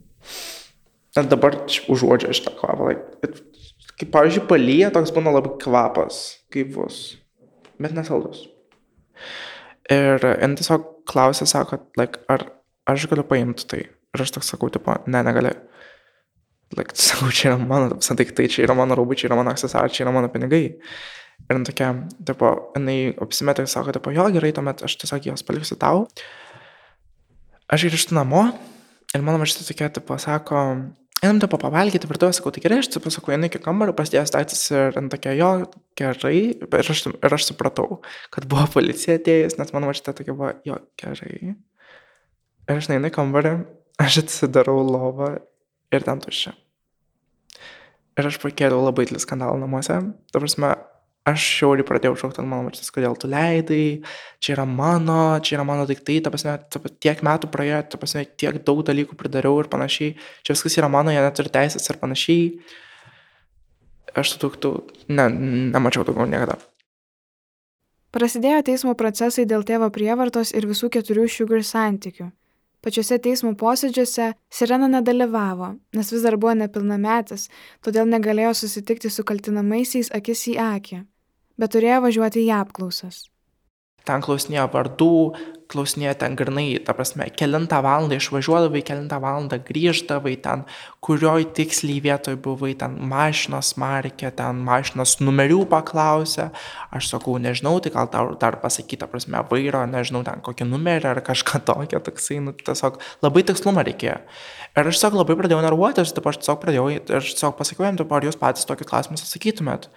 Net 1.17 1.29
dabar 1.29 1.59
užuodžiu 1.93 2.33
šitą 2.33 2.55
kvapą. 2.57 2.95
Kaip, 3.99 4.09
pavyzdžiui, 4.15 4.47
palyja, 4.49 4.93
toks 4.95 5.13
būna 5.15 5.35
labai 5.35 5.53
kvapas, 5.61 6.23
gaivus, 6.55 7.01
bet 7.83 7.93
nesaldus. 7.95 8.47
Ir 9.93 10.25
jin 10.25 10.57
tiesiog 10.59 10.87
klausė, 11.11 11.47
sako, 11.51 11.83
like, 12.01 12.23
ar 12.33 12.47
aš 12.89 13.07
galiu 13.11 13.27
paimti 13.29 13.67
tai. 13.69 13.83
Ir 14.15 14.25
aš 14.25 14.33
toks 14.39 14.55
sakau, 14.55 14.71
tipo, 14.73 14.95
ne, 15.07 15.23
negali. 15.27 15.53
Like, 16.79 16.97
sakau, 16.97 17.29
čia 17.35 17.53
yra 17.53 17.61
mano, 17.61 17.99
tai, 18.01 18.27
tai 18.31 18.49
čia 18.49 18.65
yra 18.65 18.79
mano 18.79 18.97
rūbai, 18.97 19.19
čia 19.21 19.29
yra 19.29 19.39
mano 19.43 19.53
aksesuarai, 19.53 19.93
čia 19.93 20.07
yra 20.07 20.15
mano 20.17 20.33
pinigai. 20.33 20.65
Ir 21.49 21.59
jin 21.59 21.67
tokia, 21.67 21.91
tipo, 22.29 22.51
jinai 22.77 23.13
apsimetė 23.23 23.65
ir 23.65 23.71
sako, 23.71 23.95
tipo, 23.97 24.13
jo, 24.15 24.29
gerai, 24.35 24.53
tuomet 24.57 24.85
aš 24.87 24.97
tiesiog 25.03 25.33
jos 25.33 25.45
paliksiu 25.47 25.77
tau. 25.81 26.07
Aš 27.73 27.87
grįžtu 27.89 28.17
namo 28.17 28.47
ir 29.13 29.25
mano 29.25 29.41
mažytė 29.43 29.67
tokia, 29.69 29.91
tipo, 29.93 30.17
sako, 30.23 30.63
einam, 31.23 31.41
tipo, 31.43 31.59
pavalgyti, 31.61 32.09
ir 32.09 32.21
tu 32.21 32.31
sakau, 32.35 32.53
tai 32.55 32.63
gerai, 32.65 32.81
aš, 32.83 32.91
tipo, 32.95 33.13
sakau, 33.13 33.35
einu 33.35 33.49
iki 33.49 33.61
kambario, 33.63 33.95
pasidėjęs 33.99 34.33
daiktus 34.35 34.65
ir 34.73 34.97
jin 34.97 35.11
tokia, 35.13 35.35
jo, 35.39 35.51
gerai. 35.99 36.39
Ir 36.57 36.95
aš, 36.95 37.05
ir 37.13 37.37
aš 37.39 37.51
supratau, 37.51 38.01
kad 38.35 38.49
buvo 38.51 38.67
policija 38.79 39.19
atėjus, 39.21 39.59
nes 39.61 39.75
mano 39.75 39.91
mažytė 39.91 40.17
tokia 40.19 40.35
buvo, 40.35 40.55
jo, 40.69 40.81
gerai. 41.03 41.55
Ir 42.71 42.79
aš 42.79 42.91
neinu 42.91 43.11
į 43.11 43.15
kambarį, 43.15 43.55
aš 44.03 44.23
atsidarau 44.25 44.81
lovą 44.87 45.35
ir 45.93 46.07
ten 46.07 46.23
tuščia. 46.23 46.55
Ir 48.19 48.29
aš 48.29 48.37
pakėliau 48.43 48.83
labai 48.85 49.07
didelį 49.07 49.23
skandalą 49.23 49.57
namuose. 49.61 49.95
Ta 50.33 50.41
prasme, 50.41 50.75
aš 51.29 51.45
šiauriai 51.59 51.87
pradėjau 51.87 52.17
šaukti 52.19 52.43
ant 52.43 52.51
mano 52.51 52.67
močiutės, 52.67 52.91
kodėl 52.95 53.15
tu 53.21 53.31
leidai, 53.31 54.03
čia 54.43 54.57
yra 54.57 54.65
mano, 54.67 55.39
čia 55.45 55.57
yra 55.59 55.67
mano 55.67 55.87
daiktai, 55.87 56.19
ta 56.25 56.33
prasme, 56.35 56.57
tiek 57.03 57.23
metų 57.23 57.51
praėjo, 57.53 57.83
ta 57.95 58.01
prasme, 58.03 58.25
tiek 58.27 58.59
daug 58.67 58.83
dalykų 58.89 59.19
pridariau 59.19 59.61
ir 59.63 59.71
panašiai, 59.71 60.17
čia 60.43 60.57
viskas 60.57 60.79
yra 60.81 60.91
mano, 60.91 61.15
jie 61.15 61.23
neturi 61.23 61.53
teisės 61.55 61.87
ir 61.87 62.01
panašiai. 62.03 62.51
Aš 64.19 64.35
tų 64.35 64.51
daiktų 64.51 64.73
ne, 65.15 65.29
nemačiau 65.73 66.05
daugiau 66.05 66.27
niekada. 66.29 66.59
Prasidėjo 68.13 68.59
teismo 68.67 68.93
procesai 68.99 69.47
dėl 69.49 69.63
tėvo 69.65 69.89
prievartos 69.95 70.51
ir 70.53 70.67
visų 70.69 70.91
keturių 70.93 71.31
sugar 71.33 71.63
santykių. 71.65 72.29
Pačiuose 72.83 73.17
teismo 73.23 73.55
posėdžiuose 73.55 74.33
Sirena 74.51 74.89
nedalyvavo, 74.91 75.71
nes 75.95 76.11
vis 76.13 76.27
dar 76.27 76.35
buvo 76.35 76.53
nepilnametis, 76.59 77.47
todėl 77.81 78.11
negalėjo 78.11 78.51
susitikti 78.59 79.09
su 79.09 79.23
kaltinamaisiais 79.25 80.11
akis 80.19 80.45
į 80.51 80.59
akį 80.67 80.99
bet 81.63 81.77
turėjo 81.77 82.03
važiuoti 82.09 82.43
į 82.43 82.51
apklausas. 82.59 83.29
Ten 84.03 84.19
klausinėjo 84.19 84.65
vardų, 84.73 85.17
klausinėjo 85.71 86.13
ten 86.19 86.35
grinai, 86.35 86.65
ta 86.83 86.91
prasme, 86.97 87.29
kelintą 87.39 87.79
valandą 87.85 88.17
išvažiuodavai, 88.19 88.81
kelintą 88.83 89.21
valandą 89.23 89.61
grįždavai 89.63 90.33
ten, 90.43 90.65
kurioj 91.07 91.47
tiksliai 91.55 92.01
vietoj 92.03 92.35
buvai, 92.43 92.73
ten 92.79 92.97
mašinos 93.13 93.77
markė, 93.79 94.33
ten 94.35 94.59
mašinos 94.67 95.15
numerių 95.23 95.61
paklausė, 95.71 96.49
aš 96.91 97.13
sakau, 97.13 97.37
nežinau, 97.43 97.77
tai 97.85 97.93
gal 97.95 98.11
tau 98.11 98.33
dar 98.43 98.59
pasakyti, 98.65 98.99
ta 99.05 99.09
prasme, 99.11 99.45
vairo, 99.53 99.85
nežinau, 99.87 100.25
ten 100.27 100.43
kokį 100.43 100.67
numerį 100.73 101.13
ar 101.13 101.23
kažką 101.25 101.63
tokio, 101.71 102.03
toksai, 102.03 102.41
nu, 102.43 102.57
tiesiog 102.59 102.99
labai 103.23 103.45
tikslumą 103.53 103.87
reikėjo. 103.87 104.19
Ir 104.73 104.91
aš 104.91 104.99
tiesiog 104.99 105.21
labai 105.21 105.39
pradėjau 105.39 105.63
nervuotis, 105.63 106.11
taip 106.17 106.27
aš 106.27 106.43
tiesiog 106.43 106.59
pradėjau, 106.65 106.89
aš 107.21 107.37
tiesiog 107.37 107.55
pasakiau 107.61 107.87
jam, 107.87 108.03
ar 108.03 108.27
jūs 108.27 108.41
patys 108.41 108.67
tokius 108.67 108.91
klausimus 108.91 109.23
atsakytumėt. 109.29 109.93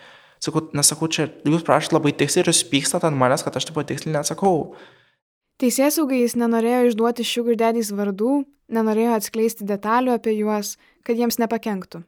Sakau, 0.46 0.62
nesakau, 0.78 1.10
čia 1.10 1.30
jūs 1.48 1.64
prašot 1.66 1.96
labai 1.96 2.12
tiksliai 2.14 2.44
ir 2.44 2.52
jūs 2.52 2.66
pykstat 2.70 3.06
ant 3.08 3.18
manęs, 3.18 3.42
kad 3.46 3.56
aš 3.58 3.66
taip 3.70 3.80
tiksliai 3.90 4.14
neatsakau. 4.14 4.76
Teisėsaugai 5.62 6.20
jis 6.20 6.36
nenorėjo 6.38 6.92
išduoti 6.92 7.26
Sugar 7.26 7.56
Daddy's 7.58 7.90
vardų, 7.96 8.44
nenorėjo 8.76 9.16
atskleisti 9.16 9.66
detalių 9.66 10.14
apie 10.18 10.36
juos, 10.36 10.76
kad 11.08 11.18
jiems 11.18 11.40
nepakenktų. 11.42 12.04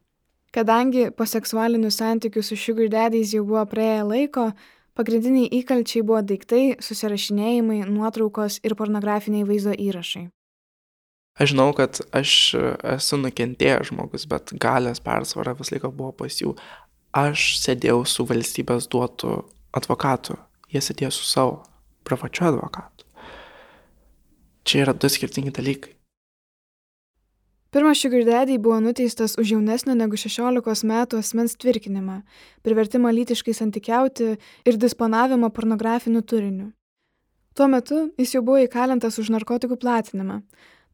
Kadangi 0.53 1.09
po 1.15 1.25
seksualinių 1.27 1.89
santykių 1.93 2.43
su 2.43 2.57
Sugar 2.59 2.91
Daddy's 2.91 3.33
jau 3.33 3.45
buvo 3.47 3.63
praėję 3.71 4.03
laiko, 4.07 4.47
pagrindiniai 4.99 5.49
įkalčiai 5.61 6.03
buvo 6.05 6.21
daiktai, 6.25 6.77
susirašinėjimai, 6.83 7.85
nuotraukos 7.89 8.59
ir 8.67 8.75
pornografiniai 8.77 9.47
vaizdo 9.47 9.73
įrašai. 9.73 10.27
Aš 11.37 11.53
žinau, 11.53 11.69
kad 11.77 11.99
aš 12.17 12.31
esu 12.97 13.19
nukentėjęs 13.21 13.91
žmogus, 13.91 14.25
bet 14.29 14.55
galės 14.57 15.01
persvara 15.05 15.53
vis 15.57 15.69
laiko 15.69 15.91
buvo 15.93 16.15
pas 16.23 16.39
jų 16.41 16.55
aš 17.17 17.57
sėdėjau 17.63 18.03
su 18.05 18.25
valstybės 18.29 18.87
duotu 18.91 19.41
advokatu, 19.77 20.37
jie 20.71 20.81
sėdėjo 20.83 21.11
su 21.15 21.27
savo 21.27 21.59
privačiu 22.07 22.49
advokatu. 22.51 23.05
Čia 24.67 24.83
yra 24.83 24.93
du 24.93 25.09
skirtingi 25.09 25.53
dalykai. 25.55 25.93
Pirmas 27.71 27.99
Sugar 27.99 28.23
Daddy 28.23 28.55
buvo 28.57 28.79
nuteistas 28.79 29.35
už 29.37 29.51
jaunesnio 29.53 29.93
negu 29.95 30.15
16 30.15 30.87
metų 30.87 31.19
asmens 31.19 31.55
tvirkinimą, 31.59 32.21
privertimą 32.63 33.11
lytiškai 33.11 33.53
santykiauti 33.53 34.37
ir 34.39 34.79
disponavimą 34.79 35.49
pornografiniu 35.51 36.23
turiniu. 36.23 36.71
Tuo 37.53 37.67
metu 37.67 38.07
jis 38.17 38.35
jau 38.35 38.41
buvo 38.45 38.63
įkalintas 38.63 39.19
už 39.19 39.33
narkotikų 39.35 39.79
platinimą, 39.83 40.39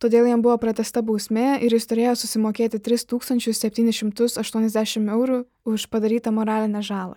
todėl 0.04 0.28
jam 0.28 0.42
buvo 0.44 0.58
pratesta 0.60 1.00
bausmė 1.06 1.62
ir 1.64 1.72
jis 1.74 1.88
turėjo 1.90 2.14
susimokėti 2.20 2.78
3780 2.84 5.10
eurų 5.16 5.38
už 5.66 5.88
padarytą 5.94 6.30
moralinę 6.36 6.82
žalą. 6.84 7.16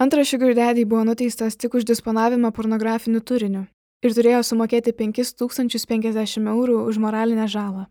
Antras 0.00 0.28
Sugar 0.32 0.54
Daddy 0.56 0.84
buvo 0.88 1.04
nuteistas 1.04 1.56
tik 1.56 1.74
už 1.76 1.84
disponavimą 1.84 2.50
pornografiniu 2.56 3.20
turiniu 3.20 3.66
ir 4.02 4.14
turėjo 4.16 4.42
sumokėti 4.48 4.92
5050 4.96 6.48
eurų 6.48 6.88
už 6.88 6.98
moralinę 6.98 7.48
žalą. 7.48 7.86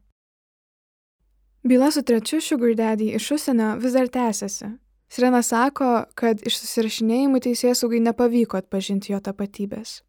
Byla 1.64 1.92
su 1.92 2.02
trečiu 2.02 2.42
Sugar 2.42 2.76
Daddy 2.76 3.16
iš 3.16 3.32
užsienio 3.32 3.78
vis 3.78 3.94
dar 3.94 4.10
tęsiasi. 4.10 4.66
Sirena 5.10 5.42
sako, 5.42 6.04
kad 6.16 6.42
iš 6.46 6.58
susirašinėjimų 6.62 7.42
teisėsaugai 7.46 8.00
nepavyko 8.06 8.58
atpažinti 8.58 9.14
jo 9.14 9.20
tapatybės. 9.20 10.02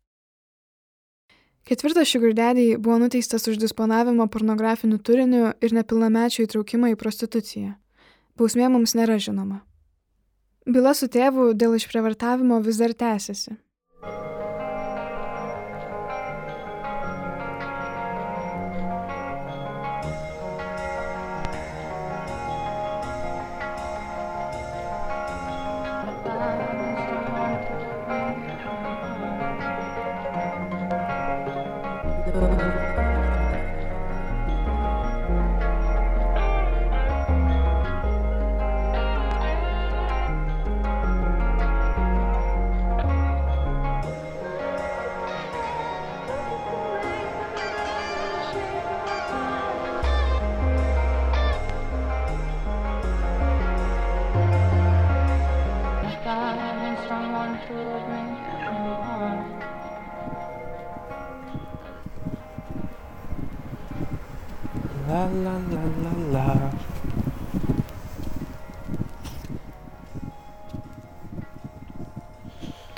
Ketvirtas 1.69 2.09
Sugar 2.09 2.35
Daddy 2.35 2.77
buvo 2.79 2.99
nuteistas 2.99 3.47
už 3.49 3.61
disponavimą 3.61 4.29
pornografiniu 4.29 4.99
turiniu 4.99 5.53
ir 5.61 5.75
nepilnamečio 5.77 6.47
įtraukimą 6.47 6.95
į 6.95 7.01
prostituciją. 7.01 7.75
Bausmė 8.41 8.71
mums 8.73 8.97
nėra 8.97 9.19
žinoma. 9.21 9.61
Byla 10.67 10.95
su 10.95 11.09
tėvu 11.09 11.53
dėl 11.55 11.77
išprievartavimo 11.77 12.61
vis 12.65 12.81
dar 12.81 12.95
tęsiasi. 12.95 13.57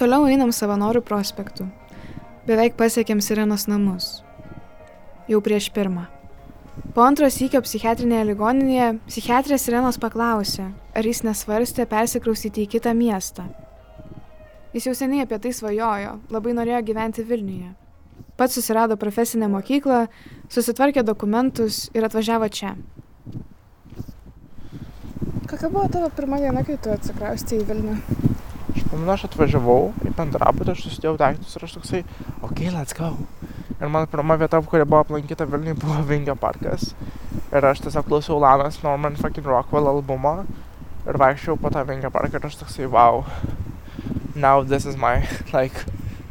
Toliau 0.03 0.25
einam 0.27 0.51
savanorių 0.51 0.99
prospektu. 1.07 1.69
Beveik 2.43 2.73
pasiekėm 2.75 3.21
Sirenos 3.23 3.69
namus. 3.71 4.07
Jau 5.31 5.39
prieš 5.39 5.69
pirmą. 5.71 6.09
Po 6.97 7.05
antro 7.07 7.29
sykio 7.31 7.61
psichiatrinėje 7.63 8.25
ligoninėje 8.33 8.89
psichiatrė 9.07 9.61
Sirenos 9.63 10.01
paklausė, 10.03 10.67
ar 10.99 11.07
jis 11.07 11.23
nesvarstė 11.23 11.87
persikraustyti 11.87 12.65
į 12.65 12.73
kitą 12.73 12.97
miestą. 12.99 13.47
Jis 14.75 14.91
jau 14.91 14.97
seniai 14.99 15.23
apie 15.23 15.39
tai 15.39 15.55
svajojo, 15.55 16.17
labai 16.35 16.57
norėjo 16.59 16.83
gyventi 16.91 17.23
Vilniuje. 17.23 17.71
Pats 18.35 18.59
susirado 18.59 18.99
profesinę 18.99 19.47
mokyklą, 19.55 20.09
susitvarkė 20.51 21.07
dokumentus 21.07 21.85
ir 21.95 22.11
atvažiavo 22.11 22.51
čia. 22.51 22.75
Kokia 25.47 25.71
buvo 25.71 25.87
tavo 25.95 26.11
pirma 26.11 26.43
diena, 26.43 26.67
kai 26.67 26.81
tu 26.83 26.91
atsikraustė 26.91 27.63
į 27.63 27.71
Vilnių? 27.71 28.32
Pamenu, 28.93 29.09
aš 29.09 29.23
atvažiavau 29.31 29.87
į 30.05 30.11
bendrabutą, 30.19 30.75
aš 30.75 30.83
susidėjau 30.85 31.15
daiktus 31.17 31.57
ir 31.57 31.63
aš 31.65 31.79
toksai, 31.79 32.01
ok, 32.45 32.59
let's 32.75 32.93
go. 32.93 33.15
Ir 33.79 33.89
mano 33.89 34.05
pirma 34.13 34.37
vieta, 34.37 34.59
kuri 34.61 34.85
buvo 34.85 35.01
aplankyta 35.01 35.47
Vilniui, 35.49 35.79
buvo 35.81 36.03
Vingio 36.05 36.35
parkas. 36.37 36.91
Ir 37.49 37.65
aš 37.65 37.81
tiesiog 37.87 38.05
klausiau 38.11 38.37
Lanas 38.43 38.83
Norman 38.85 39.17
fucking 39.17 39.49
Rockwell 39.49 39.89
albumo. 39.89 40.43
Ir 41.09 41.17
vaikščiau 41.25 41.57
po 41.57 41.73
tą 41.73 41.87
Vingio 41.89 42.13
parką 42.13 42.37
ir 42.37 42.45
aš 42.51 42.59
toksai, 42.61 42.91
wow. 42.93 43.25
Now 44.37 44.61
this 44.61 44.85
is 44.85 45.01
my, 45.01 45.25
like, 45.57 45.87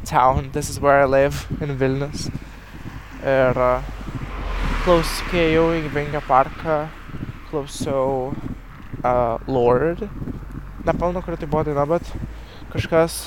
town. 0.06 0.52
This 0.54 0.70
is 0.70 0.80
where 0.80 1.02
I 1.02 1.06
live 1.06 1.48
in 1.62 1.78
Vilnius. 1.78 2.28
Ir 3.26 3.58
uh, 3.58 3.82
klausiau, 4.86 5.32
kai 5.32 5.48
ėjau 5.48 5.66
į 5.80 5.90
Vingio 5.94 6.22
parką, 6.30 6.78
klausiau 7.50 8.36
uh, 9.02 9.42
Lord. 9.48 10.06
Nepamenu, 10.86 11.26
kur 11.26 11.38
tai 11.42 11.50
buvo 11.50 11.66
daina, 11.68 11.90
bet 11.90 12.14
kažkas 12.74 13.26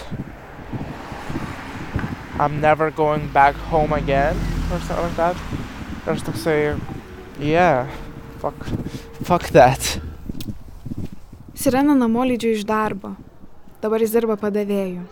I'm 2.35 2.61
never 2.61 2.91
going 2.91 3.29
back 3.29 3.55
home 3.71 3.93
again 3.93 4.35
or 4.73 4.81
something 4.81 5.07
like 5.07 5.17
that. 5.17 5.37
Ir 6.05 6.13
aš 6.13 6.23
toksai, 6.27 6.75
yeah, 7.39 7.87
fuck, 8.43 8.59
fuck 9.23 9.47
that. 9.55 10.01
Sirena 11.55 11.95
namo 11.95 12.25
lydžiu 12.27 12.57
iš 12.57 12.65
darbo. 12.67 13.15
Dabar 13.81 14.03
jis 14.03 14.11
dirba 14.17 14.35
padavėju. 14.41 15.05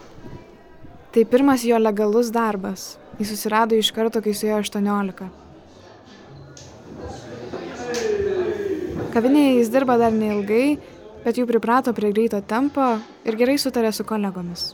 Tai 1.14 1.24
pirmas 1.30 1.62
jo 1.62 1.78
legalus 1.78 2.32
darbas. 2.34 2.96
Jis 3.20 3.30
susirado 3.30 3.78
iš 3.78 3.92
karto, 3.94 4.18
kai 4.24 4.34
su 4.34 4.50
jo 4.50 4.58
18. 4.58 5.30
Kavinėje 9.14 9.54
jis 9.60 9.70
dirba 9.70 9.94
dar 10.00 10.10
neilgai, 10.16 10.80
bet 11.24 11.38
jau 11.38 11.46
priprato 11.46 11.92
prie 11.96 12.12
greito 12.12 12.40
tempo 12.40 12.98
ir 13.24 13.38
gerai 13.38 13.58
sutarė 13.58 13.92
su 13.94 14.04
kolegomis. 14.04 14.72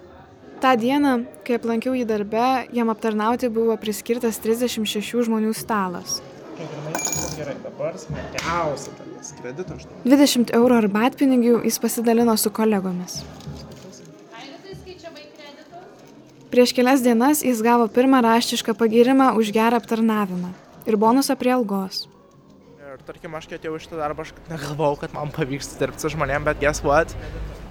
Ta 0.58 0.74
diena, 0.74 1.20
kai 1.46 1.54
aplankiau 1.58 1.94
jį 1.94 2.02
darbe, 2.08 2.46
jam 2.74 2.90
aptarnauti 2.90 3.50
buvo 3.52 3.76
priskirtas 3.78 4.40
36 4.42 5.22
žmonių 5.28 5.52
stalas. 5.54 6.18
Gerai, 7.38 7.54
dabar 7.62 7.94
smagiausia 7.94 8.96
dalis. 8.98 9.30
Kredito 9.38 9.76
aš 9.78 9.86
20 10.02 10.50
eurų 10.58 10.80
arbatpinigių 10.82 11.60
jis 11.68 11.78
pasidalino 11.78 12.34
su 12.34 12.50
kolegomis. 12.50 13.20
Prieš 16.50 16.72
kelias 16.74 17.04
dienas 17.04 17.44
jis 17.44 17.62
gavo 17.62 17.86
pirmą 17.92 18.24
raštišką 18.24 18.74
pagirimą 18.74 19.34
už 19.38 19.52
gerą 19.54 19.78
aptarnavimą 19.78 20.50
ir 20.88 20.96
bonusą 20.96 21.36
prie 21.38 21.52
algos. 21.54 22.08
Ir 22.88 23.02
tarkim, 23.04 23.34
aš 23.36 23.44
kai 23.44 23.58
atėjau 23.58 23.76
iš 23.76 23.82
šitą 23.84 23.98
darbą, 24.00 24.24
aš 24.24 24.30
negalvojau, 24.48 24.96
kad 25.02 25.12
man 25.12 25.28
pavyks 25.36 25.74
dirbti 25.76 26.00
su 26.00 26.08
žmonėm, 26.14 26.46
bet 26.46 26.56
guess 26.62 26.80
what? 26.80 27.12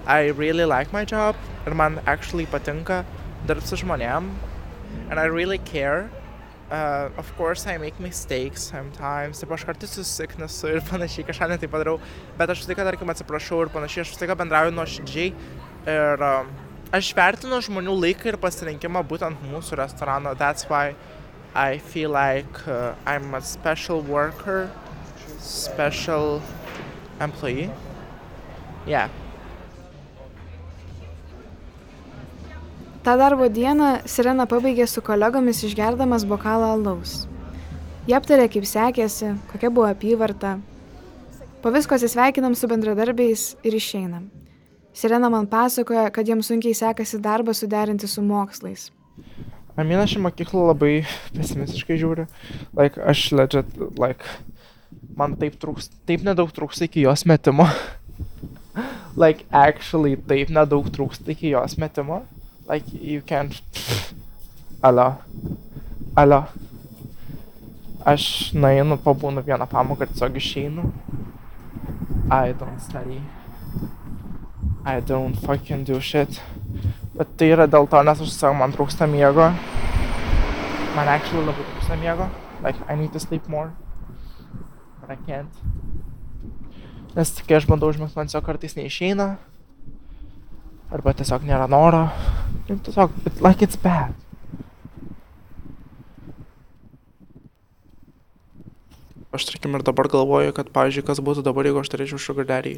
I 0.06 0.30
really 0.38 0.68
like 0.70 0.94
my 0.94 1.02
job 1.10 1.40
ir 1.66 1.74
man 1.74 1.98
actually 2.06 2.46
patinka 2.46 3.00
dirbti 3.50 3.72
su 3.72 3.80
žmonėm. 3.82 4.30
And 5.10 5.18
I 5.18 5.26
really 5.26 5.58
care. 5.58 6.12
Uh, 6.70 7.10
of 7.18 7.34
course, 7.36 7.66
I 7.66 7.80
make 7.82 8.00
mistakes 8.00 8.70
sometimes. 8.70 9.42
Taip, 9.42 9.58
aš 9.58 9.66
kartais 9.66 9.98
susiknesu 9.98 10.76
ir 10.76 10.86
panašiai, 10.86 11.26
kažką 11.26 11.50
netai 11.56 11.74
padarau. 11.74 11.98
Bet 12.38 12.54
aš 12.54 12.62
vis 12.62 12.70
laiką, 12.76 12.86
tarkim, 12.92 13.18
atsiprašau 13.18 13.66
ir 13.66 13.74
panašiai, 13.74 14.06
aš 14.06 14.14
vis 14.14 14.22
laiką 14.22 14.38
bendrauju 14.46 14.78
nuoširdžiai. 14.78 15.30
Ir 15.98 16.28
um, 16.30 16.58
aš 16.94 17.16
vertinu 17.18 17.64
žmonių 17.66 18.02
laiką 18.06 18.36
ir 18.36 18.44
pasirinkimą 18.46 19.02
būtent 19.10 19.50
mūsų 19.50 19.82
restorano. 19.82 20.38
That's 20.38 20.70
why 20.70 20.94
I 21.56 21.80
feel 21.80 22.14
like 22.14 22.68
uh, 22.68 22.94
I'm 23.08 23.34
a 23.34 23.42
special 23.42 24.06
worker, 24.06 24.68
special 25.48 26.42
employee. 27.20 27.70
Yeah. 28.86 29.10
Ta 33.04 33.16
darbo 33.16 33.48
dieną 33.48 34.02
Sirena 34.06 34.44
pabaigė 34.52 34.88
su 34.88 35.02
kolegomis 35.02 35.64
išgerdamas 35.64 36.26
bokalą 36.28 36.74
alaus. 36.76 37.22
Jie 38.08 38.16
aptarė, 38.18 38.50
kaip 38.52 38.68
sekėsi, 38.68 39.34
kokia 39.52 39.72
buvo 39.72 39.88
apyvarta. 39.88 40.58
Po 41.64 41.72
visko 41.72 41.96
atsisveikinam 41.96 42.56
su 42.56 42.68
bendradarbiais 42.68 43.54
ir 43.64 43.80
išeinam. 43.80 44.28
Sirena 44.96 45.30
man 45.32 45.48
pasakoja, 45.48 46.10
kad 46.12 46.28
jiems 46.28 46.52
sunkiai 46.52 46.76
sekasi 46.76 47.20
darbą 47.24 47.56
suderinti 47.56 48.08
su 48.12 48.24
mokslais. 48.24 48.90
Amina 49.78 50.08
šią 50.10 50.24
mokyklą 50.26 50.68
labai 50.72 50.94
pesimistiškai 51.36 52.00
žiūri. 52.02 52.28
Like, 52.76 53.00
aš 53.00 53.28
legit, 53.38 53.76
like, 54.02 54.26
man 55.18 55.34
taip, 55.40 55.58
trūks, 55.62 55.90
taip 56.08 56.24
nedaug 56.26 56.52
trūksta 56.54 56.86
iki 56.86 57.04
jos 57.04 57.26
metimo. 57.30 57.66
like, 59.22 59.46
actually, 59.52 60.16
taip 60.30 60.54
nedaug 60.54 60.92
trūksta 60.94 61.34
iki 61.34 61.52
jos 61.56 61.78
metimo. 61.82 62.24
Like, 62.70 62.86
you 62.94 63.22
can't. 63.26 63.58
Ala. 64.86 65.18
Ala. 66.16 66.46
Aš 68.08 68.54
nueinu, 68.56 69.00
pabūnu 69.04 69.44
vieną 69.44 69.68
pamoką 69.68 70.06
ir 70.06 70.14
tiesiog 70.14 70.38
išeinu. 70.40 70.86
I 72.30 72.54
don't 72.54 72.80
study. 72.84 73.22
I 74.86 75.02
don't 75.02 75.36
fucking 75.36 75.84
do 75.88 76.00
shit. 76.00 76.40
Bet 77.18 77.34
tai 77.40 77.50
yra 77.56 77.66
dėl 77.68 77.90
to, 77.90 78.04
nes 78.06 78.22
aš 78.22 78.36
tiesiog 78.36 78.56
man 78.60 78.76
trūksta 78.76 79.10
miego. 79.10 79.50
Man 80.96 81.10
actually 81.10 81.44
labai 81.48 81.66
trūksta 81.74 82.00
miego. 82.04 82.30
Like, 82.62 82.78
I 82.88 82.96
need 82.96 83.14
to 83.14 83.20
sleep 83.20 83.50
more. 83.50 83.74
But 85.08 85.24
can't. 85.26 85.62
Nes 87.16 87.32
kai 87.48 87.56
aš 87.58 87.66
bandau 87.66 87.88
užmigti, 87.90 88.14
man 88.20 88.28
tiesiog 88.28 88.44
kartais 88.46 88.76
neišeina. 88.76 89.28
Arba 90.94 91.14
tiesiog 91.16 91.48
nėra 91.48 91.66
noro. 91.72 92.04
Ir 92.68 92.82
tiesiog, 92.84 93.16
it, 93.26 93.40
like 93.42 93.64
it's 93.64 93.80
bad. 93.80 94.12
Aš 99.32 99.48
tarkim 99.50 99.80
ir 99.80 99.86
dabar 99.88 100.12
galvoju, 100.12 100.52
kad, 100.56 100.74
pavyzdžiui, 100.76 101.06
kas 101.08 101.24
būtų 101.24 101.44
dabar, 101.48 101.68
jeigu 101.68 101.82
aš 101.82 101.92
turėčiau 101.94 102.20
sugar 102.22 102.48
daddy. 102.50 102.78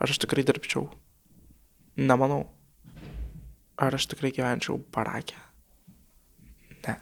Ar 0.00 0.08
aš 0.08 0.20
tikrai 0.24 0.44
dirbčiau? 0.48 0.88
Nemanau. 1.96 2.46
Ar 3.76 3.96
aš 3.96 4.08
tikrai 4.12 4.32
gyvenčiau 4.32 4.80
barakė? 4.96 5.38
Ne. 6.88 6.98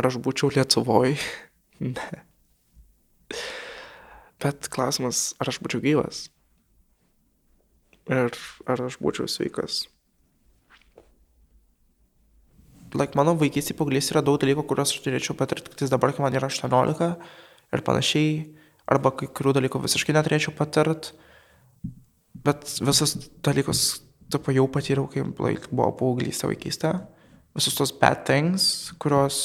Ar 0.00 0.08
aš 0.08 0.20
būčiau 0.24 0.52
Lietuvoj? 0.56 1.16
ne. 1.96 2.10
Bet 4.42 4.68
klausimas, 4.72 5.30
ar 5.42 5.52
aš 5.52 5.60
būčiau 5.62 5.82
gyvas? 5.84 6.26
Ir 8.10 8.34
ar 8.66 8.86
aš 8.88 8.98
būčiau 9.02 9.30
sveikas? 9.30 9.84
like, 12.98 13.16
mano 13.18 13.34
vaikystė 13.38 13.76
paauglys 13.76 14.10
yra 14.12 14.22
daug 14.24 14.38
dalykų, 14.40 14.64
kuriuos 14.68 14.92
aš 14.92 15.02
turėčiau 15.04 15.36
patirti 15.38 15.72
tik 15.72 15.90
dabar, 15.92 16.12
kai 16.12 16.24
man 16.24 16.36
yra 16.36 16.50
18 16.50 17.08
ir 17.72 17.84
panašiai, 17.86 18.32
arba 18.90 19.12
kai 19.16 19.28
kurių 19.32 19.56
dalykų 19.58 19.80
visiškai 19.86 20.16
neturėčiau 20.16 20.54
patirti, 20.58 21.14
bet 22.44 22.66
visus 22.84 23.16
dalykus 23.44 24.02
taip 24.32 24.48
jau 24.52 24.66
patyriau, 24.72 25.08
kai 25.12 25.24
like, 25.44 25.70
buvo 25.70 25.90
paauglystė 26.00 26.50
vaikystė, 26.50 26.94
visus 27.56 27.76
tos 27.78 27.92
bad 27.96 28.24
things, 28.28 28.92
kuriuos 29.02 29.38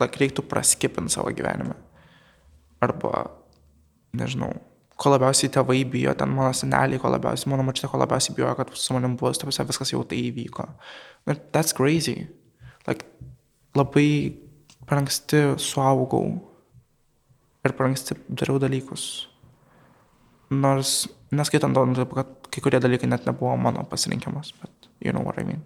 like, 0.00 0.18
reiktų 0.22 0.46
praskipinti 0.50 1.14
savo 1.14 1.34
gyvenime. 1.34 1.76
Arba, 2.84 3.24
nežinau, 4.16 4.52
ko 5.00 5.10
labiausiai 5.10 5.50
tėvai 5.52 5.82
bijo, 5.90 6.14
ten 6.18 6.30
mano 6.30 6.52
seneliai, 6.54 7.00
ko 7.02 7.10
labiausiai, 7.10 7.50
mano 7.52 7.66
mačia, 7.66 7.90
ko 7.90 7.98
labiausiai 8.00 8.36
bijo, 8.36 8.54
kad 8.58 8.72
su 8.78 8.94
manim 8.94 9.16
bus, 9.20 9.40
taip 9.40 9.50
viskas 9.50 9.92
jau 9.92 10.04
tai 10.08 10.20
įvyko. 10.28 10.68
Ir 11.30 11.40
that's 11.52 11.74
crazy 11.76 12.26
like, 12.86 13.06
labai 13.74 14.36
per 14.86 15.00
anksti 15.00 15.56
suaugau 15.60 16.26
ir 17.64 17.72
per 17.72 17.88
anksti 17.88 18.18
dariau 18.28 18.60
dalykus. 18.60 19.28
Nors, 20.52 21.06
neskaitant 21.32 21.74
to, 21.74 21.84
nu, 21.88 22.06
kad 22.12 22.50
kai 22.52 22.62
kurie 22.62 22.80
dalykai 22.80 23.08
net 23.08 23.24
nebuvo 23.26 23.56
mano 23.56 23.84
pasirinkimas, 23.88 24.52
bet 24.60 24.90
you 25.00 25.12
know 25.12 25.24
what 25.24 25.40
I 25.40 25.44
mean. 25.48 25.64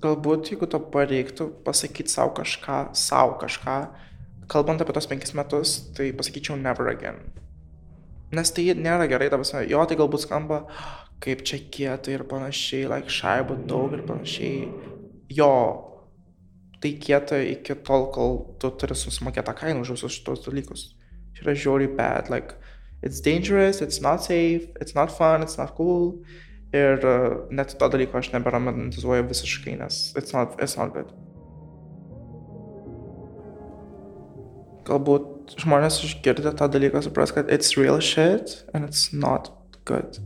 Galbūt, 0.00 0.54
jeigu 0.54 0.64
to 0.70 0.78
pareiktų 0.94 1.50
pasakyti 1.66 2.08
savo 2.08 2.32
kažką, 2.38 2.94
savo 2.96 3.34
kažką, 3.42 3.74
kalbant 4.50 4.82
apie 4.82 4.96
tos 4.96 5.08
penkis 5.10 5.36
metus, 5.38 5.76
tai 5.96 6.10
pasakyčiau 6.16 6.58
never 6.58 6.90
again. 6.90 7.22
Nes 8.34 8.52
tai 8.54 8.68
nėra 8.78 9.08
gerai, 9.10 9.30
ta 9.30 9.38
prasme, 9.40 9.64
jo 9.70 9.82
tai 9.86 9.98
galbūt 9.98 10.26
skamba 10.26 10.64
kaip 11.20 11.44
čia 11.44 11.60
kietai 11.70 12.16
ir 12.16 12.24
panašiai, 12.28 12.88
like 12.88 13.12
šaibų 13.12 13.60
daug 13.68 13.92
ir 13.96 14.04
panašiai, 14.08 14.68
jo, 15.36 15.52
tai 16.80 16.94
kieta 16.96 17.40
iki 17.44 17.76
tol, 17.84 18.08
kol 18.14 18.38
tu 18.60 18.72
turi 18.80 18.96
susimokėti 18.96 19.46
tą 19.50 19.56
kainą 19.58 19.84
už 19.84 19.94
visus 19.98 20.16
šitos 20.16 20.44
dalykus. 20.46 20.86
Čia 21.36 21.44
yra 21.44 21.56
žiauriai 21.64 21.92
bad, 21.96 22.30
like, 22.32 22.56
it's 23.02 23.20
dangerous, 23.20 23.82
it's 23.84 24.00
not 24.00 24.24
safe, 24.24 24.70
it's 24.80 24.96
not 24.96 25.12
fun, 25.12 25.44
it's 25.44 25.60
not 25.60 25.76
cool. 25.76 26.22
Ir 26.72 27.02
uh, 27.04 27.44
net 27.50 27.74
to 27.76 27.88
dalyko 27.92 28.20
aš 28.20 28.30
neberomantizuoju 28.32 29.26
visiškai, 29.28 29.76
nes 29.82 30.00
it's 30.16 30.32
not, 30.32 30.56
it's 30.62 30.78
not 30.80 30.94
good. 30.96 31.12
Galbūt 34.88 35.56
žmonės 35.60 36.00
išgirdę 36.06 36.52
tą 36.56 36.68
dalyką 36.72 37.02
supras, 37.04 37.32
kad 37.36 37.50
it's 37.52 37.76
real 37.76 38.00
shit 38.00 38.64
and 38.72 38.88
it's 38.88 39.10
not 39.12 39.50
good. 39.84 40.20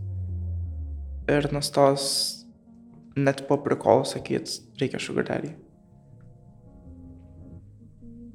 Ir 1.28 1.48
nustos 1.52 2.44
net 3.16 3.46
po 3.48 3.58
prikolo 3.64 4.04
sakyt, 4.04 4.60
reikia 4.80 5.00
sugar 5.00 5.24
daddy. 5.24 5.54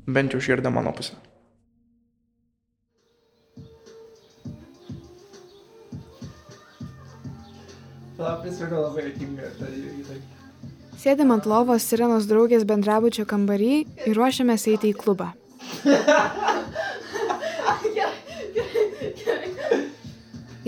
Bent 0.08 0.34
jau 0.34 0.42
išgirdę 0.42 0.72
mano 0.74 0.94
pusę. 0.96 1.16
Įvykį. 8.20 9.28
Sėdėm 11.00 11.30
ant 11.32 11.46
lovos 11.48 11.86
Sirenos 11.88 12.26
draugės 12.28 12.66
bendrabučio 12.68 13.24
kambarį 13.30 13.76
ir 14.10 14.18
ruošiamės 14.18 14.68
eiti 14.68 14.92
į 14.92 14.98
klubą. 15.00 15.30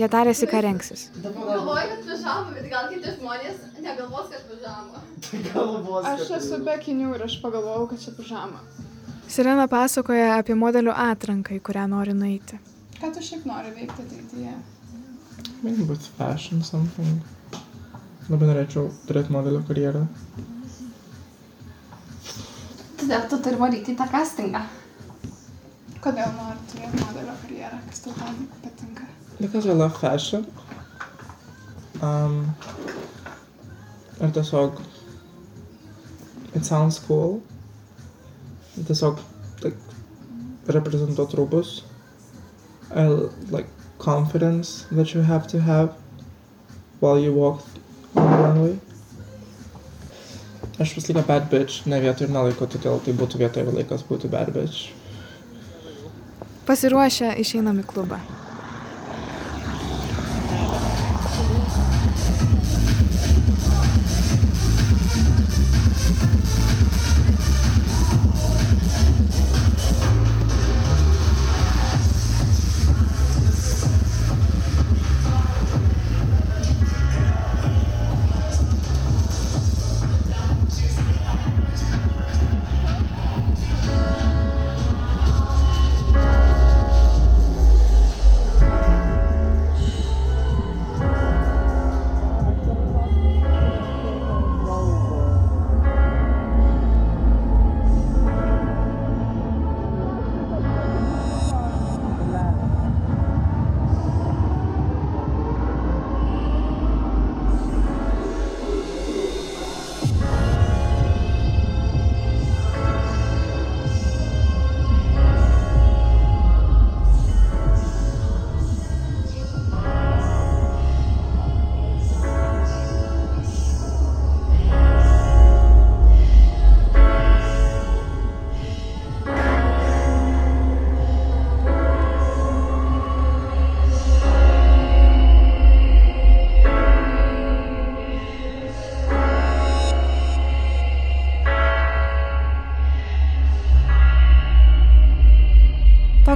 Jie 0.02 0.08
tarėsi, 0.08 0.46
ką 0.48 0.60
rengsis. 0.64 1.02
Galvoju, 1.22 1.88
kad 1.90 2.00
pižama, 2.06 2.54
bet 2.56 2.68
gal 2.72 2.88
kiti 2.90 3.12
žmonės 3.18 3.56
negalvos, 3.84 4.30
kad 4.32 4.42
pižama. 4.48 4.98
Aš 6.14 6.30
esu 6.38 6.58
be 6.64 6.76
kinių 6.80 7.12
ir 7.18 7.26
aš 7.28 7.36
pagalvojau, 7.44 7.84
kad 7.92 8.00
čia 8.02 8.14
pižama. 8.16 8.62
Sirena 9.32 9.66
pasakoja 9.70 10.38
apie 10.40 10.56
modelių 10.58 10.92
atranką, 10.96 11.54
į 11.56 11.62
kurią 11.68 11.84
nori 11.92 12.16
nueiti. 12.16 12.58
Ką 12.98 13.12
tu 13.14 13.22
šiaip 13.24 13.44
nori 13.48 13.70
veikti 13.76 14.04
ateityje? 14.06 14.56
Maybe 15.62 15.86
with 15.86 16.04
fashion 16.18 16.64
something. 16.66 17.20
Labai 18.30 18.48
norėčiau 18.48 18.88
turėti 19.06 19.32
modelio 19.34 19.62
karjerą. 19.68 20.06
Todėl 23.02 23.26
tu 23.30 23.38
turi 23.44 23.58
varyti 23.60 23.92
į 23.94 23.98
tą 23.98 24.06
castingą. 24.10 24.62
Kodėl 26.02 26.32
nori 26.34 26.58
turėti 26.70 26.98
modelio 26.98 27.32
karjerą? 27.44 27.76
Kas 27.86 28.00
tau 28.02 28.12
tam 28.18 28.38
patinka? 28.62 29.04
Because 29.38 29.66
I 29.66 29.74
love 29.80 29.98
fashion. 30.00 30.46
Um, 32.02 32.56
ir 34.18 34.32
tiesiog 34.34 34.80
it 36.58 36.64
sounds 36.66 36.98
cool. 37.06 37.38
Tiesiog 38.88 39.20
like, 39.62 39.78
reprezentuot 40.66 41.36
rūbus. 41.38 41.70
I 42.90 43.04
like 43.54 43.70
confidence 43.98 44.86
that 44.90 45.14
you 45.14 45.22
have 45.22 45.46
to 45.54 45.60
have 45.60 45.94
while 46.98 47.18
you 47.18 47.32
walk 47.32 47.62
on 48.16 48.26
the 48.30 48.42
runway. 48.42 48.74
Aš 50.80 50.96
vis 50.98 51.06
laiką 51.12 51.22
bad 51.30 51.48
bitch, 51.54 51.78
ne 51.86 52.02
vietoj 52.02 52.26
ir 52.26 52.34
nelaiko, 52.34 52.66
todėl 52.66 52.98
tai 53.06 53.14
būtų 53.22 53.44
vietoj 53.44 53.68
ir 53.68 53.72
laikas 53.78 54.02
būti 54.10 54.32
bad 54.34 54.50
bitch. 54.58 54.90
Pasiruošę 56.66 57.34
išeinam 57.42 57.80
į 57.82 57.88
klubą. 57.90 58.20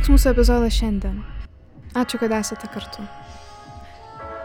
Toks 0.07 0.23
mūsų 0.23 0.29
epizodas 0.37 0.75
šiandien. 0.79 1.17
Ačiū, 1.99 2.21
kad 2.21 2.31
esate 2.37 2.69
kartu. 2.71 3.03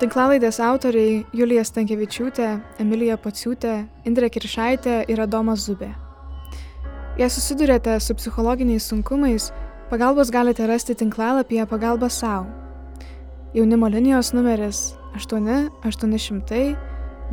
Tinklalaidės 0.02 0.58
autoriai 0.58 1.20
Julija 1.38 1.62
Stankievičiūtė, 1.70 2.48
Emilija 2.82 3.14
Pociūtė, 3.22 3.76
Indrė 4.10 4.32
Kiršaitė 4.34 4.96
ir 5.06 5.22
Adomas 5.22 5.68
Zubė. 5.68 5.92
Jei 7.22 7.30
susidurėte 7.30 7.94
su 8.02 8.16
psichologiniais 8.18 8.88
sunkumais, 8.90 9.52
pagalbos 9.92 10.32
galite 10.34 10.66
rasti 10.66 10.96
tinklalapyje 10.98 11.68
Pagalba 11.70 12.10
savo. 12.10 12.50
Jaunimo 13.54 13.92
linijos 13.94 14.34
numeris 14.34 14.96
8 15.14 15.70
800 15.86 16.74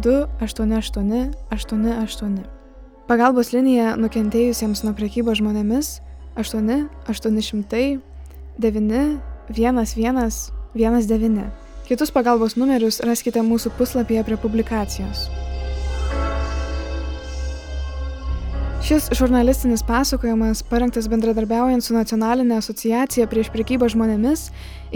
288 0.05 1.33
88. 1.57 2.37
Pagalbos 3.09 3.55
linija 3.57 3.97
nukentėjusiems 3.97 4.85
nuo 4.85 4.93
priekybos 5.01 5.41
žmonėmis 5.41 5.95
8 6.37 6.85
800 7.09 8.18
9 8.59 9.21
11 9.49 10.53
19. 10.75 11.51
Kitus 11.89 12.11
pagalbos 12.13 12.59
numerius 12.59 12.99
raskite 13.01 13.41
mūsų 13.41 13.71
puslapyje 13.79 14.25
prie 14.27 14.37
publikacijos. 14.37 15.29
Šis 18.85 19.09
žurnalistinis 19.17 19.83
pasakojimas 19.85 20.63
parengtas 20.69 21.09
bendradarbiaujant 21.13 21.85
su 21.85 21.97
Nacionalinė 21.97 22.61
asociacija 22.61 23.27
prieš 23.29 23.51
priekybą 23.55 23.89
žmonėmis, 23.93 24.47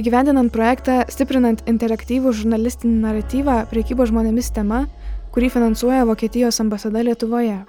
įgyvendinant 0.01 0.53
projektą 0.55 1.03
Stiprinant 1.13 1.65
interaktyvų 1.69 2.33
žurnalistinį 2.43 3.03
naratyvą 3.03 3.59
priekybos 3.73 4.13
žmonėmis 4.13 4.53
tema, 4.55 4.87
kurį 5.35 5.53
finansuoja 5.57 6.07
Vokietijos 6.09 6.61
ambasada 6.65 7.03
Lietuvoje. 7.05 7.61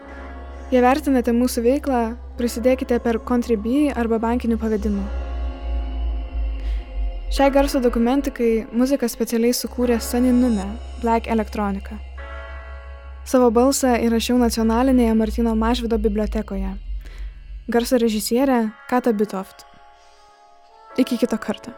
Jei 0.72 0.86
vertinate 0.86 1.36
mūsų 1.36 1.66
veiklą, 1.68 2.06
prisidėkite 2.39 3.00
per 3.04 3.20
Contribui 3.24 3.91
arba 3.91 4.20
bankiniu 4.20 4.60
pavedimu. 4.62 5.23
Šiai 7.34 7.50
garso 7.50 7.80
dokumentikai 7.82 8.68
muziką 8.78 9.08
specialiai 9.10 9.56
sukūrė 9.58 9.96
Sunny 10.06 10.30
Nume, 10.30 10.68
Black 11.02 11.26
Electronica. 11.34 11.96
Savo 13.26 13.48
balsą 13.50 13.96
įrašiau 14.06 14.38
nacionalinėje 14.38 15.16
Martino 15.18 15.56
Mažvido 15.58 15.98
bibliotekoje. 15.98 16.76
Garso 17.74 17.98
režisierė 17.98 18.60
Kata 18.86 19.16
Bitoft. 19.18 19.66
Iki 21.02 21.18
kito 21.24 21.42
karto. 21.42 21.74